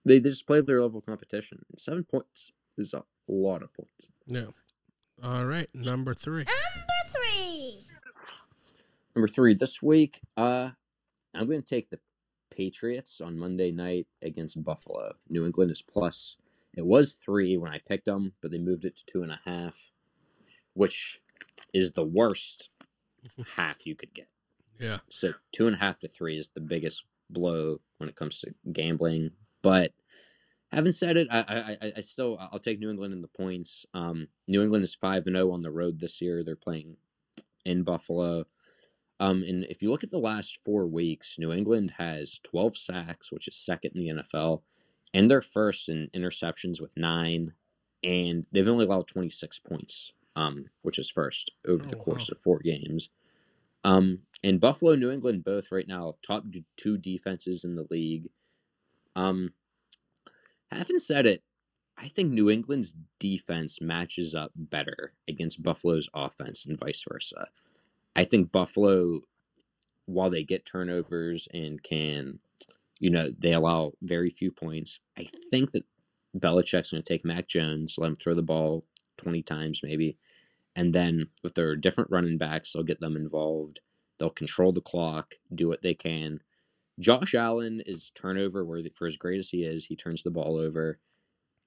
they, 0.04 0.18
they 0.18 0.30
just 0.30 0.46
play 0.46 0.60
their 0.60 0.82
level 0.82 0.98
of 0.98 1.06
competition. 1.06 1.64
Seven 1.76 2.04
points 2.04 2.50
is 2.78 2.94
a 2.94 3.02
lot 3.28 3.62
of 3.62 3.72
points. 3.74 4.08
Yeah. 4.26 4.46
All 5.22 5.44
right, 5.46 5.68
number 5.74 6.14
three. 6.14 6.44
Number 6.44 6.94
three. 7.08 7.86
Number 9.14 9.28
three 9.28 9.54
this 9.54 9.82
week, 9.82 10.20
uh, 10.36 10.70
I'm 11.34 11.46
going 11.46 11.62
to 11.62 11.68
take 11.68 11.88
the 11.88 11.98
Patriots 12.50 13.20
on 13.20 13.38
Monday 13.38 13.70
night 13.70 14.06
against 14.22 14.62
Buffalo. 14.62 15.12
New 15.28 15.44
England 15.46 15.70
is 15.70 15.82
plus. 15.82 16.36
It 16.74 16.84
was 16.84 17.14
three 17.14 17.56
when 17.56 17.72
I 17.72 17.80
picked 17.86 18.04
them, 18.06 18.32
but 18.42 18.50
they 18.50 18.58
moved 18.58 18.84
it 18.84 18.96
to 18.96 19.06
two 19.06 19.22
and 19.22 19.32
a 19.32 19.40
half, 19.44 19.90
which 20.74 21.20
is 21.72 21.92
the 21.92 22.04
worst 22.04 22.70
half 23.56 23.86
you 23.86 23.94
could 23.94 24.12
get. 24.14 24.28
Yeah. 24.78 24.98
So 25.08 25.32
two 25.52 25.66
and 25.66 25.76
a 25.76 25.78
half 25.78 25.98
to 26.00 26.08
three 26.08 26.36
is 26.36 26.48
the 26.48 26.60
biggest 26.60 27.04
blow 27.30 27.80
when 27.98 28.08
it 28.08 28.16
comes 28.16 28.40
to 28.40 28.54
gambling. 28.72 29.30
But 29.62 29.92
having 30.72 30.92
said 30.92 31.16
it, 31.16 31.28
I 31.30 31.76
I, 31.82 31.92
I- 31.96 32.00
still 32.00 32.36
I'll 32.40 32.58
take 32.58 32.78
New 32.78 32.90
England 32.90 33.12
in 33.14 33.22
the 33.22 33.28
points. 33.28 33.86
Um, 33.94 34.28
New 34.48 34.62
England 34.62 34.84
is 34.84 34.94
five 34.94 35.26
and 35.26 35.36
zero 35.36 35.52
on 35.52 35.60
the 35.62 35.70
road 35.70 35.98
this 36.00 36.20
year. 36.20 36.42
They're 36.44 36.56
playing 36.56 36.96
in 37.64 37.84
Buffalo. 37.84 38.46
Um, 39.20 39.42
and 39.44 39.64
if 39.64 39.82
you 39.82 39.90
look 39.90 40.04
at 40.04 40.10
the 40.10 40.18
last 40.18 40.58
four 40.64 40.86
weeks, 40.86 41.38
New 41.38 41.52
England 41.52 41.92
has 41.92 42.40
12 42.44 42.76
sacks, 42.76 43.32
which 43.32 43.48
is 43.48 43.56
second 43.56 43.92
in 43.94 44.00
the 44.02 44.08
NFL, 44.10 44.64
and 45.14 45.30
they're 45.30 45.40
first 45.42 45.88
in 45.88 46.10
interceptions 46.14 46.80
with 46.80 46.96
nine, 46.96 47.54
and 48.02 48.46
they've 48.52 48.68
only 48.68 48.84
allowed 48.86 49.08
26 49.08 49.58
points, 49.60 50.12
um, 50.36 50.66
which 50.82 50.98
is 50.98 51.10
first 51.10 51.52
over 51.66 51.86
the 51.86 51.96
Oh, 51.96 51.96
course 51.96 52.28
wow. 52.28 52.30
of 52.30 52.40
four 52.40 52.58
games. 52.60 53.10
Um, 53.84 54.22
and 54.42 54.60
Buffalo, 54.60 54.94
New 54.96 55.10
England, 55.10 55.44
both 55.44 55.72
right 55.72 55.88
now 55.88 56.14
top 56.22 56.44
two 56.76 56.98
defenses 56.98 57.64
in 57.64 57.76
the 57.76 57.86
league. 57.90 58.30
Um, 59.16 59.54
having 60.76 60.98
said 60.98 61.26
it, 61.26 61.42
I 61.98 62.08
think 62.08 62.30
New 62.30 62.50
England's 62.50 62.94
defense 63.18 63.80
matches 63.80 64.34
up 64.34 64.52
better 64.54 65.12
against 65.28 65.62
Buffalo's 65.62 66.08
offense 66.14 66.66
and 66.66 66.78
vice 66.78 67.02
versa. 67.08 67.48
I 68.14 68.24
think 68.24 68.52
Buffalo, 68.52 69.20
while 70.04 70.30
they 70.30 70.44
get 70.44 70.66
turnovers 70.66 71.48
and 71.52 71.82
can, 71.82 72.38
you 72.98 73.10
know, 73.10 73.30
they 73.38 73.52
allow 73.52 73.92
very 74.02 74.30
few 74.30 74.50
points, 74.50 75.00
I 75.18 75.26
think 75.50 75.72
that 75.72 75.84
Belichick's 76.36 76.90
going 76.90 77.02
to 77.02 77.08
take 77.08 77.24
Mac 77.24 77.48
Jones, 77.48 77.96
let 77.98 78.08
him 78.08 78.16
throw 78.16 78.34
the 78.34 78.42
ball 78.42 78.84
20 79.18 79.42
times 79.42 79.80
maybe. 79.82 80.18
And 80.74 80.92
then 80.94 81.28
with 81.42 81.54
their 81.54 81.74
different 81.76 82.10
running 82.10 82.36
backs, 82.36 82.72
they'll 82.72 82.82
get 82.82 83.00
them 83.00 83.16
involved. 83.16 83.80
They'll 84.18 84.30
control 84.30 84.72
the 84.72 84.82
clock, 84.82 85.34
do 85.54 85.68
what 85.68 85.82
they 85.82 85.94
can. 85.94 86.40
Josh 86.98 87.34
Allen 87.34 87.82
is 87.84 88.10
turnover 88.14 88.64
worthy 88.64 88.88
for 88.88 89.06
as 89.06 89.16
great 89.16 89.38
as 89.38 89.50
he 89.50 89.64
is. 89.64 89.86
He 89.86 89.96
turns 89.96 90.22
the 90.22 90.30
ball 90.30 90.58
over, 90.58 90.98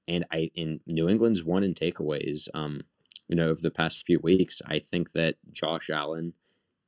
and 0.07 0.25
I 0.31 0.49
in 0.55 0.79
New 0.87 1.07
England's 1.07 1.43
one 1.43 1.63
in 1.63 1.73
takeaways. 1.73 2.47
Um, 2.53 2.81
you 3.27 3.35
know, 3.35 3.49
over 3.49 3.61
the 3.61 3.71
past 3.71 4.05
few 4.05 4.19
weeks, 4.19 4.61
I 4.65 4.79
think 4.79 5.11
that 5.11 5.35
Josh 5.51 5.89
Allen 5.89 6.33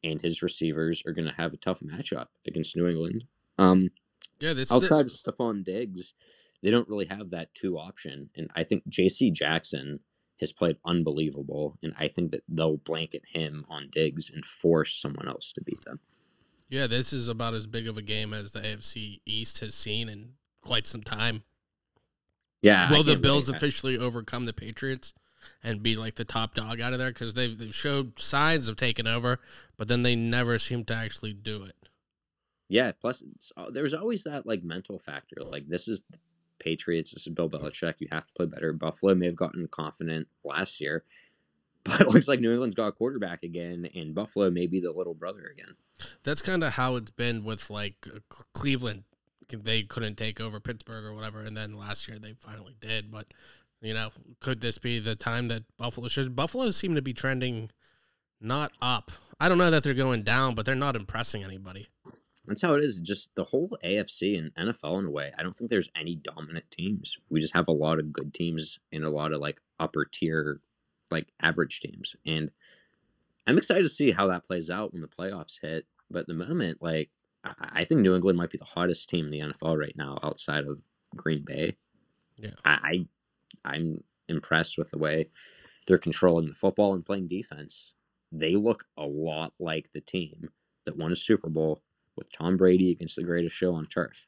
and 0.03 0.19
his 0.21 0.41
receivers 0.41 1.03
are 1.05 1.13
going 1.13 1.27
to 1.27 1.35
have 1.35 1.53
a 1.53 1.57
tough 1.57 1.81
matchup 1.81 2.27
against 2.47 2.75
New 2.75 2.87
England. 2.87 3.25
Um, 3.59 3.91
Yeah, 4.39 4.53
this 4.53 4.71
outside 4.71 5.05
of 5.05 5.11
Stefon 5.11 5.63
Diggs, 5.63 6.15
they 6.63 6.71
don't 6.71 6.89
really 6.89 7.05
have 7.05 7.29
that 7.29 7.53
two 7.53 7.77
option, 7.77 8.31
and 8.35 8.49
I 8.55 8.63
think 8.63 8.87
J.C. 8.87 9.29
Jackson 9.31 9.99
has 10.39 10.51
played 10.51 10.77
unbelievable, 10.83 11.77
and 11.83 11.93
I 11.99 12.07
think 12.07 12.31
that 12.31 12.41
they'll 12.49 12.77
blanket 12.77 13.21
him 13.27 13.65
on 13.69 13.89
Diggs 13.91 14.31
and 14.33 14.43
force 14.43 14.99
someone 14.99 15.27
else 15.27 15.53
to 15.53 15.61
beat 15.61 15.85
them. 15.85 15.99
Yeah, 16.71 16.87
this 16.87 17.11
is 17.11 17.27
about 17.27 17.53
as 17.53 17.67
big 17.67 17.85
of 17.89 17.97
a 17.97 18.01
game 18.01 18.33
as 18.33 18.53
the 18.53 18.61
AFC 18.61 19.19
East 19.25 19.59
has 19.59 19.75
seen 19.75 20.07
in 20.07 20.35
quite 20.61 20.87
some 20.87 21.03
time. 21.03 21.43
Yeah, 22.61 22.89
Will 22.89 23.03
the 23.03 23.17
Bills 23.17 23.49
officially 23.49 23.97
overcome 23.97 24.45
the 24.45 24.53
Patriots 24.53 25.13
and 25.63 25.83
be 25.83 25.97
like 25.97 26.15
the 26.15 26.23
top 26.23 26.55
dog 26.55 26.79
out 26.79 26.93
of 26.93 26.99
there? 26.99 27.09
Because 27.09 27.33
they've, 27.33 27.57
they've 27.57 27.75
showed 27.75 28.19
signs 28.19 28.69
of 28.69 28.77
taking 28.77 29.05
over, 29.05 29.41
but 29.75 29.89
then 29.89 30.03
they 30.03 30.15
never 30.15 30.57
seem 30.57 30.85
to 30.85 30.95
actually 30.95 31.33
do 31.33 31.63
it. 31.63 31.75
Yeah, 32.69 32.93
plus 32.93 33.21
it's, 33.21 33.51
uh, 33.57 33.69
there's 33.69 33.93
always 33.93 34.23
that 34.23 34.45
like 34.45 34.63
mental 34.63 34.97
factor. 34.97 35.43
Like 35.43 35.67
this 35.67 35.89
is 35.89 36.03
Patriots, 36.57 37.11
this 37.11 37.27
is 37.27 37.33
Bill 37.33 37.49
Belichick. 37.49 37.95
You 37.99 38.07
have 38.13 38.27
to 38.27 38.33
play 38.33 38.45
better. 38.45 38.71
Buffalo 38.71 39.13
may 39.13 39.25
have 39.25 39.35
gotten 39.35 39.67
confident 39.67 40.29
last 40.45 40.79
year, 40.79 41.03
but 41.83 42.01
it 42.01 42.07
looks 42.07 42.27
like 42.27 42.39
New 42.39 42.51
England's 42.51 42.75
got 42.75 42.87
a 42.87 42.91
quarterback 42.91 43.43
again, 43.43 43.89
and 43.95 44.13
Buffalo 44.13 44.49
may 44.49 44.67
be 44.67 44.79
the 44.79 44.91
little 44.91 45.13
brother 45.13 45.51
again. 45.51 45.75
That's 46.23 46.41
kind 46.41 46.63
of 46.63 46.73
how 46.73 46.95
it's 46.95 47.11
been 47.11 47.43
with 47.43 47.69
like 47.69 48.07
uh, 48.07 48.19
Cleveland. 48.53 49.03
They 49.49 49.83
couldn't 49.83 50.15
take 50.15 50.39
over 50.39 50.59
Pittsburgh 50.59 51.03
or 51.03 51.13
whatever, 51.13 51.41
and 51.41 51.57
then 51.57 51.75
last 51.75 52.07
year 52.07 52.17
they 52.19 52.33
finally 52.39 52.75
did. 52.79 53.11
But 53.11 53.27
you 53.81 53.93
know, 53.93 54.09
could 54.39 54.61
this 54.61 54.77
be 54.77 54.99
the 54.99 55.15
time 55.15 55.47
that 55.49 55.63
Buffalo 55.77 56.07
should? 56.07 56.35
Buffalo 56.35 56.69
seem 56.71 56.95
to 56.95 57.01
be 57.01 57.13
trending 57.13 57.71
not 58.39 58.71
up. 58.81 59.11
I 59.39 59.49
don't 59.49 59.57
know 59.57 59.71
that 59.71 59.83
they're 59.83 59.93
going 59.93 60.23
down, 60.23 60.55
but 60.55 60.65
they're 60.65 60.75
not 60.75 60.95
impressing 60.95 61.43
anybody. 61.43 61.87
That's 62.45 62.61
how 62.61 62.73
it 62.73 62.83
is. 62.83 62.99
Just 62.99 63.33
the 63.35 63.43
whole 63.43 63.77
AFC 63.83 64.37
and 64.37 64.53
NFL 64.55 64.99
in 64.99 65.05
a 65.05 65.11
way. 65.11 65.31
I 65.37 65.43
don't 65.43 65.55
think 65.55 65.69
there's 65.69 65.91
any 65.95 66.15
dominant 66.15 66.65
teams. 66.71 67.17
We 67.29 67.39
just 67.39 67.53
have 67.55 67.67
a 67.67 67.73
lot 67.73 67.99
of 67.99 68.11
good 68.11 68.33
teams 68.33 68.79
and 68.91 69.03
a 69.03 69.09
lot 69.09 69.31
of 69.31 69.41
like 69.41 69.61
upper 69.79 70.05
tier, 70.05 70.59
like 71.11 71.27
average 71.41 71.79
teams. 71.79 72.15
And 72.25 72.51
I'm 73.47 73.57
excited 73.57 73.83
to 73.83 73.89
see 73.89 74.11
how 74.11 74.27
that 74.27 74.45
plays 74.45 74.69
out 74.69 74.93
when 74.93 75.01
the 75.01 75.07
playoffs 75.07 75.59
hit. 75.61 75.85
But 76.09 76.21
at 76.21 76.27
the 76.27 76.33
moment, 76.33 76.79
like 76.81 77.09
I, 77.43 77.53
I 77.59 77.83
think 77.85 78.01
New 78.01 78.15
England 78.15 78.37
might 78.37 78.51
be 78.51 78.57
the 78.57 78.65
hottest 78.65 79.09
team 79.09 79.25
in 79.25 79.31
the 79.31 79.39
NFL 79.39 79.79
right 79.79 79.95
now, 79.95 80.17
outside 80.23 80.65
of 80.65 80.83
Green 81.15 81.43
Bay. 81.45 81.77
Yeah. 82.37 82.51
I, 82.65 83.05
I 83.63 83.73
I'm 83.73 84.03
impressed 84.27 84.77
with 84.77 84.91
the 84.91 84.97
way 84.97 85.29
they're 85.87 85.97
controlling 85.97 86.47
the 86.47 86.53
football 86.53 86.93
and 86.93 87.05
playing 87.05 87.27
defense. 87.27 87.93
They 88.31 88.55
look 88.55 88.85
a 88.97 89.05
lot 89.05 89.53
like 89.59 89.91
the 89.91 90.01
team 90.01 90.49
that 90.85 90.97
won 90.97 91.11
a 91.11 91.15
Super 91.15 91.49
Bowl 91.49 91.81
with 92.15 92.31
Tom 92.31 92.57
Brady 92.57 92.91
against 92.91 93.15
the 93.15 93.23
greatest 93.23 93.55
show 93.55 93.73
on 93.73 93.87
turf. 93.87 94.27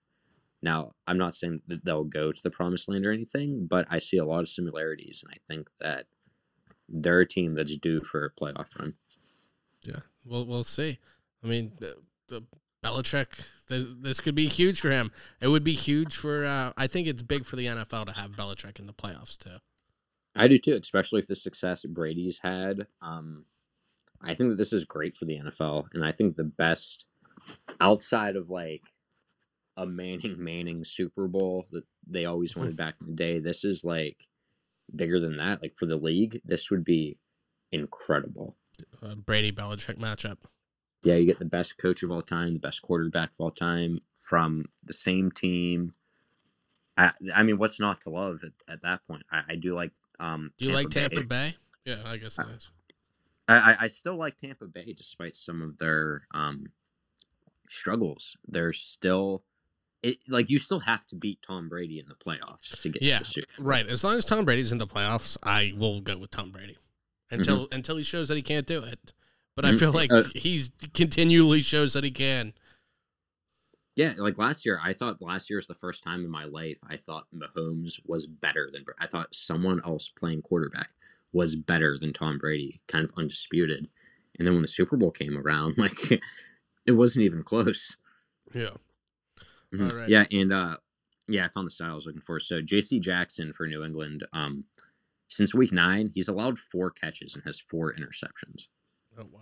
Now, 0.61 0.93
I'm 1.07 1.17
not 1.17 1.35
saying 1.35 1.61
that 1.67 1.83
they'll 1.83 2.05
go 2.05 2.31
to 2.31 2.41
the 2.41 2.49
promised 2.49 2.87
land 2.87 3.05
or 3.05 3.11
anything, 3.11 3.67
but 3.67 3.85
I 3.89 3.99
see 3.99 4.17
a 4.17 4.25
lot 4.25 4.41
of 4.41 4.49
similarities, 4.49 5.23
and 5.23 5.33
I 5.33 5.53
think 5.53 5.69
that 5.81 6.05
they're 6.89 7.21
a 7.21 7.27
team 7.27 7.55
that's 7.55 7.77
due 7.77 8.01
for 8.01 8.25
a 8.25 8.31
playoff 8.31 8.77
run. 8.77 8.93
Yeah, 9.83 9.99
we'll 10.25 10.45
we'll 10.45 10.63
see. 10.63 10.99
I 11.43 11.47
mean, 11.47 11.73
the, 11.79 11.97
the 12.27 12.43
Belichick, 12.83 13.45
th 13.67 13.87
this 14.01 14.19
could 14.19 14.35
be 14.35 14.47
huge 14.47 14.79
for 14.79 14.91
him. 14.91 15.11
It 15.41 15.47
would 15.47 15.63
be 15.63 15.73
huge 15.73 16.15
for. 16.15 16.45
Uh, 16.45 16.71
I 16.77 16.87
think 16.87 17.07
it's 17.07 17.21
big 17.21 17.45
for 17.45 17.55
the 17.55 17.65
NFL 17.65 18.05
to 18.07 18.19
have 18.19 18.31
Belichick 18.31 18.79
in 18.79 18.87
the 18.87 18.93
playoffs 18.93 19.37
too. 19.37 19.57
I 20.35 20.47
do 20.47 20.57
too, 20.57 20.77
especially 20.81 21.19
if 21.19 21.27
the 21.27 21.35
success 21.35 21.85
Brady's 21.85 22.39
had. 22.39 22.87
Um, 23.01 23.45
I 24.21 24.33
think 24.33 24.49
that 24.49 24.57
this 24.57 24.73
is 24.73 24.85
great 24.85 25.15
for 25.15 25.25
the 25.25 25.37
NFL, 25.37 25.85
and 25.93 26.03
I 26.03 26.11
think 26.11 26.35
the 26.35 26.43
best 26.43 27.05
outside 27.79 28.35
of 28.35 28.49
like 28.49 28.81
a 29.77 29.85
Manning 29.85 30.41
Manning 30.43 30.83
Super 30.83 31.27
Bowl 31.27 31.67
that 31.71 31.83
they 32.07 32.25
always 32.25 32.55
wanted 32.55 32.77
back 32.83 32.95
in 33.01 33.07
the 33.07 33.13
day. 33.13 33.39
This 33.39 33.63
is 33.63 33.83
like 33.83 34.27
bigger 34.95 35.19
than 35.19 35.37
that. 35.37 35.61
Like 35.61 35.75
for 35.77 35.85
the 35.85 35.97
league, 35.97 36.41
this 36.45 36.69
would 36.71 36.83
be 36.83 37.17
incredible. 37.71 38.55
Uh, 39.01 39.15
Brady 39.15 39.51
Belichick 39.51 39.97
matchup. 39.97 40.37
Yeah, 41.03 41.15
you 41.15 41.25
get 41.25 41.39
the 41.39 41.45
best 41.45 41.77
coach 41.77 42.01
of 42.03 42.11
all 42.11 42.21
time, 42.21 42.53
the 42.53 42.59
best 42.59 42.81
quarterback 42.81 43.31
of 43.31 43.35
all 43.39 43.51
time 43.51 43.97
from 44.21 44.65
the 44.83 44.93
same 44.93 45.31
team. 45.31 45.93
I, 46.97 47.11
I 47.35 47.43
mean, 47.43 47.57
what's 47.57 47.79
not 47.79 48.01
to 48.01 48.09
love 48.09 48.41
at, 48.43 48.53
at 48.71 48.81
that 48.83 49.05
point? 49.07 49.23
I, 49.31 49.41
I 49.49 49.55
do 49.55 49.75
like. 49.75 49.91
Um, 50.19 50.51
Do 50.57 50.65
you 50.67 50.71
like 50.73 50.89
Tampa 50.89 51.23
Bay? 51.23 51.55
Yeah, 51.85 51.97
I 52.05 52.17
guess 52.17 52.39
it 52.39 52.45
is. 52.49 52.69
I, 53.47 53.55
I- 53.73 53.77
I 53.81 53.87
still 53.87 54.15
like 54.15 54.37
Tampa 54.37 54.65
Bay 54.65 54.93
despite 54.95 55.35
some 55.35 55.61
of 55.61 55.77
their 55.79 56.21
um, 56.33 56.67
struggles. 57.67 58.37
They're 58.47 58.71
still 58.73 59.43
it 60.03 60.17
like 60.27 60.49
you 60.49 60.59
still 60.59 60.79
have 60.81 61.05
to 61.07 61.15
beat 61.15 61.41
Tom 61.41 61.69
Brady 61.69 61.97
in 61.99 62.05
the 62.07 62.15
playoffs 62.15 62.79
to 62.81 62.89
get 62.89 63.01
Yeah, 63.01 63.19
to 63.19 63.23
the 63.23 63.29
Super 63.29 63.47
Bowl. 63.57 63.65
Right. 63.65 63.87
As 63.87 64.03
long 64.03 64.17
as 64.17 64.25
Tom 64.25 64.45
Brady's 64.45 64.71
in 64.71 64.77
the 64.77 64.85
playoffs, 64.87 65.37
I 65.43 65.73
will 65.75 66.01
go 66.01 66.17
with 66.17 66.29
Tom 66.31 66.51
Brady 66.51 66.77
until 67.31 67.67
until 67.71 67.97
he 67.97 68.03
shows 68.03 68.27
that 68.27 68.35
he 68.35 68.43
can't 68.43 68.67
do 68.67 68.83
it. 68.83 69.13
But 69.55 69.65
I 69.65 69.71
Mhm. 69.71 69.79
feel 69.79 69.91
like 69.91 70.11
Uh, 70.11 70.23
he's 70.35 70.71
continually 70.93 71.61
shows 71.61 71.93
that 71.93 72.03
he 72.03 72.11
can. 72.11 72.53
Yeah, 73.95 74.13
like 74.17 74.37
last 74.39 74.65
year, 74.65 74.79
I 74.81 74.93
thought 74.93 75.21
last 75.21 75.49
year 75.49 75.57
was 75.57 75.67
the 75.67 75.75
first 75.75 76.03
time 76.03 76.25
in 76.25 76.29
my 76.31 76.45
life 76.45 76.79
I 76.89 76.97
thought 76.97 77.27
Mahomes 77.33 77.99
was 78.05 78.25
better 78.25 78.69
than 78.71 78.83
I 78.99 79.05
thought 79.07 79.35
someone 79.35 79.81
else 79.85 80.09
playing 80.09 80.41
quarterback 80.41 80.89
was 81.31 81.55
better 81.55 81.97
than 81.99 82.11
Tom 82.11 82.39
Brady, 82.39 82.81
kind 82.87 83.03
of 83.05 83.11
undisputed. 83.17 83.87
And 84.37 84.47
then 84.47 84.53
when 84.55 84.63
the 84.63 84.67
Super 84.67 84.97
Bowl 84.97 85.11
came 85.11 85.37
around, 85.37 85.77
like 85.77 86.11
it 86.85 86.91
wasn't 86.93 87.25
even 87.25 87.43
close. 87.43 87.95
Yeah. 88.53 88.71
Mhm. 89.73 89.91
Right. 89.91 90.09
Yeah, 90.09 90.25
and 90.31 90.53
uh 90.53 90.77
yeah, 91.27 91.45
I 91.45 91.49
found 91.49 91.67
the 91.67 91.71
style 91.71 91.91
I 91.91 91.95
was 91.95 92.05
looking 92.05 92.21
for. 92.21 92.39
So 92.39 92.61
JC 92.61 92.99
Jackson 92.99 93.53
for 93.53 93.65
New 93.65 93.83
England, 93.83 94.25
um, 94.33 94.65
since 95.29 95.55
week 95.55 95.71
nine, 95.71 96.11
he's 96.13 96.27
allowed 96.27 96.59
four 96.59 96.91
catches 96.91 97.33
and 97.35 97.43
has 97.45 97.59
four 97.59 97.93
interceptions. 97.93 98.67
Oh 99.17 99.25
wow. 99.31 99.39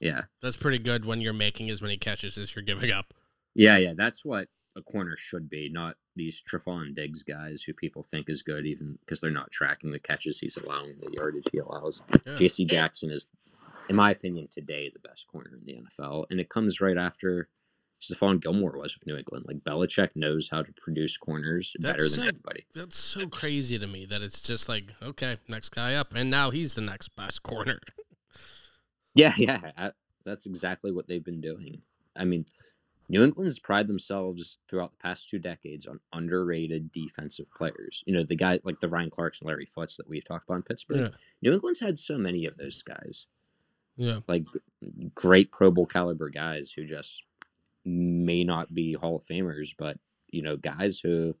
Yeah. 0.00 0.22
That's 0.42 0.56
pretty 0.56 0.78
good 0.78 1.04
when 1.04 1.20
you're 1.20 1.32
making 1.32 1.70
as 1.70 1.82
many 1.82 1.96
catches 1.96 2.38
as 2.38 2.54
you're 2.54 2.62
giving 2.62 2.90
up. 2.92 3.12
Yeah, 3.54 3.76
yeah, 3.78 3.94
that's 3.96 4.24
what 4.24 4.46
a 4.76 4.82
corner 4.82 5.16
should 5.16 5.50
be, 5.50 5.68
not 5.68 5.96
these 6.14 6.40
Trevon 6.48 6.94
Diggs 6.94 7.24
guys 7.24 7.62
who 7.64 7.74
people 7.74 8.04
think 8.04 8.30
is 8.30 8.42
good, 8.42 8.64
even 8.64 8.96
because 9.00 9.20
they're 9.20 9.30
not 9.32 9.50
tracking 9.50 9.90
the 9.90 9.98
catches 9.98 10.38
he's 10.38 10.56
allowing, 10.56 10.98
the 11.00 11.10
yardage 11.16 11.46
he 11.50 11.58
allows. 11.58 12.00
Yeah. 12.24 12.36
J.C. 12.36 12.64
Jackson 12.64 13.10
is, 13.10 13.28
in 13.88 13.96
my 13.96 14.12
opinion, 14.12 14.46
today 14.48 14.88
the 14.92 15.00
best 15.00 15.26
corner 15.26 15.50
in 15.58 15.64
the 15.64 15.80
NFL, 16.00 16.26
and 16.30 16.38
it 16.38 16.48
comes 16.48 16.80
right 16.80 16.96
after 16.98 17.48
Stephon 18.00 18.40
Gilmore 18.40 18.78
was 18.78 18.96
with 18.96 19.06
New 19.06 19.16
England. 19.16 19.44
Like 19.48 19.58
Belichick 19.64 20.10
knows 20.14 20.48
how 20.50 20.62
to 20.62 20.72
produce 20.72 21.16
corners 21.16 21.74
better 21.80 21.98
That's 21.98 22.14
than 22.16 22.22
so- 22.24 22.28
everybody. 22.28 22.64
That's 22.74 22.96
so 22.98 23.26
crazy 23.26 23.78
to 23.78 23.86
me 23.86 24.04
that 24.06 24.22
it's 24.22 24.42
just 24.42 24.68
like, 24.68 24.94
okay, 25.02 25.38
next 25.48 25.70
guy 25.70 25.94
up, 25.94 26.14
and 26.14 26.30
now 26.30 26.50
he's 26.50 26.74
the 26.74 26.80
next 26.80 27.14
best 27.16 27.42
corner. 27.42 27.80
Yeah, 29.14 29.32
yeah, 29.36 29.72
I- 29.76 29.92
that's 30.24 30.46
exactly 30.46 30.92
what 30.92 31.08
they've 31.08 31.24
been 31.24 31.40
doing. 31.40 31.82
I 32.14 32.24
mean, 32.24 32.44
New 33.08 33.24
England's 33.24 33.58
pride 33.58 33.88
themselves 33.88 34.58
throughout 34.68 34.92
the 34.92 34.98
past 34.98 35.28
two 35.30 35.38
decades 35.38 35.86
on 35.86 35.98
underrated 36.12 36.92
defensive 36.92 37.46
players. 37.56 38.04
You 38.06 38.14
know, 38.14 38.22
the 38.22 38.36
guy 38.36 38.60
like 38.64 38.78
the 38.80 38.88
Ryan 38.88 39.10
Clarks 39.10 39.40
and 39.40 39.48
Larry 39.48 39.66
Footes 39.66 39.96
that 39.96 40.08
we've 40.08 40.24
talked 40.24 40.44
about 40.46 40.56
in 40.56 40.62
Pittsburgh. 40.62 41.00
Yeah, 41.00 41.08
New 41.42 41.52
England's 41.52 41.80
had 41.80 41.98
so 41.98 42.18
many 42.18 42.44
of 42.46 42.58
those 42.58 42.82
guys, 42.82 43.26
yeah, 43.96 44.20
like 44.28 44.44
great 45.14 45.50
Pro 45.50 45.70
Bowl 45.70 45.86
caliber 45.86 46.28
guys 46.28 46.70
who 46.70 46.84
just 46.84 47.22
may 47.88 48.44
not 48.44 48.72
be 48.74 48.92
Hall 48.94 49.16
of 49.16 49.24
Famers, 49.24 49.74
but 49.78 49.98
you 50.28 50.42
know, 50.42 50.56
guys 50.56 51.00
who. 51.00 51.34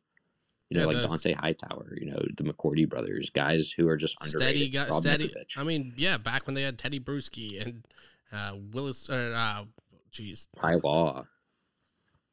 You 0.70 0.76
know, 0.76 0.90
Yeah, 0.90 0.98
like 0.98 1.08
those- 1.08 1.22
Dont'a 1.24 1.34
Hightower, 1.34 1.96
you 1.98 2.10
know, 2.10 2.22
the 2.36 2.44
McCourty 2.44 2.86
brothers, 2.86 3.30
guys 3.30 3.72
who 3.72 3.88
are 3.88 3.96
just 3.96 4.18
underrated. 4.20 4.70
steady 4.74 4.90
Rob 4.90 5.00
steady. 5.00 5.28
Ninkovich. 5.30 5.56
I 5.56 5.62
mean, 5.64 5.94
yeah, 5.96 6.18
back 6.18 6.46
when 6.46 6.52
they 6.52 6.60
had 6.60 6.78
Teddy 6.78 7.00
Bruschi 7.00 7.58
and 7.64 7.86
uh, 8.30 8.54
Willis, 8.74 9.08
uh, 9.08 9.14
uh, 9.34 9.64
jeez, 10.12 10.48
Ty 10.60 10.74
Law. 10.84 11.24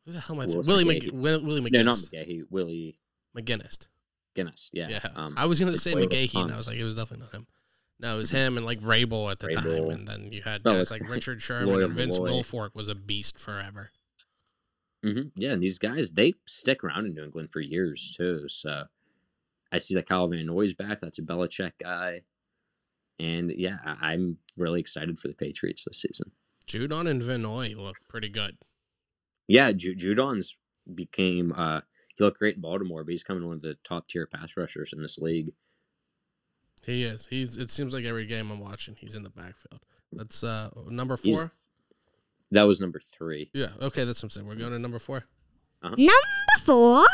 who 0.06 0.12
the 0.12 0.20
hell 0.20 0.36
am 0.36 0.42
I? 0.42 0.46
Willis 0.48 0.68
Willie 0.68 0.84
McGahee. 0.84 1.04
Mc, 1.04 1.12
Will- 1.14 1.46
Willie 1.46 1.62
McGinest. 1.62 1.72
No, 1.72 1.82
not 1.84 1.96
McGahee. 1.98 2.42
Willie 2.50 2.98
McGinest. 3.38 3.88
Guinness. 4.34 4.70
Yeah. 4.74 4.90
Yeah, 4.90 5.08
Um, 5.16 5.36
I 5.38 5.46
was 5.46 5.62
gonna 5.62 5.78
say 5.78 5.94
McGahee, 5.94 6.36
and 6.36 6.52
I 6.52 6.58
was 6.58 6.68
like, 6.68 6.76
it 6.78 6.84
was 6.84 6.96
definitely 6.96 7.24
not 7.28 7.34
him. 7.34 7.48
No, 8.02 8.16
it 8.16 8.18
was 8.18 8.32
him 8.32 8.58
and 8.58 8.66
like 8.66 8.82
Vrabel 8.82 9.32
at 9.32 9.40
the 9.40 9.48
time, 9.54 9.66
and 9.92 10.06
then 10.06 10.34
you 10.34 10.42
had 10.42 10.62
guys 10.62 10.92
like, 10.92 11.04
like 11.04 11.10
Richard 11.10 11.42
Sherman 11.42 11.82
and 11.82 11.94
Vince. 11.94 12.20
Wilfork 12.20 12.76
was 12.76 12.90
a 12.90 12.96
beast 12.96 13.40
forever. 13.40 13.92
Mhm, 15.06 15.32
Yeah, 15.36 15.52
and 15.52 15.62
these 15.62 15.78
guys 15.80 16.12
they 16.12 16.34
stick 16.46 16.84
around 16.84 17.06
in 17.06 17.14
New 17.14 17.24
England 17.24 17.52
for 17.52 17.60
years 17.62 18.14
too. 18.18 18.48
So 18.50 18.86
I 19.72 19.78
see 19.78 19.94
that 19.96 20.08
Kyle 20.08 20.28
Van 20.28 20.46
Noy's 20.46 20.74
back. 20.74 21.00
That's 21.00 21.20
a 21.20 21.22
Belichick 21.22 21.74
guy, 21.80 22.22
and 23.20 23.52
yeah, 23.52 23.78
I- 23.84 24.14
I'm 24.14 24.40
really 24.58 24.80
excited 24.80 25.20
for 25.20 25.28
the 25.28 25.36
Patriots 25.36 25.84
this 25.86 26.02
season. 26.02 26.32
Judon 26.68 27.08
and 27.08 27.22
Van 27.22 27.42
Noy 27.44 27.76
look 27.76 27.98
pretty 28.08 28.30
good. 28.30 28.58
Yeah, 29.48 29.72
Ju- 29.74 29.96
Judon's 29.96 30.58
became 30.94 31.52
uh 31.54 31.82
he 32.18 32.24
looked 32.24 32.40
great 32.40 32.56
in 32.56 32.62
Baltimore, 32.62 33.04
but 33.04 33.12
he's 33.12 33.24
coming 33.24 33.46
one 33.46 33.58
of 33.58 33.62
the 33.62 33.76
top 33.84 34.08
tier 34.08 34.26
pass 34.26 34.56
rushers 34.58 34.92
in 34.94 35.02
this 35.02 35.18
league. 35.20 35.54
He 36.84 37.04
is. 37.04 37.28
He's. 37.28 37.58
It 37.58 37.70
seems 37.72 37.94
like 37.94 38.06
every 38.06 38.26
game 38.26 38.50
I'm 38.52 38.60
watching, 38.60 38.96
he's 38.96 39.16
in 39.16 39.24
the 39.24 39.30
backfield. 39.30 39.82
That's 40.12 40.44
uh 40.44 40.70
number 40.88 41.18
He's- 41.22 41.36
four. 41.36 41.52
That 42.56 42.64
was 42.64 42.80
number 42.80 43.00
three. 43.00 43.52
Yeah. 43.54 43.68
Okay, 43.82 44.06
that's 44.06 44.20
what 44.20 44.28
I'm 44.28 44.30
saying. 44.30 44.48
We're 44.48 44.56
going 44.56 44.72
to 44.72 44.80
number 44.80 44.98
four. 44.98 45.26
Number 45.84 45.98
four. 46.64 47.06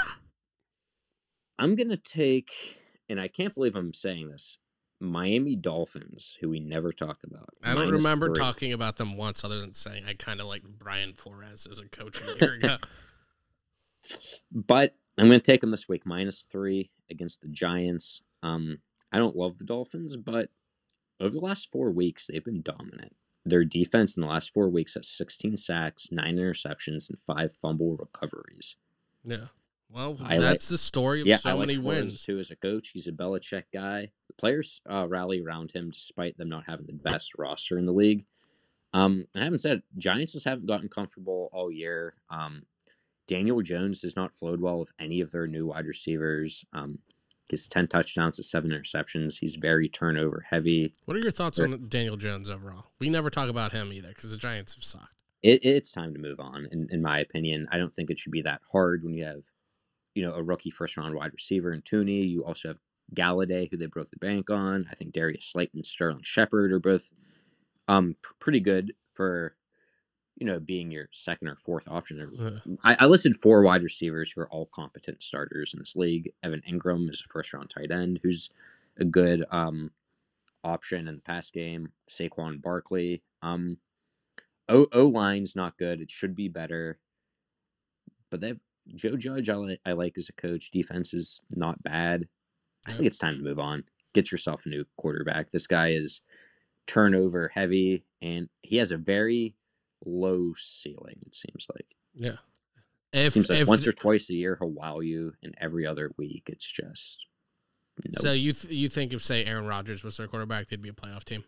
I'm 1.58 1.76
gonna 1.76 1.98
take, 1.98 2.80
and 3.10 3.20
I 3.20 3.28
can't 3.28 3.54
believe 3.54 3.76
I'm 3.76 3.94
saying 3.94 4.30
this. 4.30 4.60
Miami 5.00 5.56
Dolphins, 5.56 6.38
who 6.40 6.50
we 6.50 6.60
never 6.60 6.94
talk 6.94 7.20
about. 7.24 7.50
I 7.64 7.74
don't 7.74 7.92
remember 7.92 8.28
three. 8.28 8.36
talking 8.36 8.74
about 8.74 8.98
them 8.98 9.18
once, 9.18 9.44
other 9.44 9.60
than 9.60 9.74
saying 9.74 10.04
I 10.08 10.14
kind 10.14 10.40
of 10.42 10.46
like 10.46 10.62
Brian 10.64 11.14
Flores 11.14 11.68
as 11.70 11.80
a 11.80 11.88
coach 11.88 12.22
a 12.22 12.38
year 12.40 12.54
ago. 12.56 12.78
But 14.52 14.96
I'm 15.18 15.28
going 15.28 15.40
to 15.40 15.52
take 15.52 15.62
them 15.62 15.72
this 15.72 15.90
week, 15.90 16.06
minus 16.06 16.46
three 16.52 16.92
against 17.10 17.42
the 17.42 17.48
Giants. 17.48 18.22
Um, 18.44 18.80
I 19.12 19.18
don't 19.18 19.36
love 19.36 19.58
the 19.58 19.66
Dolphins, 19.66 20.18
but 20.18 20.50
over 21.20 21.34
the 21.34 21.40
last 21.46 21.72
four 21.72 21.92
weeks, 21.92 22.28
they've 22.28 22.44
been 22.44 22.62
dominant. 22.62 23.16
Their 23.46 23.64
defense 23.66 24.16
in 24.16 24.22
the 24.22 24.28
last 24.28 24.54
four 24.54 24.70
weeks 24.70 24.94
has 24.94 25.08
16 25.10 25.58
sacks, 25.58 26.10
nine 26.12 26.38
interceptions, 26.38 27.10
and 27.10 27.18
five 27.26 27.54
fumble 27.54 27.96
recoveries. 27.98 28.76
Yeah. 29.24 29.48
Well, 29.90 30.18
I 30.22 30.38
like- 30.38 30.42
that's 30.42 30.70
the 30.70 30.78
story 30.78 31.22
of 31.22 31.28
yeah, 31.28 31.38
so 31.38 31.50
I 31.58 31.60
many 31.60 31.76
Flores 31.76 32.02
wins. 32.04 32.24
too 32.24 32.40
as 32.40 32.52
a 32.52 32.56
coach. 32.56 32.90
He's 32.90 33.08
a 33.08 33.12
Belichick 33.12 33.64
guy. 33.74 34.12
The 34.28 34.34
players 34.34 34.80
uh, 34.90 35.08
rally 35.10 35.42
around 35.42 35.72
him 35.72 35.90
despite 35.90 36.38
them 36.38 36.50
not 36.50 36.64
having 36.68 36.86
the 36.86 36.94
best 36.94 37.32
roster 37.38 37.78
in 37.78 37.86
the 37.86 37.92
league. 37.92 38.26
Um, 38.94 39.26
I 39.36 39.44
haven't 39.44 39.60
said 39.60 39.82
Giants 39.98 40.34
just 40.34 40.46
haven't 40.46 40.68
gotten 40.68 40.88
comfortable 40.88 41.50
all 41.52 41.72
year. 41.72 42.14
Um, 42.30 42.64
Daniel 43.28 43.62
Jones 43.62 44.02
has 44.04 44.16
not 44.16 44.34
flowed 44.34 44.62
well 44.62 44.80
with 44.80 44.92
any 45.00 45.22
of 45.22 45.32
their 45.32 45.48
new 45.48 45.68
wide 45.68 45.86
receivers. 45.86 46.66
Um, 46.74 47.00
his 47.50 47.68
ten 47.68 47.88
touchdowns 47.88 48.38
to 48.38 48.44
seven 48.44 48.72
interceptions. 48.72 49.40
He's 49.40 49.56
very 49.56 49.90
turnover 49.90 50.46
heavy. 50.50 50.94
What 51.06 51.18
are 51.18 51.20
your 51.22 51.32
thoughts 51.32 51.58
Sure. 51.58 51.66
on 51.68 51.88
Daniel 51.90 52.18
Jones 52.18 52.50
overall? 52.50 52.86
We 53.00 53.10
never 53.10 53.30
talk 53.30 53.50
about 53.50 53.72
him 53.74 53.92
either 53.92 54.10
because 54.10 54.32
the 54.32 54.38
Giants 54.38 54.74
have 54.76 54.84
sucked. 54.84 55.22
It, 55.44 55.66
it's 55.66 55.92
time 55.92 56.14
to 56.14 56.20
move 56.20 56.40
on. 56.40 56.68
In, 56.72 56.88
in 56.92 57.02
my 57.02 57.20
opinion, 57.20 57.68
I 57.72 57.78
don't 57.78 57.94
think 57.94 58.10
it 58.10 58.20
should 58.20 58.32
be 58.32 58.44
that 58.44 58.62
hard 58.72 59.04
when 59.04 59.14
you 59.14 59.26
have, 59.26 59.44
you 60.16 60.24
know, 60.24 60.34
a 60.34 60.44
rookie 60.44 60.70
first 60.72 60.96
round 60.98 61.16
wide 61.16 61.34
receiver 61.34 61.74
in 61.74 61.82
Toney. 61.82 62.22
You 62.22 62.46
also 62.46 62.70
have 62.70 62.78
Golladay, 63.16 63.70
who 63.70 63.76
they 63.78 63.88
broke 63.88 64.12
the 64.12 64.18
bank 64.18 64.50
on. 64.50 64.88
I 64.92 64.96
think 64.96 65.12
Darius 65.14 65.46
Slayton, 65.46 65.84
Sterling 65.84 66.22
Shepard 66.24 66.72
are 66.72 66.80
both 66.80 67.12
um 67.88 68.16
pr- 68.22 68.34
pretty 68.40 68.60
good 68.60 68.94
for, 69.14 69.56
you 70.42 70.48
know, 70.48 70.60
being 70.60 70.90
your 70.90 71.08
second 71.12 71.50
or 71.50 71.56
fourth 71.56 71.88
option. 71.88 72.20
I, 72.84 72.98
I 73.02 73.06
listed 73.06 73.40
four 73.40 73.62
wide 73.62 73.84
receivers 73.84 74.32
who 74.32 74.42
are 74.42 74.50
all 74.50 74.66
competent 74.66 75.22
starters 75.22 75.72
in 75.72 75.80
this 75.80 75.96
league. 75.96 76.34
Evan 76.42 76.64
Engram 76.68 77.08
is 77.12 77.24
a 77.24 77.32
first 77.32 77.54
round 77.54 77.70
tight 77.70 77.92
end 77.92 78.20
who's 78.24 78.50
a 79.00 79.06
good 79.06 79.46
um 79.52 79.92
option 80.64 81.08
in 81.08 81.18
the 81.18 81.22
pass 81.22 81.52
game. 81.52 81.90
Saquon 82.10 82.60
Barkley. 82.60 83.22
Um 83.44 83.78
O 84.68 84.88
O 84.92 85.06
line's 85.06 85.56
not 85.56 85.78
good. 85.78 86.02
It 86.02 86.10
should 86.10 86.36
be 86.36 86.48
better. 86.48 86.98
But 88.32 88.42
they've 88.42 88.60
Joe 88.96 89.18
Judge 89.18 89.48
I 89.48 89.54
like 89.54 89.80
I 89.86 89.92
like 89.92 90.18
as 90.18 90.28
a 90.28 90.34
coach. 90.34 90.72
Defense 90.72 91.14
is 91.14 91.44
not 91.52 91.84
bad. 91.84 92.28
I 92.88 92.94
think 92.94 93.06
it's 93.06 93.20
time 93.20 93.36
to 93.36 93.44
move 93.44 93.60
on. 93.60 93.84
Get 94.16 94.32
yourself 94.32 94.66
a 94.66 94.70
new 94.70 94.86
quarterback. 94.98 95.52
This 95.52 95.68
guy 95.68 95.90
is 95.90 96.22
turnover 96.88 97.52
heavy 97.54 98.06
and 98.24 98.50
he 98.64 98.78
has 98.78 98.90
a 98.92 98.98
very 98.98 99.54
low 100.06 100.54
ceiling, 100.56 101.18
it 101.26 101.36
seems 101.36 101.68
like. 101.74 101.88
yeah. 102.14 102.38
If, 103.14 103.34
Seems 103.34 103.50
like 103.50 103.60
if 103.60 103.68
once 103.68 103.86
or 103.86 103.92
twice 103.92 104.30
a 104.30 104.34
year 104.34 104.56
he'll 104.60 104.70
wow 104.70 105.02
you, 105.02 105.34
and 105.44 105.54
every 105.60 105.86
other 105.86 106.12
week 106.18 106.44
it's 106.48 106.66
just 106.66 107.28
no. 108.06 108.12
so 108.20 108.32
you 108.32 108.54
th- 108.54 108.74
you 108.74 108.88
think 108.88 109.12
if 109.12 109.22
say 109.22 109.44
Aaron 109.44 109.66
Rodgers 109.66 110.02
was 110.02 110.16
their 110.16 110.28
quarterback, 110.28 110.68
they'd 110.68 110.82
be 110.82 110.88
a 110.88 110.94
playoff 110.94 111.26
team. 111.26 111.44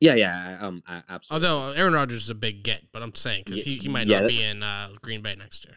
yeah, 0.00 0.14
yeah, 0.14 0.56
um, 0.62 0.82
I, 0.86 1.02
absolutely. 1.10 1.46
Although 1.48 1.72
Aaron 1.72 1.92
Rodgers 1.92 2.22
is 2.24 2.30
a 2.30 2.34
big 2.34 2.62
get, 2.62 2.84
but 2.90 3.02
I'm 3.02 3.14
saying 3.14 3.42
because 3.44 3.62
he, 3.62 3.76
he 3.76 3.88
might 3.88 4.06
Yeah, 4.06 4.20
not 4.20 4.28
be 4.28 4.42
in 4.42 4.62
uh, 4.62 4.88
Green 5.02 5.20
Bay 5.20 5.34
next 5.36 5.66
year. 5.66 5.76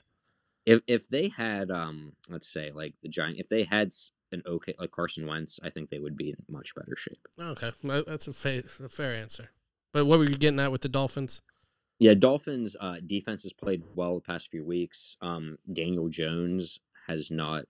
if 0.66 0.82
if 0.88 1.10
they 1.10 1.28
had 1.28 1.70
um, 1.70 2.14
let's 2.30 2.48
say 2.48 2.72
like 2.74 2.94
the 3.04 3.10
Giant, 3.10 3.40
if 3.40 3.50
they 3.50 3.64
had 3.66 3.92
an 4.32 4.44
okay 4.48 4.76
like 4.80 4.92
Carson 4.92 5.28
Wentz, 5.28 5.60
I 5.62 5.72
think 5.72 5.90
they 5.90 6.00
would 6.00 6.16
be 6.16 6.30
in 6.30 6.38
much 6.48 6.74
better 6.74 6.96
shape. 6.96 7.28
Okay, 7.38 7.72
that's 8.08 8.30
a, 8.30 8.34
fa- 8.34 8.64
a 8.82 8.88
fair 8.88 9.14
answer. 9.14 9.50
But 9.94 10.06
what 10.06 10.20
were 10.20 10.30
you 10.30 10.38
getting 10.38 10.60
at 10.60 10.72
with 10.72 10.82
the 10.82 10.90
Dolphins? 10.90 11.42
Yeah, 12.00 12.16
Dolphins 12.16 12.76
uh, 12.80 12.98
defense 13.06 13.44
has 13.44 13.54
played 13.54 13.84
well 13.96 14.16
the 14.16 14.22
past 14.22 14.50
few 14.50 14.66
weeks. 14.66 15.16
Um, 15.22 15.58
Daniel 15.72 16.10
Jones 16.10 16.80
has 17.08 17.32
not 17.32 17.66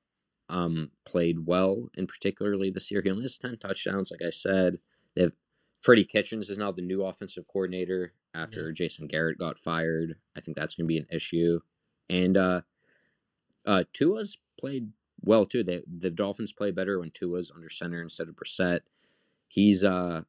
um, 0.50 0.92
played 1.06 1.46
well, 1.46 1.90
in 1.96 2.08
particularly 2.08 2.72
this 2.72 2.90
year. 2.90 3.02
He 3.04 3.12
only 3.12 3.24
has 3.24 3.38
ten 3.38 3.58
touchdowns, 3.58 4.12
like 4.12 4.26
I 4.26 4.32
said. 4.32 4.80
They 5.16 5.24
have 5.24 5.34
Freddie 5.82 6.06
Kitchens 6.06 6.50
is 6.50 6.58
now 6.58 6.72
the 6.72 6.82
new 6.82 7.04
offensive 7.04 7.46
coordinator 7.52 8.14
after 8.34 8.72
Jason 8.72 9.08
Garrett 9.08 9.38
got 9.38 9.60
fired. 9.60 10.16
I 10.36 10.40
think 10.40 10.56
that's 10.56 10.76
going 10.76 10.86
to 10.86 10.88
be 10.88 10.98
an 10.98 11.08
issue. 11.12 11.60
And 12.10 12.38
uh, 12.38 12.62
uh, 13.66 13.84
Tua's 13.92 14.38
played 14.60 14.92
well 15.22 15.46
too. 15.46 15.64
They, 15.64 15.84
the 15.86 16.10
Dolphins 16.10 16.54
play 16.54 16.72
better 16.72 17.00
when 17.00 17.12
Tua's 17.12 17.52
under 17.54 17.70
center 17.70 18.02
instead 18.02 18.30
of 18.30 18.36
Brissett. 18.36 18.80
He's 19.48 19.84
uh, 19.84 20.22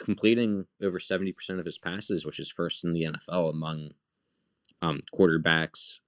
completing 0.00 0.66
over 0.82 0.98
70% 0.98 1.34
of 1.58 1.66
his 1.66 1.78
passes, 1.78 2.24
which 2.26 2.40
is 2.40 2.50
first 2.50 2.84
in 2.84 2.92
the 2.92 3.04
NFL 3.04 3.50
among 3.50 3.90
um, 4.82 5.00
quarterbacks 5.14 5.98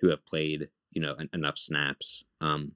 who 0.00 0.10
have 0.10 0.26
played, 0.26 0.68
you 0.90 1.00
know, 1.00 1.14
en- 1.14 1.30
enough 1.32 1.56
snaps. 1.56 2.24
Um, 2.40 2.72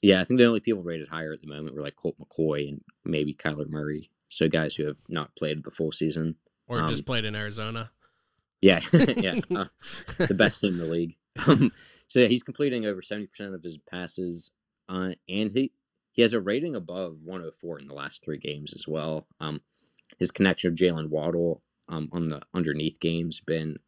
yeah, 0.00 0.20
I 0.20 0.24
think 0.24 0.38
the 0.38 0.46
only 0.46 0.60
people 0.60 0.82
rated 0.82 1.08
higher 1.08 1.32
at 1.32 1.40
the 1.40 1.46
moment 1.46 1.76
were 1.76 1.82
like 1.82 1.94
Colt 1.96 2.16
McCoy 2.18 2.68
and 2.68 2.80
maybe 3.04 3.34
Kyler 3.34 3.68
Murray. 3.68 4.10
So 4.28 4.48
guys 4.48 4.74
who 4.74 4.86
have 4.86 4.96
not 5.08 5.36
played 5.36 5.62
the 5.62 5.70
full 5.70 5.92
season. 5.92 6.36
Or 6.66 6.80
Um, 6.80 6.88
just 6.88 7.06
played 7.06 7.24
in 7.24 7.36
Arizona? 7.36 7.90
Yeah, 8.60 8.80
yeah, 9.16 9.40
uh, 9.54 9.66
the 10.18 10.34
best 10.36 10.60
team 10.60 10.74
in 10.74 10.78
the 10.78 10.86
league. 10.86 11.16
Um, 11.46 11.72
so 12.08 12.20
yeah, 12.20 12.26
he's 12.26 12.42
completing 12.42 12.84
over 12.84 13.00
70% 13.00 13.54
of 13.54 13.62
his 13.62 13.78
passes, 13.78 14.52
uh, 14.90 15.12
and 15.30 15.50
he 15.50 15.72
he 16.12 16.22
has 16.22 16.32
a 16.32 16.40
rating 16.40 16.76
above 16.76 17.18
104 17.24 17.80
in 17.80 17.88
the 17.88 17.94
last 17.94 18.22
three 18.22 18.38
games 18.38 18.72
as 18.74 18.86
well. 18.86 19.26
Um, 19.40 19.62
his 20.18 20.30
connection 20.30 20.70
of 20.70 20.76
Jaylen 20.76 21.08
Waddle 21.08 21.62
um, 21.88 22.08
on 22.12 22.28
the 22.28 22.42
underneath 22.54 23.00
games 23.00 23.40
been 23.40 23.78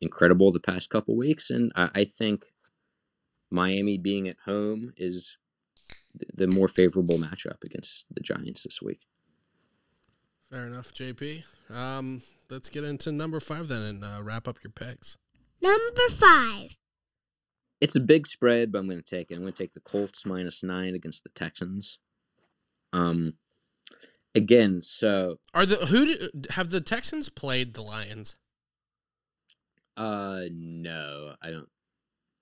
incredible 0.00 0.52
the 0.52 0.60
past 0.60 0.90
couple 0.90 1.16
weeks, 1.16 1.50
and 1.50 1.72
I, 1.74 1.90
I 1.94 2.04
think 2.04 2.46
Miami 3.50 3.98
being 3.98 4.28
at 4.28 4.36
home 4.44 4.92
is 4.96 5.38
th- 6.18 6.30
the 6.34 6.46
more 6.46 6.68
favorable 6.68 7.18
matchup 7.18 7.64
against 7.64 8.04
the 8.10 8.20
Giants 8.20 8.62
this 8.62 8.82
week. 8.82 9.06
Fair 10.50 10.66
enough, 10.66 10.92
JP. 10.92 11.42
Um, 11.70 12.22
let's 12.50 12.68
get 12.68 12.84
into 12.84 13.10
number 13.10 13.40
five 13.40 13.68
then 13.68 13.82
and 13.82 14.04
uh, 14.04 14.20
wrap 14.22 14.46
up 14.46 14.58
your 14.62 14.70
picks. 14.70 15.16
Number 15.60 16.08
five. 16.10 16.76
It's 17.80 17.96
a 17.96 18.00
big 18.00 18.26
spread, 18.26 18.72
but 18.72 18.78
I'm 18.78 18.88
going 18.88 19.02
to 19.02 19.04
take 19.04 19.30
it. 19.30 19.34
I'm 19.34 19.42
going 19.42 19.52
to 19.52 19.62
take 19.62 19.74
the 19.74 19.80
Colts 19.80 20.24
minus 20.24 20.62
nine 20.62 20.94
against 20.94 21.22
the 21.22 21.30
Texans. 21.30 21.98
Um, 22.92 23.34
again, 24.34 24.80
so 24.80 25.36
Are 25.52 25.66
the 25.66 25.86
who 25.86 26.06
do, 26.06 26.30
have 26.50 26.70
the 26.70 26.80
Texans 26.80 27.28
played 27.28 27.74
the 27.74 27.82
Lions? 27.82 28.36
uh, 29.96 30.42
no, 30.50 31.34
I 31.42 31.50
don't. 31.50 31.68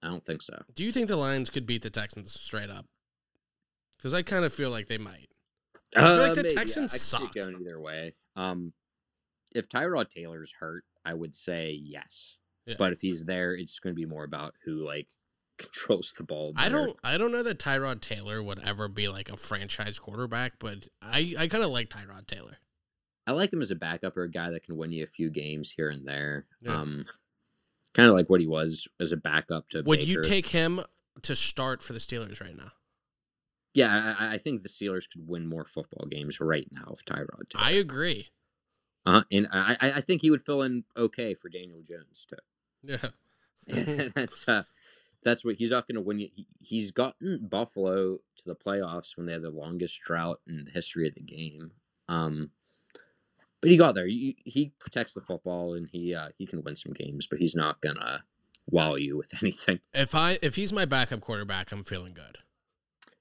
I 0.03 0.09
don't 0.09 0.25
think 0.25 0.43
so. 0.43 0.61
Do 0.75 0.85
you 0.85 0.91
think 0.91 1.07
the 1.07 1.17
Lions 1.17 1.49
could 1.49 1.65
beat 1.65 1.83
the 1.83 1.91
Texans 1.91 2.33
straight 2.33 2.71
up? 2.71 2.87
Because 3.97 4.15
I 4.15 4.23
kind 4.23 4.45
of 4.45 4.53
feel 4.53 4.71
like 4.71 4.89
they 4.89 4.99
might. 4.99 5.29
I 5.95 6.01
feel 6.01 6.17
like 6.19 6.35
the 6.35 6.43
maybe, 6.43 6.55
Texans 6.57 6.93
see 6.93 6.99
suck. 6.99 7.35
going 7.35 7.57
either 7.61 7.81
way. 7.81 8.15
Um, 8.35 8.73
if 9.55 9.69
Tyrod 9.69 10.09
Taylor's 10.09 10.53
hurt, 10.59 10.85
I 11.05 11.15
would 11.15 11.37
say 11.37 11.79
yes. 11.81 12.39
Yeah. 12.67 12.77
But 12.79 12.93
if 12.93 13.01
he's 13.01 13.25
there, 13.25 13.55
it's 13.55 13.79
going 13.79 13.95
to 13.95 14.01
be 14.01 14.07
more 14.07 14.25
about 14.25 14.55
who 14.65 14.85
like 14.85 15.09
controls 15.59 16.13
the 16.17 16.25
ball. 16.25 16.53
I 16.57 16.69
don't. 16.69 16.97
I 17.05 17.17
don't 17.19 17.33
know 17.33 17.43
that 17.43 17.59
Tyrod 17.59 18.01
Taylor 18.01 18.43
would 18.43 18.61
ever 18.61 18.89
be 18.89 19.09
like 19.09 19.31
a 19.31 19.37
franchise 19.37 19.99
quarterback, 19.99 20.55
but 20.59 20.89
I, 21.01 21.35
I 21.39 21.49
kind 21.49 21.65
of 21.65 21.71
like 21.71 21.89
Tyrod 21.89 22.27
Taylor. 22.27 22.59
I 23.27 23.33
like 23.33 23.53
him 23.53 23.61
as 23.63 23.71
a 23.71 23.77
backup 23.77 24.17
or 24.17 24.25
a 24.25 24.31
guy 24.31 24.51
that 24.51 24.65
can 24.65 24.77
win 24.77 24.93
you 24.93 25.05
a 25.05 25.07
few 25.07 25.31
games 25.31 25.71
here 25.71 25.89
and 25.89 26.07
there. 26.07 26.47
Yeah. 26.61 26.81
Um, 26.81 27.07
kind 27.95 28.09
of 28.09 28.15
like 28.15 28.29
what 28.29 28.41
he 28.41 28.47
was 28.47 28.89
as 29.01 29.13
a 29.13 29.17
backup 29.17 29.69
to. 29.71 29.83
Would 29.83 30.07
you 30.07 30.23
take 30.23 30.49
him 30.49 30.81
to 31.23 31.37
start 31.37 31.83
for 31.83 31.93
the 31.93 31.99
Steelers 32.01 32.41
right 32.41 32.57
now? 32.57 32.73
Yeah, 33.75 34.15
I, 34.19 34.35
I 34.35 34.39
think 34.39 34.63
the 34.63 34.69
Steelers 34.69 35.09
could 35.11 35.27
win 35.27 35.47
more 35.49 35.65
football 35.65 36.07
games 36.07 36.41
right 36.41 36.69
now 36.71 36.95
if 36.95 37.05
Tyrod. 37.05 37.49
Taylor. 37.49 37.65
I 37.65 37.71
agree. 37.73 38.29
uh, 39.07 39.23
and 39.31 39.49
I, 39.53 39.77
I 39.81 39.93
I 39.93 40.01
think 40.01 40.21
he 40.21 40.31
would 40.31 40.45
fill 40.45 40.63
in 40.63 40.85
okay 40.97 41.35
for 41.35 41.49
Daniel 41.49 41.81
Jones 41.83 42.27
too. 42.29 42.37
Yeah. 42.83 43.11
that's 44.15 44.49
uh, 44.49 44.65
that's 45.25 45.45
what 45.45 45.57
he's 45.57 45.71
not 45.71 45.87
going 45.87 45.95
to 45.97 46.01
win. 46.01 46.19
you- 46.21 46.31
he- 46.35 46.47
He's 46.61 46.91
gotten 46.91 47.47
Buffalo 47.47 48.17
to 48.37 48.45
the 48.45 48.55
playoffs 48.57 49.17
when 49.17 49.27
they 49.27 49.33
had 49.33 49.43
the 49.43 49.51
longest 49.51 50.01
drought 50.01 50.41
in 50.47 50.65
the 50.65 50.71
history 50.71 51.07
of 51.09 51.15
the 51.15 51.21
game. 51.21 51.73
Um, 52.09 52.51
but 53.61 53.71
he 53.71 53.77
got 53.77 53.95
there. 53.95 54.07
He, 54.07 54.37
he 54.45 54.73
protects 54.81 55.15
the 55.15 55.21
football 55.21 55.75
and 55.75 55.89
he 55.89 56.15
uh, 56.15 56.31
he 56.37 56.47
can 56.47 56.63
win 56.65 56.75
some 56.77 56.93
games, 56.93 57.27
but 57.29 57.39
he's 57.39 57.55
not 57.55 57.81
gonna 57.81 58.25
wow 58.67 58.97
you 58.97 59.17
with 59.17 59.31
anything. 59.43 59.79
If 59.95 60.15
I 60.15 60.39
if 60.43 60.57
he's 60.57 60.73
my 60.73 60.85
backup 60.85 61.21
quarterback, 61.21 61.71
I'm 61.73 61.85
feeling 61.85 62.13
good. 62.15 62.39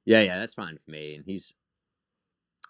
Yeah, 0.03 0.21
yeah, 0.21 0.39
that's 0.39 0.55
fine 0.55 0.77
for 0.83 0.89
me. 0.89 1.13
And 1.15 1.25
he's 1.25 1.53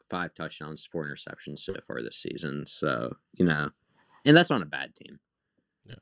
five 0.10 0.34
touchdowns, 0.36 0.86
four 0.86 1.08
interceptions 1.08 1.60
so 1.60 1.74
far 1.88 2.02
this 2.02 2.18
season. 2.18 2.66
So 2.68 3.16
you 3.34 3.46
know, 3.46 3.70
and 4.26 4.36
that's 4.36 4.52
on 4.52 4.62
a 4.62 4.66
bad 4.66 4.94
team. 4.96 5.20
Yeah. 5.88 5.96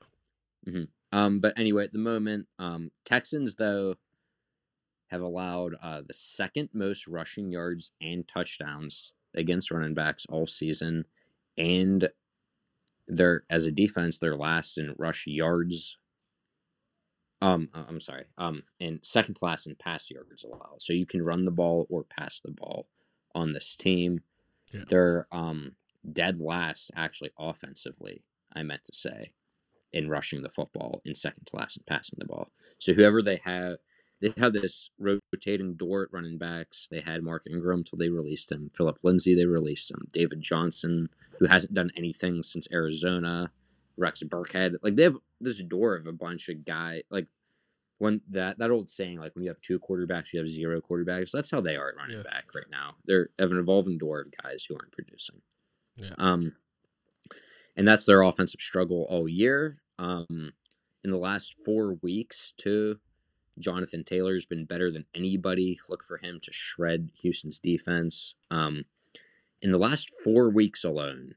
hmm 0.72 0.84
Um, 1.12 1.40
but 1.40 1.58
anyway, 1.58 1.86
at 1.86 1.94
the 1.94 2.00
moment, 2.00 2.48
um, 2.60 2.92
Texans 3.06 3.56
though 3.56 3.96
have 5.08 5.22
allowed 5.22 5.74
uh, 5.82 6.02
the 6.08 6.14
second 6.14 6.70
most 6.74 7.08
rushing 7.08 7.52
yards 7.52 7.92
and 8.00 8.28
touchdowns 8.28 9.14
against 9.36 9.72
running 9.72 9.96
backs 9.96 10.26
all 10.30 10.46
season, 10.46 11.06
and 11.58 12.10
they're 13.08 13.44
as 13.50 13.66
a 13.66 13.72
defense 13.72 14.20
they're 14.20 14.38
last 14.38 14.78
in 14.78 14.94
rush 14.98 15.26
yards. 15.26 15.98
Um, 17.42 17.70
uh, 17.74 17.86
I'm 17.88 18.00
sorry. 18.00 18.26
Um, 18.38 18.64
and 18.80 19.00
second 19.02 19.36
to 19.36 19.46
last 19.46 19.66
in 19.66 19.76
pass 19.76 20.12
yards 20.12 20.44
allowed. 20.44 20.82
So 20.82 20.94
you 20.94 21.06
can 21.06 21.24
run 21.24 21.46
the 21.46 21.52
ball 21.52 21.88
or 21.90 22.04
pass 22.04 22.40
the 22.42 22.52
ball 22.52 22.88
on 23.34 23.54
this 23.54 23.76
team. 23.76 24.22
Yeah. 24.74 24.82
They're 24.88 25.28
um 25.32 25.76
dead 26.12 26.40
last 26.40 26.92
actually 26.96 27.32
offensively. 27.40 28.24
I 28.54 28.64
meant 28.64 28.84
to 28.86 28.96
say, 28.96 29.32
in 29.94 30.10
rushing 30.10 30.42
the 30.44 30.50
football, 30.50 31.02
in 31.06 31.16
second 31.16 31.46
to 31.48 31.56
last 31.56 31.78
in 31.78 31.84
passing 31.88 32.18
the 32.20 32.26
ball. 32.26 32.52
So 32.80 32.94
whoever 32.94 33.22
they 33.22 33.40
have, 33.44 33.78
they 34.22 34.34
have 34.38 34.54
this 34.54 34.90
rotating 35.00 35.76
door 35.76 36.04
at 36.04 36.14
running 36.14 36.38
backs. 36.38 36.88
They 36.92 37.00
had 37.02 37.24
Mark 37.24 37.44
Ingram 37.50 37.84
till 37.84 37.98
they 37.98 38.10
released 38.10 38.52
him. 38.52 38.70
Phillip 38.76 39.00
Lindsay 39.04 39.34
they 39.36 39.46
released 39.46 39.90
him. 39.92 40.08
David 40.12 40.42
Johnson, 40.42 41.10
who 41.40 41.48
hasn't 41.48 41.74
done 41.74 41.92
anything 41.96 42.44
since 42.44 42.68
Arizona. 42.72 43.52
Rex 43.98 44.24
Burkhead. 44.24 44.76
Like 44.82 44.96
they 44.96 45.04
have 45.04 45.18
this 45.42 45.62
door 45.62 45.96
of 45.98 46.08
a 46.08 46.14
bunch 46.14 46.48
of 46.48 46.64
guy 46.64 47.04
like 47.10 47.28
when 47.98 48.22
that 48.30 48.58
that 48.60 48.72
old 48.72 48.90
saying 48.90 49.20
like 49.20 49.36
when 49.36 49.44
you 49.44 49.50
have 49.50 49.60
two 49.60 49.78
quarterbacks 49.78 50.32
you 50.32 50.40
have 50.40 50.48
zero 50.48 50.80
quarterbacks. 50.80 51.32
That's 51.32 51.52
how 51.52 51.60
they 51.60 51.76
are 51.76 51.90
at 51.90 51.98
running 51.98 52.16
Yeah. 52.18 52.24
back 52.24 52.46
right 52.56 52.70
now. 52.72 52.96
They're 53.06 53.30
have 53.38 53.52
an 53.52 53.58
evolving 53.60 53.98
door 53.98 54.22
of 54.22 54.28
guys 54.42 54.64
who 54.64 54.76
aren't 54.76 54.94
producing. 54.94 55.42
Yeah. 55.98 56.14
Um, 56.18 56.54
and 57.80 57.88
that's 57.88 58.04
their 58.04 58.22
offensive 58.22 58.60
struggle 58.60 59.08
all 59.10 59.30
year. 59.30 59.78
Um, 59.98 60.52
in 61.02 61.12
the 61.12 61.18
last 61.18 61.56
four 61.64 61.94
weeks, 62.04 62.54
too, 62.58 63.00
Jonathan 63.58 64.04
Taylor's 64.04 64.46
been 64.46 64.66
better 64.66 64.92
than 64.92 65.06
anybody. 65.16 65.80
Look 65.88 66.04
for 66.04 66.18
him 66.18 66.42
to 66.44 66.52
shred 66.52 67.10
Houston's 67.22 67.58
defense. 67.58 68.36
Um, 68.52 68.84
in 69.62 69.72
the 69.72 69.78
last 69.78 70.10
four 70.26 70.50
weeks 70.50 70.84
alone, 70.84 71.36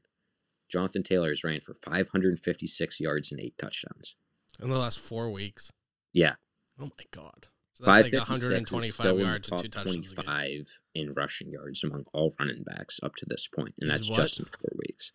Jonathan 0.67 1.01
Taylor's 1.01 1.45
ran 1.45 1.61
for 1.61 1.73
556 1.73 2.99
yards 2.99 3.31
and 3.31 3.39
eight 3.39 3.57
touchdowns. 3.57 4.15
In 4.61 4.69
the 4.69 4.77
last 4.77 4.99
four 4.99 5.29
weeks. 5.29 5.71
Yeah, 6.11 6.35
Oh 6.77 6.85
my 6.97 7.05
god. 7.11 7.47
So 7.75 7.85
that's 7.85 8.03
like 8.03 8.27
556 8.27 8.71
is 8.71 8.71
125 8.71 8.93
still 8.93 9.11
in 9.11 9.17
the 9.17 9.23
yards 9.23 9.49
and 9.49 9.59
two 9.59 9.67
touchdowns 9.69 10.13
25 10.13 10.79
in 10.93 11.13
rushing 11.13 11.51
yards 11.51 11.83
among 11.85 12.03
all 12.11 12.33
running 12.37 12.63
backs 12.63 12.99
up 13.01 13.15
to 13.15 13.25
this 13.25 13.47
point, 13.47 13.75
and 13.79 13.89
that's 13.89 14.09
what? 14.09 14.17
just 14.17 14.39
in 14.39 14.45
four 14.45 14.73
weeks. 14.77 15.13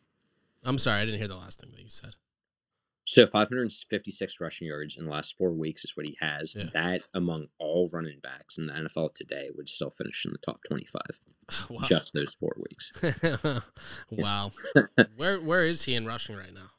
I'm 0.65 0.79
sorry, 0.79 1.01
I 1.01 1.05
didn't 1.05 1.19
hear 1.21 1.29
the 1.29 1.37
last 1.37 1.61
thing 1.61 1.71
that 1.73 1.83
you 1.83 1.91
said. 1.91 2.15
So 3.05 3.27
556 3.27 4.35
rushing 4.39 4.67
yards 4.67 4.99
in 4.99 5.07
the 5.07 5.11
last 5.11 5.35
four 5.39 5.53
weeks 5.53 5.83
is 5.83 5.97
what 5.97 6.05
he 6.05 6.19
has. 6.21 6.55
Yeah. 6.55 6.65
That 6.75 7.09
among 7.15 7.47
all 7.59 7.89
running 7.91 8.19
backs 8.23 8.59
in 8.59 8.67
the 8.67 8.75
NFL 8.75 9.15
today 9.15 9.49
would 9.57 9.67
still 9.71 9.89
finish 9.91 10.27
in 10.27 10.33
the 10.33 10.39
top 10.39 10.61
25. 10.69 11.03
Wow. 11.71 11.81
Just 11.87 12.13
those 12.13 12.35
four 12.39 12.55
weeks. 12.59 12.93
wow. 14.11 14.53
where 15.17 15.41
where 15.41 15.65
is 15.65 15.85
he 15.85 15.95
in 15.95 16.05
rushing 16.05 16.37
right 16.37 16.53
now? 16.53 16.73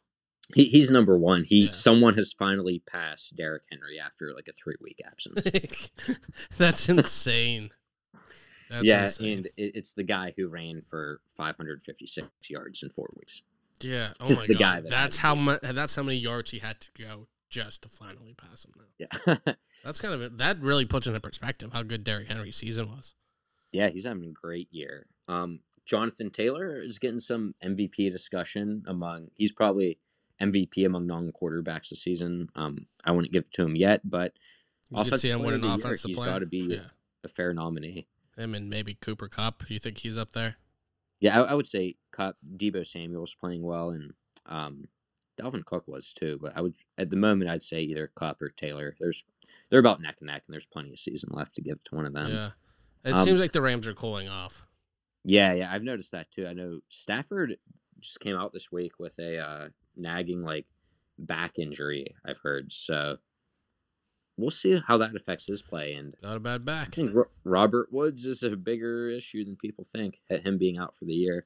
He, 0.54 0.66
he's 0.66 0.92
number 0.92 1.18
one. 1.18 1.44
He 1.44 1.66
Yeah. 1.66 1.72
someone 1.72 2.14
has 2.14 2.34
finally 2.38 2.84
passed 2.88 3.36
Derrick 3.36 3.64
Henry 3.72 4.00
after 4.00 4.32
like 4.36 4.48
a 4.48 4.52
three 4.54 4.76
week 4.80 5.02
absence. 5.04 5.90
That's 6.60 6.88
insane. 6.88 7.72
That's 8.70 8.84
yeah, 8.86 9.04
insane. 9.06 9.38
and 9.38 9.46
it, 9.58 9.72
it's 9.74 9.94
the 9.94 10.04
guy 10.04 10.36
who 10.38 10.48
ran 10.50 10.82
for 10.82 11.22
556 11.36 12.28
yards 12.48 12.84
in 12.84 12.90
four 12.92 13.10
weeks. 13.18 13.42
Yeah. 13.82 14.10
Oh 14.20 14.28
my 14.28 14.48
the 14.48 14.54
god. 14.56 14.60
guy 14.60 14.82
that 14.82 14.90
that's 14.90 15.18
how 15.18 15.36
to 15.36 15.40
much. 15.42 15.60
That's 15.62 15.96
how 15.96 16.04
many 16.04 16.18
yards 16.18 16.52
he 16.52 16.60
had 16.60 16.80
to 16.82 16.92
go 17.02 17.28
just 17.50 17.82
to 17.84 17.90
finally 17.90 18.36
pass 18.36 18.66
him. 18.66 18.74
Now 18.78 19.08
Yeah, 19.26 19.54
that's 19.84 20.02
kind 20.02 20.14
of 20.22 20.38
that 20.38 20.60
really 20.62 20.86
puts 20.86 21.08
into 21.08 21.20
perspective 21.20 21.72
how 21.74 21.84
good 21.84 22.04
Derrick 22.04 22.28
Henry's 22.28 22.58
season 22.58 22.90
was. 22.90 23.14
yeah, 23.72 23.90
he's 23.90 24.06
having 24.06 24.24
a 24.26 24.32
great 24.32 24.68
year. 24.72 25.06
Um, 25.28 25.62
Jonathan 25.86 26.30
Taylor 26.30 26.80
is 26.80 27.00
getting 27.00 27.20
some 27.20 27.56
MVP 27.64 28.12
discussion 28.12 28.84
among. 28.88 29.30
He's 29.36 29.52
probably 29.52 29.98
MVP 30.42 30.86
among 30.86 31.08
non 31.08 31.32
quarterbacks 31.32 31.90
this 31.90 32.02
season. 32.04 32.50
Um, 32.56 32.86
I 33.04 33.12
wouldn't 33.12 33.34
give 33.34 33.44
it 33.46 33.54
to 33.54 33.64
him 33.64 33.76
yet, 33.76 34.02
but 34.08 34.34
You 34.92 34.98
could 34.98 35.08
Offensive 35.08 35.20
see 35.22 35.30
him 35.32 35.40
player 35.40 35.46
win 35.48 35.54
of 35.56 35.56
an 35.56 35.62
the 35.62 35.68
year, 35.68 35.86
offensive 35.86 36.08
he's 36.10 36.18
gotta 36.18 36.46
be- 36.46 36.58
yeah. 36.60 36.80
a 37.24 37.28
fair 37.28 37.54
nominee. 37.54 38.08
Him 38.38 38.54
and 38.56 38.70
maybe 38.70 38.94
Cooper 39.02 39.28
Kupp. 39.28 39.64
You 39.70 39.80
think 39.80 39.98
he's 39.98 40.18
up 40.18 40.32
there? 40.34 40.56
Yeah, 41.20 41.42
I, 41.42 41.48
I 41.52 41.54
would 41.56 41.68
say 41.68 41.96
Kupp, 42.20 42.36
Deebo 42.58 42.86
Samuel's 42.86 43.34
playing 43.34 43.64
well, 43.64 43.92
and 43.92 44.14
um, 44.46 44.90
Dalvin 45.40 45.64
Cook 45.64 45.88
was 45.88 46.12
too. 46.12 46.38
But 46.42 46.52
I 46.56 46.62
would, 46.62 46.76
at 46.98 47.10
the 47.10 47.16
moment, 47.16 47.50
I'd 47.50 47.64
say 47.64 47.82
either 47.82 48.12
Kupp 48.14 48.42
or 48.42 48.50
Taylor. 48.50 48.96
There's, 49.00 49.24
they're 49.70 49.80
about 49.80 50.02
neck 50.02 50.18
and 50.20 50.28
neck, 50.28 50.44
and 50.46 50.54
there's 50.54 50.66
plenty 50.66 50.92
of 50.92 51.00
season 51.00 51.30
left 51.32 51.56
to 51.56 51.62
give 51.62 51.82
to 51.86 51.96
one 51.96 52.06
of 52.06 52.14
them. 52.14 52.32
yeah. 52.32 52.50
It 53.06 53.14
um, 53.14 53.24
seems 53.24 53.40
like 53.40 53.54
the 53.54 53.62
Rams 53.62 53.88
are 53.88 53.94
cooling 53.94 54.28
off. 54.28 54.64
Yeah, 55.24 55.54
yeah, 55.54 55.72
I've 55.72 55.84
noticed 55.84 56.12
that 56.12 56.32
too. 56.32 56.46
I 56.46 56.54
know 56.54 56.82
Stafford 56.90 57.56
just 58.02 58.20
came 58.20 58.36
out 58.36 58.52
this 58.52 58.72
week 58.72 59.00
with 59.00 59.18
a 59.20 59.38
uh, 59.38 59.68
nagging 59.96 60.44
like 60.44 60.66
back 61.18 61.58
injury. 61.58 62.16
I've 62.26 62.40
heard, 62.40 62.74
so 62.74 63.18
we'll 64.36 64.52
see 64.52 64.82
how 64.86 64.98
that 64.98 65.16
affects 65.16 65.48
his 65.48 65.62
play. 65.62 65.94
And 65.94 66.14
Not 66.22 66.36
a 66.36 66.42
bad 66.42 66.66
back. 66.66 66.90
I 66.90 66.92
think 66.92 67.16
Robert 67.46 67.94
Woods 67.94 68.26
is 68.26 68.44
a 68.44 68.58
bigger 68.58 69.08
issue 69.10 69.46
than 69.46 69.56
people 69.56 69.86
think. 69.86 70.20
at 70.30 70.46
Him 70.46 70.58
being 70.58 70.78
out 70.78 70.94
for 70.94 71.06
the 71.06 71.14
year. 71.14 71.46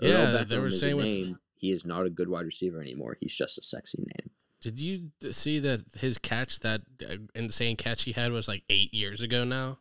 Yeah, 0.00 0.28
Odell 0.28 0.44
they 0.44 0.58
were 0.58 0.68
Beckham 0.68 0.78
saying 0.80 0.96
with- 0.96 1.06
name. 1.06 1.38
he 1.56 1.70
is 1.70 1.84
not 1.86 2.06
a 2.06 2.10
good 2.10 2.28
wide 2.28 2.46
receiver 2.46 2.80
anymore. 2.80 3.16
He's 3.20 3.34
just 3.34 3.58
a 3.58 3.62
sexy 3.62 3.98
name. 3.98 4.30
Did 4.60 4.80
you 4.80 5.10
see 5.30 5.58
that 5.58 5.84
his 5.96 6.16
catch, 6.18 6.60
that 6.60 6.82
uh, 7.08 7.16
insane 7.34 7.76
catch 7.76 8.04
he 8.04 8.12
had, 8.12 8.32
was 8.32 8.48
like 8.48 8.64
eight 8.70 8.94
years 8.94 9.20
ago 9.20 9.44
now? 9.44 9.78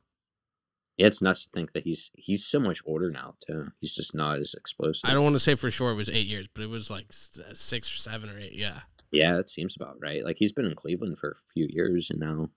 Yeah, 0.97 1.07
it's 1.07 1.21
nuts 1.21 1.45
to 1.45 1.49
think 1.51 1.71
that 1.73 1.85
he's 1.85 2.11
he's 2.15 2.45
so 2.45 2.59
much 2.59 2.81
older 2.85 3.09
now 3.09 3.35
too. 3.47 3.71
He's 3.79 3.95
just 3.95 4.13
not 4.13 4.39
as 4.39 4.53
explosive. 4.53 5.09
I 5.09 5.13
don't 5.13 5.23
want 5.23 5.35
to 5.35 5.39
say 5.39 5.55
for 5.55 5.71
sure 5.71 5.91
it 5.91 5.95
was 5.95 6.09
eight 6.09 6.27
years, 6.27 6.47
but 6.53 6.63
it 6.63 6.69
was 6.69 6.91
like 6.91 7.07
uh, 7.39 7.53
six 7.53 7.91
or 7.91 7.97
seven 7.97 8.29
or 8.29 8.37
eight. 8.37 8.53
Yeah. 8.53 8.81
Yeah, 9.11 9.39
it 9.39 9.49
seems 9.49 9.75
about 9.75 9.97
right. 10.01 10.23
Like 10.23 10.37
he's 10.37 10.51
been 10.53 10.65
in 10.65 10.75
Cleveland 10.75 11.17
for 11.17 11.29
a 11.31 11.51
few 11.53 11.65
years 11.69 12.09
and 12.11 12.19
now, 12.19 12.49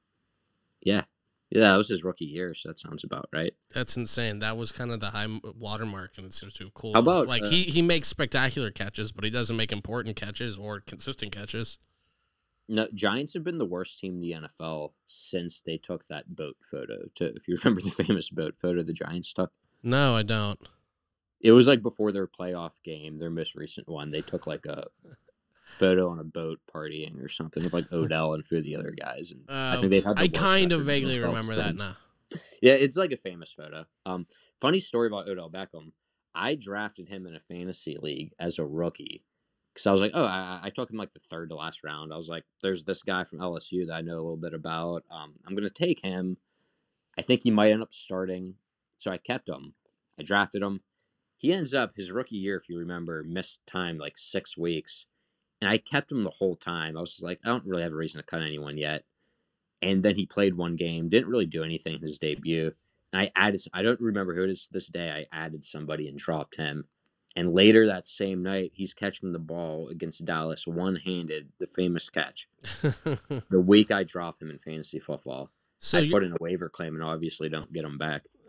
yeah, 0.83 1.05
yeah, 1.57 1.71
that 1.73 1.77
was 1.77 1.89
his 1.89 2.05
rookie 2.05 2.27
year, 2.27 2.53
so 2.55 2.69
that 2.69 2.79
sounds 2.79 3.03
about 3.03 3.29
right. 3.33 3.55
That's 3.75 3.97
insane. 3.97 4.41
That 4.41 4.57
was 4.57 4.73
kind 4.73 4.91
of 4.91 5.01
the 5.01 5.11
high 5.11 5.27
watermark, 5.59 6.13
and 6.19 6.27
it 6.27 6.35
seems 6.35 6.53
to 6.55 6.65
have 6.65 6.75
cooled. 6.75 6.95
How 6.97 7.01
about, 7.01 7.29
like 7.29 7.43
uh, 7.45 7.49
he 7.49 7.63
he 7.65 7.81
makes 7.83 8.09
spectacular 8.09 8.71
catches, 8.71 9.11
but 9.13 9.25
he 9.25 9.31
doesn't 9.31 9.57
make 9.57 9.73
important 9.73 10.17
catches 10.17 10.59
or 10.59 10.81
consistent 10.81 11.33
catches. 11.33 11.79
No, 12.69 12.89
Giants 12.93 13.33
have 13.35 13.45
been 13.45 13.59
the 13.59 13.65
worst 13.65 13.99
team 14.01 14.15
in 14.17 14.21
the 14.21 14.33
NFL 14.33 14.91
since 15.05 15.61
they 15.61 15.79
took 15.79 16.07
that 16.09 16.35
boat 16.35 16.57
photo. 16.69 17.07
To 17.15 17.27
if 17.35 17.49
you 17.49 17.57
remember 17.65 17.81
the 17.81 17.91
famous 17.91 18.29
boat 18.29 18.57
photo 18.61 18.83
the 18.83 18.93
Giants 18.93 19.33
took, 19.33 19.53
No, 19.83 20.15
I 20.17 20.23
don't. 20.25 20.61
it 21.41 21.53
was 21.53 21.67
like 21.69 21.81
before 21.81 22.13
their 22.13 22.27
playoff 22.27 22.73
game, 22.85 23.19
their 23.19 23.31
most 23.31 23.55
recent 23.55 23.89
one. 23.89 24.11
They 24.11 24.21
took 24.21 24.47
like 24.47 24.67
a 24.67 24.89
photo 25.79 26.09
on 26.09 26.19
a 26.19 26.25
boat 26.25 26.61
partying 26.73 27.23
or 27.23 27.29
something 27.29 27.63
with 27.63 27.73
like 27.73 27.87
Odell 27.93 28.33
and 28.35 28.43
a 28.43 28.47
few 28.47 28.59
of 28.59 28.65
the 28.65 28.77
other 28.77 28.91
guys. 28.91 29.33
And 29.33 29.45
I 29.49 29.75
Uh, 29.77 29.81
think 29.81 29.91
they've 29.91 30.05
had. 30.05 30.17
the 30.17 30.23
I 30.23 30.29
kind 30.29 30.73
of 30.73 30.87
record 30.87 31.03
in 31.03 31.09
the 31.09 31.15
vaguely 31.15 31.19
remember 31.21 31.55
that 31.55 31.77
now. 31.77 31.97
Yeah, 32.61 32.73
it's 32.75 32.97
like 32.97 33.13
a 33.13 33.17
famous 33.17 33.53
photo. 33.53 33.87
Um, 34.05 34.27
funny 34.61 34.81
story 34.81 35.07
about 35.07 35.29
Odell 35.29 35.51
Beckham. 35.51 35.93
I 36.35 36.55
drafted 36.55 37.09
him 37.09 37.27
in 37.27 37.35
a 37.35 37.41
fantasy 37.41 37.97
league 38.01 38.33
as 38.39 38.59
a 38.59 38.65
rookie 38.65 39.23
because 39.73 39.87
I 39.87 39.93
was 39.93 40.01
like, 40.01 40.11
oh, 40.15 40.25
I, 40.25 40.61
I 40.65 40.71
took 40.71 40.91
him 40.91 40.97
like 40.99 41.13
the 41.15 41.21
third 41.31 41.49
to 41.51 41.55
last 41.57 41.85
round. 41.85 42.13
I 42.13 42.17
was 42.17 42.29
like, 42.29 42.45
there's 42.63 42.85
this 42.85 43.03
guy 43.03 43.25
from 43.25 43.39
LSU 43.39 43.87
that 43.87 43.95
I 43.95 44.01
know 44.03 44.15
a 44.15 44.17
little 44.23 44.37
bit 44.37 44.53
about. 44.55 45.05
Um, 45.11 45.35
I'm 45.47 45.55
gonna 45.55 45.71
take 45.71 46.03
him. 46.03 46.37
I 47.19 47.23
think 47.23 47.43
he 47.43 47.51
might 47.51 47.71
end 47.71 47.83
up 47.83 47.93
starting, 47.93 48.57
so 48.99 49.11
I 49.11 49.17
kept 49.19 49.49
him. 49.49 49.75
I 50.19 50.23
drafted 50.23 50.63
him. 50.63 50.81
He 51.39 51.53
ends 51.53 51.73
up 51.75 51.93
his 51.97 52.11
rookie 52.11 52.37
year, 52.37 52.57
if 52.57 52.69
you 52.69 52.79
remember, 52.79 53.23
missed 53.23 53.61
time 53.67 53.97
like 53.99 54.17
six 54.19 54.57
weeks, 54.59 55.07
and 55.61 55.71
I 55.71 55.79
kept 55.79 56.13
him 56.13 56.25
the 56.25 56.31
whole 56.31 56.57
time. 56.57 56.97
I 56.97 57.01
was 57.01 57.11
just 57.11 57.23
like, 57.23 57.41
I 57.45 57.49
don't 57.49 57.67
really 57.67 57.83
have 57.83 57.93
a 57.93 57.97
reason 57.97 58.21
to 58.21 58.27
cut 58.27 58.43
anyone 58.43 58.77
yet. 58.77 59.05
And 59.83 60.03
then 60.03 60.17
he 60.17 60.27
played 60.27 60.57
one 60.57 60.77
game, 60.77 61.09
didn't 61.09 61.29
really 61.29 61.47
do 61.47 61.63
anything 61.63 61.95
in 61.95 62.01
his 62.01 62.19
debut. 62.19 62.73
And 63.13 63.23
I 63.23 63.31
added, 63.37 63.61
I 63.73 63.83
don't 63.83 64.01
remember 64.01 64.35
who 64.35 64.45
it 64.45 64.51
is 64.51 64.67
to 64.67 64.73
this 64.73 64.89
day. 64.89 65.11
I 65.11 65.45
added 65.45 65.65
somebody 65.65 66.09
and 66.09 66.19
dropped 66.19 66.57
him. 66.57 66.87
And 67.37 67.53
later 67.53 67.87
that 67.87 68.07
same 68.07 68.43
night, 68.43 68.73
he's 68.75 68.95
catching 68.95 69.33
the 69.33 69.39
ball 69.39 69.89
against 69.89 70.25
Dallas 70.25 70.67
one 70.67 70.97
handed, 70.97 71.53
the 71.59 71.67
famous 71.67 72.09
catch. 72.09 72.49
The 73.51 73.61
week 73.61 73.91
I 73.91 74.05
drop 74.05 74.41
him 74.41 74.51
in 74.51 74.59
fantasy 74.59 74.99
football, 74.99 75.51
so 75.79 75.99
I 75.99 76.03
you 76.03 76.11
put 76.11 76.25
in 76.25 76.33
a 76.33 76.37
waiver 76.41 76.69
claim 76.69 76.95
and 76.95 77.05
obviously 77.05 77.49
don't 77.49 77.73
get 77.73 77.85
him 77.85 77.99
back. 77.99 78.25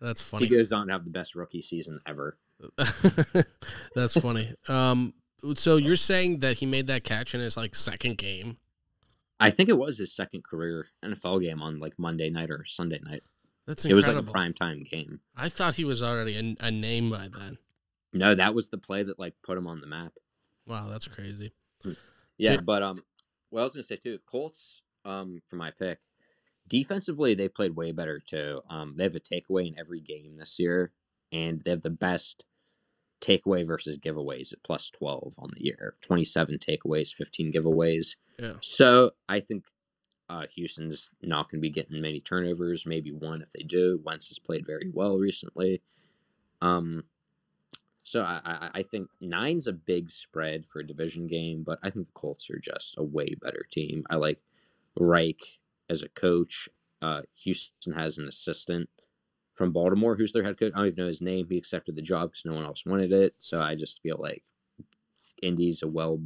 that's 0.00 0.22
funny. 0.30 0.46
He 0.46 0.56
goes 0.56 0.72
on 0.72 0.86
to 0.88 0.92
have 0.92 1.04
the 1.04 1.10
best 1.10 1.34
rookie 1.34 1.62
season 1.62 2.00
ever. 2.06 2.36
that's 3.94 4.20
funny. 4.20 4.54
Um, 4.68 5.14
so 5.54 5.76
you're 5.76 5.96
saying 5.96 6.40
that 6.40 6.58
he 6.58 6.66
made 6.66 6.86
that 6.86 7.04
catch 7.04 7.34
in 7.34 7.40
his 7.40 7.56
like 7.56 7.74
second 7.74 8.18
game? 8.18 8.56
I 9.40 9.50
think 9.50 9.68
it 9.68 9.78
was 9.78 9.98
his 9.98 10.14
second 10.14 10.44
career 10.44 10.86
NFL 11.04 11.42
game 11.42 11.62
on 11.62 11.80
like 11.80 11.98
Monday 11.98 12.30
night 12.30 12.50
or 12.50 12.64
Sunday 12.64 13.00
night. 13.02 13.22
That's 13.66 13.84
incredible. 13.84 14.08
It 14.08 14.14
was 14.14 14.24
like 14.24 14.28
a 14.28 14.32
prime 14.32 14.54
time 14.54 14.84
game. 14.88 15.20
I 15.36 15.48
thought 15.48 15.74
he 15.74 15.84
was 15.84 16.02
already 16.02 16.36
a, 16.36 16.66
a 16.66 16.70
name 16.70 17.10
by 17.10 17.28
then. 17.28 17.58
No, 18.12 18.34
that 18.34 18.54
was 18.54 18.68
the 18.68 18.78
play 18.78 19.02
that 19.02 19.18
like 19.18 19.34
put 19.42 19.58
him 19.58 19.66
on 19.66 19.80
the 19.80 19.86
map. 19.86 20.12
Wow, 20.66 20.88
that's 20.88 21.08
crazy. 21.08 21.52
Yeah, 22.38 22.56
Jay- 22.56 22.62
but 22.64 22.82
um, 22.82 23.02
well, 23.50 23.62
I 23.62 23.64
was 23.64 23.74
gonna 23.74 23.82
say 23.82 23.96
too, 23.96 24.18
Colts 24.26 24.82
um 25.04 25.42
for 25.48 25.56
my 25.56 25.70
pick. 25.70 25.98
Defensively, 26.68 27.34
they 27.34 27.48
played 27.48 27.74
way 27.74 27.92
better 27.92 28.20
too. 28.20 28.60
Um, 28.70 28.94
they 28.96 29.04
have 29.04 29.16
a 29.16 29.20
takeaway 29.20 29.66
in 29.66 29.78
every 29.78 30.00
game 30.00 30.36
this 30.38 30.58
year, 30.58 30.92
and 31.32 31.60
they 31.64 31.70
have 31.70 31.82
the 31.82 31.90
best 31.90 32.44
takeaway 33.22 33.66
versus 33.66 33.98
giveaways 33.98 34.52
at 34.52 34.62
plus 34.62 34.90
twelve 34.90 35.34
on 35.38 35.50
the 35.56 35.64
year. 35.64 35.94
Twenty 36.02 36.24
seven 36.24 36.58
takeaways, 36.58 37.14
fifteen 37.14 37.52
giveaways. 37.52 38.16
Yeah. 38.38 38.54
So 38.60 39.12
I 39.28 39.40
think 39.40 39.64
uh, 40.28 40.46
Houston's 40.54 41.10
not 41.22 41.50
going 41.50 41.60
to 41.60 41.62
be 41.62 41.70
getting 41.70 42.00
many 42.00 42.20
turnovers. 42.20 42.86
Maybe 42.86 43.10
one 43.12 43.40
if 43.40 43.52
they 43.52 43.62
do. 43.62 44.00
Wentz 44.04 44.28
has 44.28 44.38
played 44.38 44.66
very 44.66 44.90
well 44.92 45.16
recently. 45.18 45.82
Um, 46.60 47.04
so 48.04 48.22
I, 48.22 48.40
I, 48.44 48.70
I 48.74 48.82
think 48.82 49.08
nine's 49.20 49.66
a 49.66 49.72
big 49.72 50.10
spread 50.10 50.66
for 50.66 50.80
a 50.80 50.86
division 50.86 51.26
game, 51.26 51.62
but 51.64 51.78
I 51.82 51.90
think 51.90 52.06
the 52.06 52.12
Colts 52.14 52.50
are 52.50 52.58
just 52.58 52.94
a 52.98 53.02
way 53.02 53.34
better 53.40 53.64
team. 53.70 54.04
I 54.10 54.16
like 54.16 54.40
Reich 54.98 55.58
as 55.88 56.02
a 56.02 56.08
coach. 56.08 56.68
Uh, 57.00 57.22
Houston 57.42 57.94
has 57.94 58.18
an 58.18 58.26
assistant 58.26 58.88
from 59.54 59.72
Baltimore 59.72 60.16
who's 60.16 60.32
their 60.32 60.42
head 60.42 60.58
coach. 60.58 60.72
I 60.74 60.78
don't 60.78 60.86
even 60.88 61.04
know 61.04 61.08
his 61.08 61.20
name. 61.20 61.46
He 61.48 61.58
accepted 61.58 61.96
the 61.96 62.02
job 62.02 62.30
because 62.30 62.44
no 62.44 62.56
one 62.56 62.64
else 62.64 62.84
wanted 62.86 63.12
it. 63.12 63.34
So 63.38 63.60
I 63.60 63.74
just 63.74 64.00
feel 64.02 64.16
like 64.18 64.42
Indy's 65.42 65.82
a 65.82 65.88
well, 65.88 66.20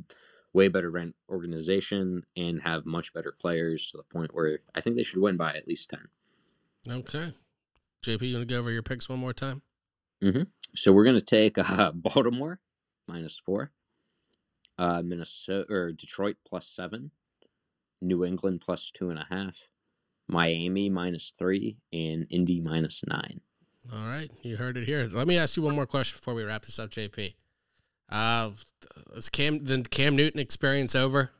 way 0.53 0.69
better 0.69 0.91
run 0.91 1.15
organization 1.29 2.25
and 2.37 2.63
have 2.63 2.87
much 2.87 3.13
better 3.13 3.33
players 3.33 3.91
to 3.91 3.97
the 3.97 4.03
point 4.05 4.35
where 4.35 4.61
I 4.75 4.81
think 4.81 4.97
they 4.97 5.03
should 5.03 5.21
win 5.21 5.37
by 5.37 5.53
at 5.55 5.69
least 5.69 5.91
ten. 5.91 6.09
Okay. 6.89 7.33
JP, 8.05 8.23
you 8.23 8.37
want 8.37 8.49
to 8.49 8.55
go 8.55 8.59
over 8.59 8.71
your 8.71 8.83
picks 8.83 9.09
one 9.09 9.19
more 9.19 9.33
time? 9.33 9.63
Mm-hmm. 10.23 10.43
So 10.75 10.93
we're 10.93 11.05
gonna 11.05 11.21
take 11.21 11.59
uh, 11.59 11.93
Baltimore 11.93 12.61
minus 13.09 13.41
four, 13.45 13.73
uh, 14.79 15.03
Minnesota 15.03 15.67
or 15.73 15.93
Detroit 15.93 16.37
plus 16.47 16.67
seven, 16.67 17.11
New 18.01 18.25
England 18.25 18.61
plus 18.61 18.91
two 18.91 19.11
and 19.11 19.19
a 19.19 19.27
half, 19.29 19.69
Miami 20.29 20.91
minus 20.91 21.33
three, 21.39 21.79
and 21.93 22.27
Indy 22.31 22.61
minus 22.61 23.03
nine. 23.07 23.41
All 23.93 24.07
right, 24.07 24.31
you 24.43 24.57
heard 24.57 24.77
it 24.77 24.87
here. 24.87 25.09
Let 25.11 25.29
me 25.29 25.39
ask 25.39 25.57
you 25.57 25.63
one 25.63 25.77
more 25.77 25.87
question 25.87 26.17
before 26.19 26.35
we 26.35 26.43
wrap 26.43 26.65
this 26.65 26.79
up, 26.79 26.91
JP. 26.91 27.35
Uh, 28.09 28.51
is 29.15 29.29
Cam 29.29 29.65
the 29.65 29.83
Cam 29.83 30.17
Newton 30.17 30.41
experience 30.41 30.95
over? 30.95 31.31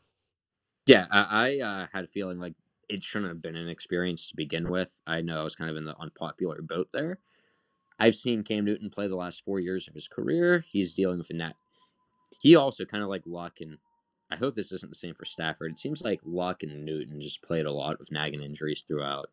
Yeah, 0.87 1.07
I, 1.11 1.61
I 1.61 1.67
uh, 1.67 1.87
had 1.93 2.05
a 2.05 2.09
feeling 2.09 2.39
like 2.39 2.55
it 2.89 3.03
shouldn't 3.03 3.31
have 3.31 3.43
been 3.43 3.57
an 3.57 3.69
experience 3.69 4.29
to 4.29 4.37
begin 4.37 4.69
with. 4.69 5.01
I 5.07 5.21
know 5.21 5.41
I 5.41 5.45
was 5.45 5.57
kind 5.57 5.71
of 5.71 5.77
in 5.77 5.85
the 5.85 5.99
unpopular 5.99 6.63
boat 6.63 6.89
there. 6.93 7.19
I've 7.99 8.15
seen 8.15 8.45
Cam 8.45 8.65
Newton 8.65 8.91
play 8.91 9.09
the 9.09 9.17
last 9.17 9.43
four 9.45 9.59
years 9.59 9.89
of 9.89 9.95
his 9.95 10.07
career. 10.07 10.65
He's 10.71 10.95
dealing 10.95 11.19
with 11.19 11.31
a 11.31 11.35
net. 11.35 11.55
He 12.41 12.55
also 12.55 12.85
kind 12.85 13.03
of 13.03 13.09
like 13.09 13.23
Luck 13.27 13.61
and 13.61 13.79
I 14.31 14.37
hope 14.37 14.55
this 14.55 14.73
isn't 14.73 14.91
the 14.91 14.97
same 14.99 15.15
for 15.15 15.25
Stafford. 15.25 15.73
It 15.73 15.79
seems 15.79 16.03
like 16.03 16.21
Luck 16.25 16.63
and 16.63 16.85
Newton 16.85 17.21
just 17.21 17.43
played 17.43 17.65
a 17.67 17.73
lot 17.73 17.99
with 17.99 18.11
nagging 18.11 18.43
injuries 18.43 18.85
throughout 18.87 19.31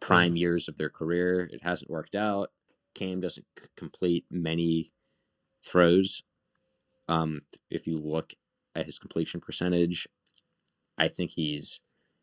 prime 0.00 0.36
years 0.36 0.68
of 0.68 0.76
their 0.76 0.90
career. 0.90 1.48
It 1.52 1.62
hasn't 1.62 1.90
worked 1.90 2.14
out. 2.14 2.50
Cam 2.94 3.20
doesn't 3.20 3.46
c- 3.58 3.66
complete 3.76 4.24
many 4.30 4.92
throws. 5.64 6.22
Um, 7.08 7.42
if 7.70 7.86
you 7.86 7.98
look 7.98 8.34
at 8.74 8.86
his 8.86 8.98
completion 8.98 9.40
percentage, 9.40 10.06
I 10.98 11.08
think 11.08 11.30
he's 11.30 11.80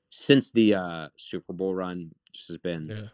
since 0.09 0.51
the 0.51 0.75
uh, 0.75 1.07
Super 1.17 1.53
Bowl 1.53 1.73
run 1.73 2.11
just 2.31 2.49
has 2.49 2.57
been 2.57 2.87
Yeah, 2.87 3.07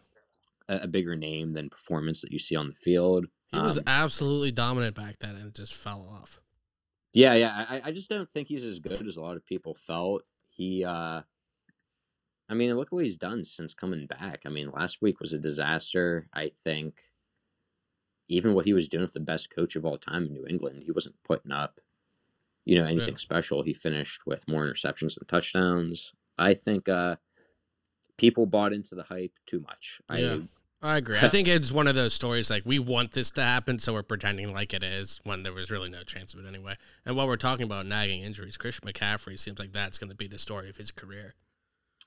a, 0.76 0.82
a 0.82 0.86
bigger 0.86 1.16
name 1.16 1.54
than 1.54 1.70
performance 1.70 2.20
that 2.20 2.32
you 2.32 2.38
see 2.38 2.54
on 2.54 2.66
the 2.68 2.74
field. 2.74 3.26
he 3.50 3.58
was 3.58 3.78
Um, 3.78 3.84
absolutely 3.86 4.52
dominant 4.52 4.94
back 4.94 5.18
then, 5.20 5.36
and 5.36 5.48
it 5.48 5.54
just 5.54 5.74
fell 5.74 6.06
off. 6.20 6.40
Yeah, 7.14 7.34
yeah. 7.34 7.66
I, 7.68 7.82
I 7.86 7.92
just 7.92 8.08
don't 8.08 8.30
think 8.30 8.48
he's 8.48 8.64
as 8.64 8.78
good 8.78 9.06
as 9.06 9.16
a 9.16 9.20
lot 9.20 9.36
of 9.36 9.44
people 9.44 9.74
felt. 9.74 10.22
He, 10.48 10.84
uh, 10.84 11.22
I 12.48 12.54
mean, 12.54 12.74
look 12.74 12.90
what 12.92 13.04
he's 13.04 13.16
done 13.16 13.44
since 13.44 13.74
coming 13.74 14.06
back. 14.06 14.42
I 14.46 14.48
mean, 14.48 14.70
last 14.70 15.02
week 15.02 15.20
was 15.20 15.32
a 15.32 15.38
disaster. 15.38 16.28
I 16.32 16.52
think 16.64 17.00
even 18.28 18.54
what 18.54 18.64
he 18.64 18.72
was 18.72 18.88
doing 18.88 19.02
with 19.02 19.12
the 19.12 19.20
best 19.20 19.50
coach 19.54 19.76
of 19.76 19.84
all 19.84 19.98
time 19.98 20.26
in 20.26 20.32
New 20.32 20.46
England, 20.46 20.82
he 20.84 20.90
wasn't 20.92 21.16
putting 21.22 21.52
up, 21.52 21.80
you 22.64 22.78
know, 22.78 22.84
anything 22.86 23.14
Yeah. 23.14 23.18
special. 23.18 23.62
He 23.62 23.74
finished 23.74 24.26
with 24.26 24.48
more 24.48 24.64
interceptions 24.66 25.18
than 25.18 25.26
touchdowns. 25.26 26.12
I 26.38 26.54
think 26.54 26.88
uh, 26.88 27.16
people 28.16 28.46
bought 28.46 28.72
into 28.72 28.94
the 28.94 29.02
hype 29.02 29.38
too 29.46 29.60
much. 29.60 30.00
Yeah. 30.10 30.34
I 30.34 30.40
agree. 30.96 31.18
I 31.18 31.28
think 31.28 31.46
it's 31.46 31.70
one 31.70 31.86
of 31.86 31.94
those 31.94 32.12
stories 32.12 32.50
like 32.50 32.64
we 32.66 32.80
want 32.80 33.12
this 33.12 33.30
to 33.32 33.42
happen, 33.42 33.78
so 33.78 33.92
we're 33.92 34.02
pretending 34.02 34.52
like 34.52 34.74
it 34.74 34.82
is 34.82 35.20
when 35.22 35.44
there 35.44 35.52
was 35.52 35.70
really 35.70 35.88
no 35.88 36.02
chance 36.02 36.34
of 36.34 36.40
it 36.40 36.48
anyway. 36.48 36.76
And 37.06 37.16
while 37.16 37.28
we're 37.28 37.36
talking 37.36 37.64
about 37.64 37.86
nagging 37.86 38.22
injuries, 38.22 38.56
Christian 38.56 38.88
McCaffrey 38.88 39.38
seems 39.38 39.60
like 39.60 39.72
that's 39.72 39.98
going 39.98 40.10
to 40.10 40.16
be 40.16 40.26
the 40.26 40.38
story 40.38 40.68
of 40.68 40.76
his 40.76 40.90
career. 40.90 41.34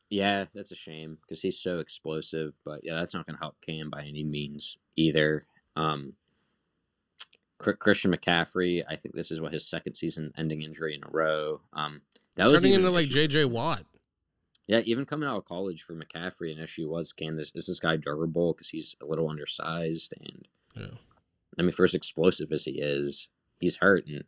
Yeah, 0.09 0.45
that's 0.53 0.71
a 0.71 0.75
shame 0.75 1.17
because 1.21 1.41
he's 1.41 1.59
so 1.59 1.79
explosive. 1.79 2.53
But 2.65 2.81
yeah, 2.83 2.95
that's 2.95 3.13
not 3.13 3.25
going 3.25 3.37
to 3.37 3.41
help 3.41 3.55
Cam 3.65 3.89
by 3.89 4.03
any 4.03 4.23
means 4.23 4.77
either. 4.97 5.43
Um, 5.77 6.13
Christian 7.57 8.13
McCaffrey, 8.13 8.83
I 8.87 8.97
think 8.97 9.15
this 9.15 9.31
is 9.31 9.39
what 9.39 9.53
his 9.53 9.65
second 9.65 9.95
season-ending 9.95 10.61
injury 10.61 10.95
in 10.95 11.03
a 11.03 11.09
row. 11.09 11.61
Um, 11.73 12.01
that 12.35 12.43
It's 12.45 12.53
was 12.53 12.61
turning 12.61 12.75
into 12.75 12.89
like 12.89 13.07
J.J. 13.07 13.45
Watt. 13.45 13.85
Yeah, 14.67 14.79
even 14.85 15.05
coming 15.05 15.29
out 15.29 15.37
of 15.37 15.45
college 15.45 15.83
for 15.83 15.93
McCaffrey, 15.95 16.51
an 16.51 16.59
issue 16.59 16.89
was 16.89 17.13
can 17.13 17.35
this 17.35 17.51
is 17.55 17.67
this 17.67 17.79
guy 17.79 17.97
durable 17.97 18.53
because 18.53 18.69
he's 18.69 18.95
a 19.01 19.05
little 19.05 19.29
undersized 19.29 20.13
and 20.19 20.47
Yeah. 20.75 20.97
I 21.59 21.61
mean 21.61 21.71
for 21.71 21.83
as 21.85 21.93
explosive 21.93 22.51
as 22.51 22.65
he 22.65 22.79
is, 22.81 23.29
he's 23.59 23.77
hurt 23.77 24.07
and 24.07 24.23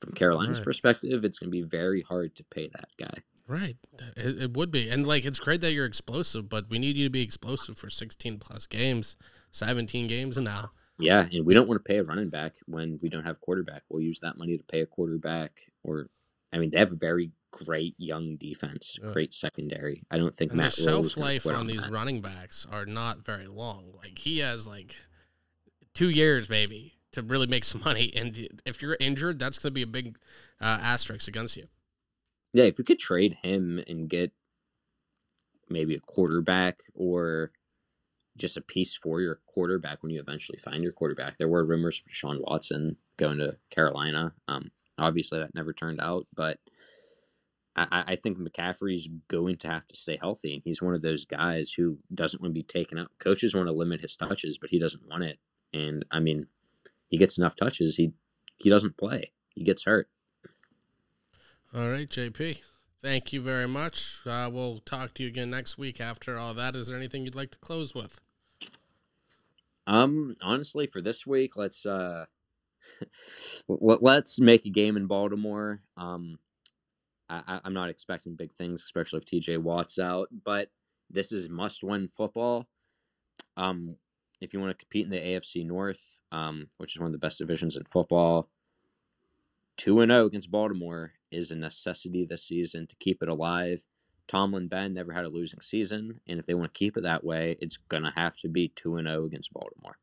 from 0.00 0.12
Carolina's 0.12 0.58
Right. 0.58 0.64
perspective, 0.64 1.24
it's 1.24 1.38
going 1.38 1.48
to 1.48 1.52
be 1.52 1.62
very 1.62 2.00
hard 2.02 2.34
to 2.36 2.44
pay 2.44 2.68
that 2.68 2.88
guy. 2.98 3.18
Right. 3.46 3.76
It, 4.16 4.42
it 4.42 4.56
would 4.56 4.70
be. 4.70 4.88
And 4.88 5.06
like 5.06 5.24
it's 5.24 5.40
great 5.40 5.60
that 5.60 5.72
you're 5.72 5.84
explosive, 5.86 6.48
but 6.48 6.70
we 6.70 6.78
need 6.78 6.96
you 6.96 7.04
to 7.04 7.10
be 7.10 7.20
explosive 7.22 7.76
for 7.76 7.90
16 7.90 8.38
plus 8.38 8.66
games, 8.66 9.16
17 9.50 10.06
games 10.06 10.36
and 10.38 10.44
now. 10.46 10.70
Yeah, 10.98 11.26
and 11.32 11.44
we 11.46 11.54
don't 11.54 11.66
want 11.68 11.82
to 11.82 11.88
pay 11.88 11.98
a 11.98 12.02
running 12.02 12.28
back 12.28 12.54
when 12.66 12.98
we 13.02 13.08
don't 13.08 13.24
have 13.24 13.40
quarterback. 13.40 13.82
We'll 13.88 14.02
use 14.02 14.20
that 14.20 14.36
money 14.38 14.56
to 14.58 14.64
pay 14.64 14.80
a 14.80 14.86
quarterback 14.86 15.52
or 15.84 16.08
I 16.52 16.58
mean, 16.58 16.70
they 16.70 16.78
have 16.78 16.92
a 16.92 16.96
very 16.96 17.30
great 17.50 17.94
young 17.98 18.36
defense, 18.36 18.98
Yeah. 19.02 19.12
great 19.12 19.32
secondary. 19.32 20.02
I 20.10 20.18
don't 20.18 20.36
think 20.36 20.52
And 20.52 20.58
Matt 20.58 20.76
Rhule 20.78 21.02
shelf 21.02 21.16
life 21.16 21.42
quit 21.42 21.54
on 21.54 21.66
these 21.66 21.80
that. 21.82 21.90
running 21.90 22.20
backs 22.20 22.66
are 22.70 22.86
not 22.86 23.24
very 23.24 23.46
long. 23.46 23.92
Like 23.96 24.18
he 24.18 24.38
has 24.38 24.66
like 24.66 24.94
two 25.94 26.10
years 26.10 26.48
maybe 26.48 26.94
to 27.12 27.22
really 27.22 27.46
make 27.46 27.64
some 27.64 27.82
money. 27.84 28.12
And 28.14 28.48
if 28.64 28.80
you're 28.82 28.96
injured, 29.00 29.38
that's 29.38 29.58
going 29.58 29.70
to 29.70 29.74
be 29.74 29.82
a 29.82 29.86
big 29.86 30.16
uh, 30.60 30.78
asterisk 30.80 31.28
against 31.28 31.56
you. 31.56 31.66
Yeah, 32.52 32.64
if 32.64 32.78
we 32.78 32.84
could 32.84 32.98
trade 32.98 33.38
him 33.42 33.82
and 33.86 34.08
get 34.08 34.32
maybe 35.68 35.94
a 35.94 36.00
quarterback 36.00 36.80
or 36.94 37.52
just 38.36 38.56
a 38.56 38.60
piece 38.60 38.94
for 38.96 39.20
your 39.20 39.40
quarterback 39.46 40.02
when 40.02 40.10
you 40.10 40.18
eventually 40.20 40.58
find 40.58 40.82
your 40.82 40.92
quarterback. 40.92 41.36
There 41.38 41.48
were 41.48 41.64
rumors 41.64 41.96
for 41.98 42.08
Sean 42.10 42.40
Watson 42.40 42.96
going 43.16 43.38
to 43.38 43.56
Carolina. 43.70 44.34
Um, 44.48 44.70
obviously 44.98 45.38
that 45.38 45.54
never 45.54 45.72
turned 45.72 46.00
out, 46.00 46.26
but 46.34 46.58
I, 47.76 48.04
I 48.08 48.16
think 48.16 48.38
McCaffrey's 48.38 49.08
going 49.28 49.56
to 49.58 49.68
have 49.68 49.86
to 49.88 49.96
stay 49.96 50.18
healthy, 50.20 50.54
and 50.54 50.62
he's 50.64 50.82
one 50.82 50.94
of 50.94 51.02
those 51.02 51.24
guys 51.24 51.72
who 51.72 51.98
doesn't 52.12 52.42
want 52.42 52.50
to 52.50 52.58
be 52.58 52.62
taken 52.62 52.98
out. 52.98 53.10
Coaches 53.18 53.54
want 53.54 53.68
to 53.68 53.72
limit 53.72 54.00
his 54.00 54.16
touches, 54.16 54.58
but 54.58 54.70
he 54.70 54.78
doesn't 54.78 55.08
want 55.08 55.24
it. 55.24 55.38
And 55.72 56.04
I 56.10 56.20
mean, 56.20 56.48
he 57.08 57.16
gets 57.16 57.38
enough 57.38 57.56
touches, 57.56 57.96
he 57.96 58.12
he 58.56 58.68
doesn't 58.68 58.96
play. 58.96 59.32
He 59.54 59.64
gets 59.64 59.84
hurt. 59.84 60.08
All 61.74 61.88
right, 61.88 62.08
JP. 62.08 62.60
Thank 63.00 63.32
you 63.32 63.40
very 63.40 63.66
much. 63.66 64.20
Uh, 64.26 64.50
we'll 64.52 64.80
talk 64.80 65.14
to 65.14 65.22
you 65.22 65.28
again 65.28 65.50
next 65.50 65.78
week 65.78 66.00
after 66.00 66.36
all 66.38 66.52
that. 66.54 66.76
Is 66.76 66.88
there 66.88 66.98
anything 66.98 67.24
you'd 67.24 67.34
like 67.34 67.50
to 67.52 67.58
close 67.58 67.94
with? 67.94 68.20
Um, 69.86 70.36
honestly, 70.42 70.86
for 70.86 71.00
this 71.00 71.26
week, 71.26 71.56
let's 71.56 71.86
uh, 71.86 72.26
let's 73.68 74.38
make 74.38 74.66
a 74.66 74.70
game 74.70 74.96
in 74.96 75.06
Baltimore. 75.06 75.80
Um, 75.96 76.38
I, 77.30 77.60
I'm 77.64 77.74
not 77.74 77.90
expecting 77.90 78.34
big 78.34 78.52
things, 78.54 78.82
especially 78.82 79.18
if 79.18 79.26
TJ 79.26 79.58
Watt's 79.58 79.98
out, 79.98 80.28
but 80.44 80.70
this 81.08 81.32
is 81.32 81.48
must-win 81.48 82.08
football. 82.08 82.66
Um, 83.56 83.96
if 84.40 84.52
you 84.52 84.60
want 84.60 84.76
to 84.76 84.84
compete 84.84 85.04
in 85.04 85.10
the 85.10 85.18
AFC 85.18 85.64
North, 85.64 86.00
um, 86.32 86.68
which 86.78 86.94
is 86.94 87.00
one 87.00 87.06
of 87.06 87.12
the 87.12 87.18
best 87.18 87.38
divisions 87.38 87.76
in 87.76 87.84
football, 87.84 88.48
two 89.76 90.00
and 90.00 90.10
zero 90.10 90.26
against 90.26 90.50
Baltimore 90.50 91.12
is 91.30 91.50
a 91.50 91.56
necessity 91.56 92.24
this 92.24 92.44
season 92.46 92.86
to 92.86 92.96
keep 92.96 93.22
it 93.22 93.28
alive. 93.28 93.82
Tomlin 94.26 94.68
Ben 94.68 94.94
never 94.94 95.12
had 95.12 95.24
a 95.24 95.28
losing 95.28 95.60
season, 95.60 96.20
and 96.26 96.38
if 96.38 96.46
they 96.46 96.54
want 96.54 96.72
to 96.72 96.78
keep 96.78 96.96
it 96.96 97.02
that 97.02 97.24
way, 97.24 97.56
it's 97.60 97.76
gonna 97.76 98.12
have 98.14 98.36
to 98.38 98.48
be 98.48 98.68
two 98.68 98.96
and 98.96 99.06
zero 99.06 99.24
against 99.24 99.52
Baltimore. 99.52 99.98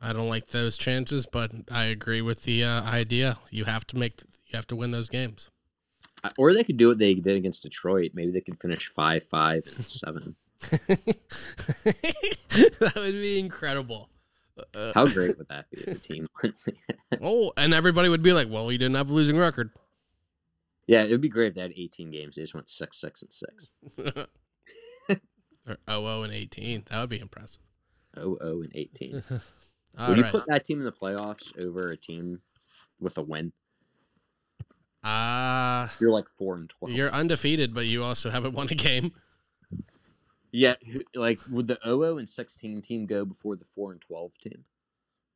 I 0.00 0.12
don't 0.12 0.28
like 0.28 0.48
those 0.48 0.76
chances, 0.76 1.26
but 1.26 1.50
I 1.70 1.84
agree 1.84 2.22
with 2.22 2.42
the 2.42 2.62
uh, 2.62 2.82
idea. 2.82 3.38
You 3.50 3.64
have 3.64 3.84
to 3.88 3.98
make, 3.98 4.22
you 4.46 4.54
have 4.54 4.66
to 4.68 4.76
win 4.76 4.92
those 4.92 5.08
games. 5.08 5.50
Uh, 6.24 6.30
Or 6.38 6.52
they 6.52 6.64
could 6.64 6.76
do 6.76 6.88
what 6.88 6.98
they 6.98 7.14
did 7.14 7.36
against 7.36 7.62
Detroit. 7.62 8.10
Maybe 8.14 8.32
they 8.32 8.40
could 8.40 8.60
finish 8.60 8.88
five, 8.88 9.24
five, 9.24 9.64
and 9.76 9.84
seven. 9.86 10.34
that 10.70 12.92
would 12.96 13.12
be 13.12 13.38
incredible. 13.38 14.10
Uh, 14.74 14.92
How 14.94 15.06
great 15.06 15.38
would 15.38 15.46
that 15.48 15.70
be 15.70 15.78
if 15.78 15.86
the 15.86 15.94
team? 16.00 16.26
oh, 17.22 17.52
and 17.56 17.72
everybody 17.72 18.08
would 18.08 18.22
be 18.22 18.32
like, 18.32 18.48
"Well, 18.50 18.68
he 18.68 18.76
didn't 18.78 18.96
have 18.96 19.10
a 19.10 19.14
losing 19.14 19.38
record." 19.38 19.70
yeah, 20.88 21.04
it 21.04 21.10
would 21.12 21.20
be 21.20 21.28
great 21.28 21.48
if 21.48 21.54
they 21.54 21.60
had 21.60 21.72
18 21.76 22.10
games. 22.10 22.34
They 22.34 22.42
just 22.42 22.54
went 22.54 22.68
six, 22.68 22.98
six, 23.00 23.22
and 23.22 23.32
six. 23.32 23.70
or 25.66 25.76
0 25.88 26.22
and 26.22 26.32
18. 26.32 26.84
That 26.90 27.00
would 27.00 27.10
be 27.10 27.20
impressive. 27.20 27.62
Oh, 28.16 28.36
oh, 28.40 28.62
and 28.62 28.72
18. 28.74 29.22
All 29.98 30.08
would 30.08 30.18
you 30.18 30.24
put 30.24 30.46
that 30.48 30.64
team 30.64 30.78
in 30.78 30.84
the 30.86 30.92
playoffs 30.92 31.56
over 31.60 31.90
a 31.90 31.96
team 31.96 32.40
with 32.98 33.16
a 33.18 33.22
win? 33.22 33.52
Uh, 35.04 35.88
You're 36.00 36.10
like 36.10 36.26
four 36.36 36.56
and 36.56 36.68
12. 36.68 36.92
you're 36.94 37.10
undefeated, 37.12 37.72
but 37.72 37.86
you 37.86 38.02
also 38.02 38.30
haven't 38.30 38.54
won 38.54 38.68
a 38.70 38.74
game. 38.74 39.12
yeah, 40.50 40.74
like 41.14 41.38
would 41.50 41.68
the 41.68 41.78
0 41.84 42.18
and 42.18 42.28
16 42.28 42.82
team 42.82 43.06
go 43.06 43.24
before 43.24 43.56
the 43.56 43.64
four 43.64 43.92
and 43.92 44.00
12 44.00 44.38
team? 44.38 44.64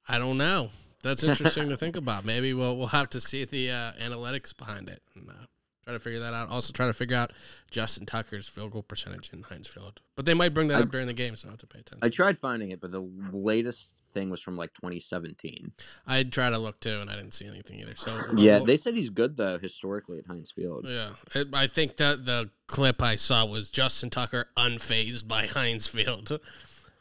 I 0.08 0.18
don't 0.18 0.36
know. 0.36 0.70
That's 1.02 1.22
interesting 1.22 1.68
to 1.68 1.76
think 1.76 1.96
about. 1.96 2.24
Maybe 2.24 2.54
we'll 2.54 2.76
we'll 2.76 2.86
have 2.88 3.10
to 3.10 3.20
see 3.20 3.44
the 3.44 3.70
uh, 3.70 3.92
analytics 4.00 4.56
behind 4.56 4.88
it 4.88 5.02
and 5.14 5.30
uh, 5.30 5.46
try 5.84 5.92
to 5.94 6.00
figure 6.00 6.20
that 6.20 6.32
out. 6.34 6.48
Also, 6.48 6.72
try 6.72 6.86
to 6.86 6.92
figure 6.92 7.16
out 7.16 7.32
Justin 7.70 8.06
Tucker's 8.06 8.46
field 8.48 8.72
goal 8.72 8.82
percentage 8.82 9.30
in 9.32 9.42
Heinz 9.42 9.66
Field. 9.68 10.00
But 10.16 10.26
they 10.26 10.34
might 10.34 10.54
bring 10.54 10.68
that 10.68 10.78
I- 10.78 10.82
up 10.82 10.90
during 10.90 11.06
the 11.06 11.12
game, 11.12 11.36
so 11.36 11.48
I 11.48 11.50
have 11.52 11.60
to 11.60 11.66
pay 11.66 11.80
attention. 11.80 12.00
I 12.02 12.08
tried 12.08 12.38
finding 12.38 12.70
it, 12.70 12.80
but 12.80 12.92
the 12.92 13.00
latest 13.32 14.02
thing 14.12 14.30
was 14.30 14.40
from 14.40 14.56
like 14.56 14.72
2017. 14.74 15.72
I 16.06 16.22
tried 16.22 16.50
to 16.50 16.58
look 16.58 16.80
too, 16.80 17.00
and 17.00 17.10
I 17.10 17.16
didn't 17.16 17.34
see 17.34 17.46
anything 17.46 17.80
either. 17.80 17.94
So 17.96 18.16
Yeah, 18.36 18.56
we'll- 18.58 18.66
they 18.66 18.76
said 18.76 18.94
he's 18.94 19.10
good 19.10 19.36
though 19.36 19.58
historically 19.58 20.18
at 20.18 20.26
Heinz 20.26 20.50
Field. 20.50 20.86
Yeah, 20.88 21.12
it, 21.34 21.48
I 21.52 21.66
think 21.66 21.96
that 21.96 22.24
the 22.24 22.50
clip 22.66 23.02
I 23.02 23.16
saw 23.16 23.44
was 23.44 23.70
Justin 23.70 24.10
Tucker 24.10 24.48
unfazed 24.56 25.26
by 25.28 25.46
Heinz 25.52 25.86
Field. 25.86 26.38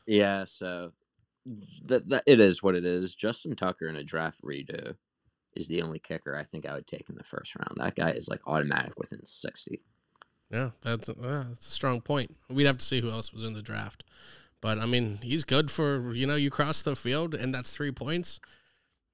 Yeah, 0.07 0.45
so 0.45 0.91
that, 1.85 2.07
that 2.09 2.23
it 2.25 2.39
is 2.39 2.61
what 2.63 2.75
it 2.75 2.85
is. 2.85 3.15
Justin 3.15 3.55
Tucker 3.55 3.87
in 3.87 3.95
a 3.95 4.03
draft 4.03 4.41
redo 4.43 4.95
is 5.55 5.67
the 5.67 5.81
only 5.81 5.99
kicker 5.99 6.35
I 6.37 6.43
think 6.43 6.65
I 6.65 6.73
would 6.73 6.87
take 6.87 7.09
in 7.09 7.15
the 7.15 7.23
first 7.23 7.55
round. 7.55 7.73
That 7.77 7.95
guy 7.95 8.11
is 8.11 8.27
like 8.29 8.41
automatic 8.47 8.97
within 8.97 9.25
60. 9.25 9.79
Yeah, 10.51 10.71
that's 10.81 11.09
uh, 11.09 11.45
that's 11.49 11.67
a 11.67 11.71
strong 11.71 12.01
point. 12.01 12.35
We'd 12.49 12.65
have 12.65 12.77
to 12.77 12.85
see 12.85 12.99
who 13.01 13.09
else 13.09 13.31
was 13.31 13.43
in 13.45 13.53
the 13.53 13.61
draft, 13.61 14.03
but 14.59 14.79
I 14.79 14.85
mean, 14.85 15.19
he's 15.23 15.43
good 15.45 15.71
for 15.71 16.13
you 16.13 16.27
know 16.27 16.35
you 16.35 16.49
cross 16.49 16.81
the 16.81 16.95
field 16.95 17.33
and 17.33 17.53
that's 17.55 17.71
three 17.75 17.91
points. 17.91 18.39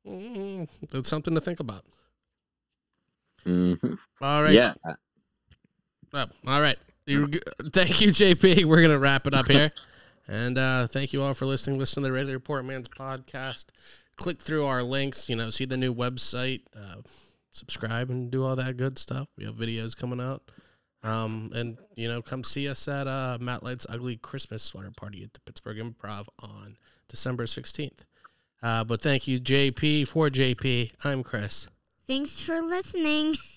Mm, 0.07 0.67
that's 0.89 1.09
something 1.09 1.35
to 1.35 1.41
think 1.41 1.59
about. 1.59 1.83
hmm 3.43 3.73
All 4.21 4.41
right, 4.43 4.53
Yeah, 4.53 4.73
Oh, 6.13 6.25
all 6.47 6.61
right. 6.61 6.77
You- 7.05 7.27
Thank 7.71 8.01
you, 8.01 8.09
JP. 8.09 8.65
We're 8.65 8.81
gonna 8.81 8.97
wrap 8.99 9.27
it 9.27 9.33
up 9.33 9.47
here, 9.47 9.69
and 10.27 10.57
uh, 10.57 10.87
thank 10.87 11.13
you 11.13 11.21
all 11.21 11.33
for 11.33 11.45
listening. 11.45 11.77
Listen 11.79 12.03
to 12.03 12.09
the 12.09 12.15
Daily 12.17 12.33
Report 12.33 12.65
Man's 12.65 12.87
podcast. 12.89 13.65
Click 14.17 14.41
through 14.41 14.65
our 14.65 14.83
links. 14.83 15.29
You 15.29 15.35
know, 15.35 15.49
see 15.49 15.65
the 15.65 15.77
new 15.77 15.93
website. 15.93 16.61
Uh, 16.75 17.01
subscribe 17.51 18.09
and 18.09 18.29
do 18.29 18.43
all 18.45 18.55
that 18.55 18.77
good 18.77 18.99
stuff. 18.99 19.27
We 19.37 19.45
have 19.45 19.55
videos 19.55 19.95
coming 19.95 20.21
out. 20.21 20.43
Um, 21.03 21.51
and 21.55 21.77
you 21.95 22.07
know, 22.07 22.21
come 22.21 22.43
see 22.43 22.67
us 22.67 22.87
at 22.87 23.07
uh, 23.07 23.37
Matt 23.39 23.63
Light's 23.63 23.85
Ugly 23.87 24.17
Christmas 24.17 24.63
Sweater 24.63 24.91
Party 24.95 25.23
at 25.23 25.33
the 25.33 25.39
Pittsburgh 25.41 25.77
Improv 25.77 26.27
on 26.41 26.77
December 27.07 27.47
sixteenth. 27.47 28.05
Uh, 28.61 28.83
but 28.83 29.01
thank 29.01 29.27
you, 29.27 29.39
JP. 29.39 30.07
For 30.07 30.29
JP, 30.29 30.91
I'm 31.03 31.23
Chris. 31.23 31.67
Thanks 32.07 32.41
for 32.41 32.61
listening. 32.61 33.37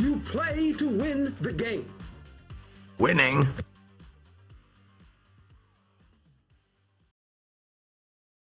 You 0.00 0.16
play 0.24 0.72
to 0.72 0.88
win 0.88 1.36
the 1.42 1.52
game. 1.52 1.84
Winning 2.98 3.46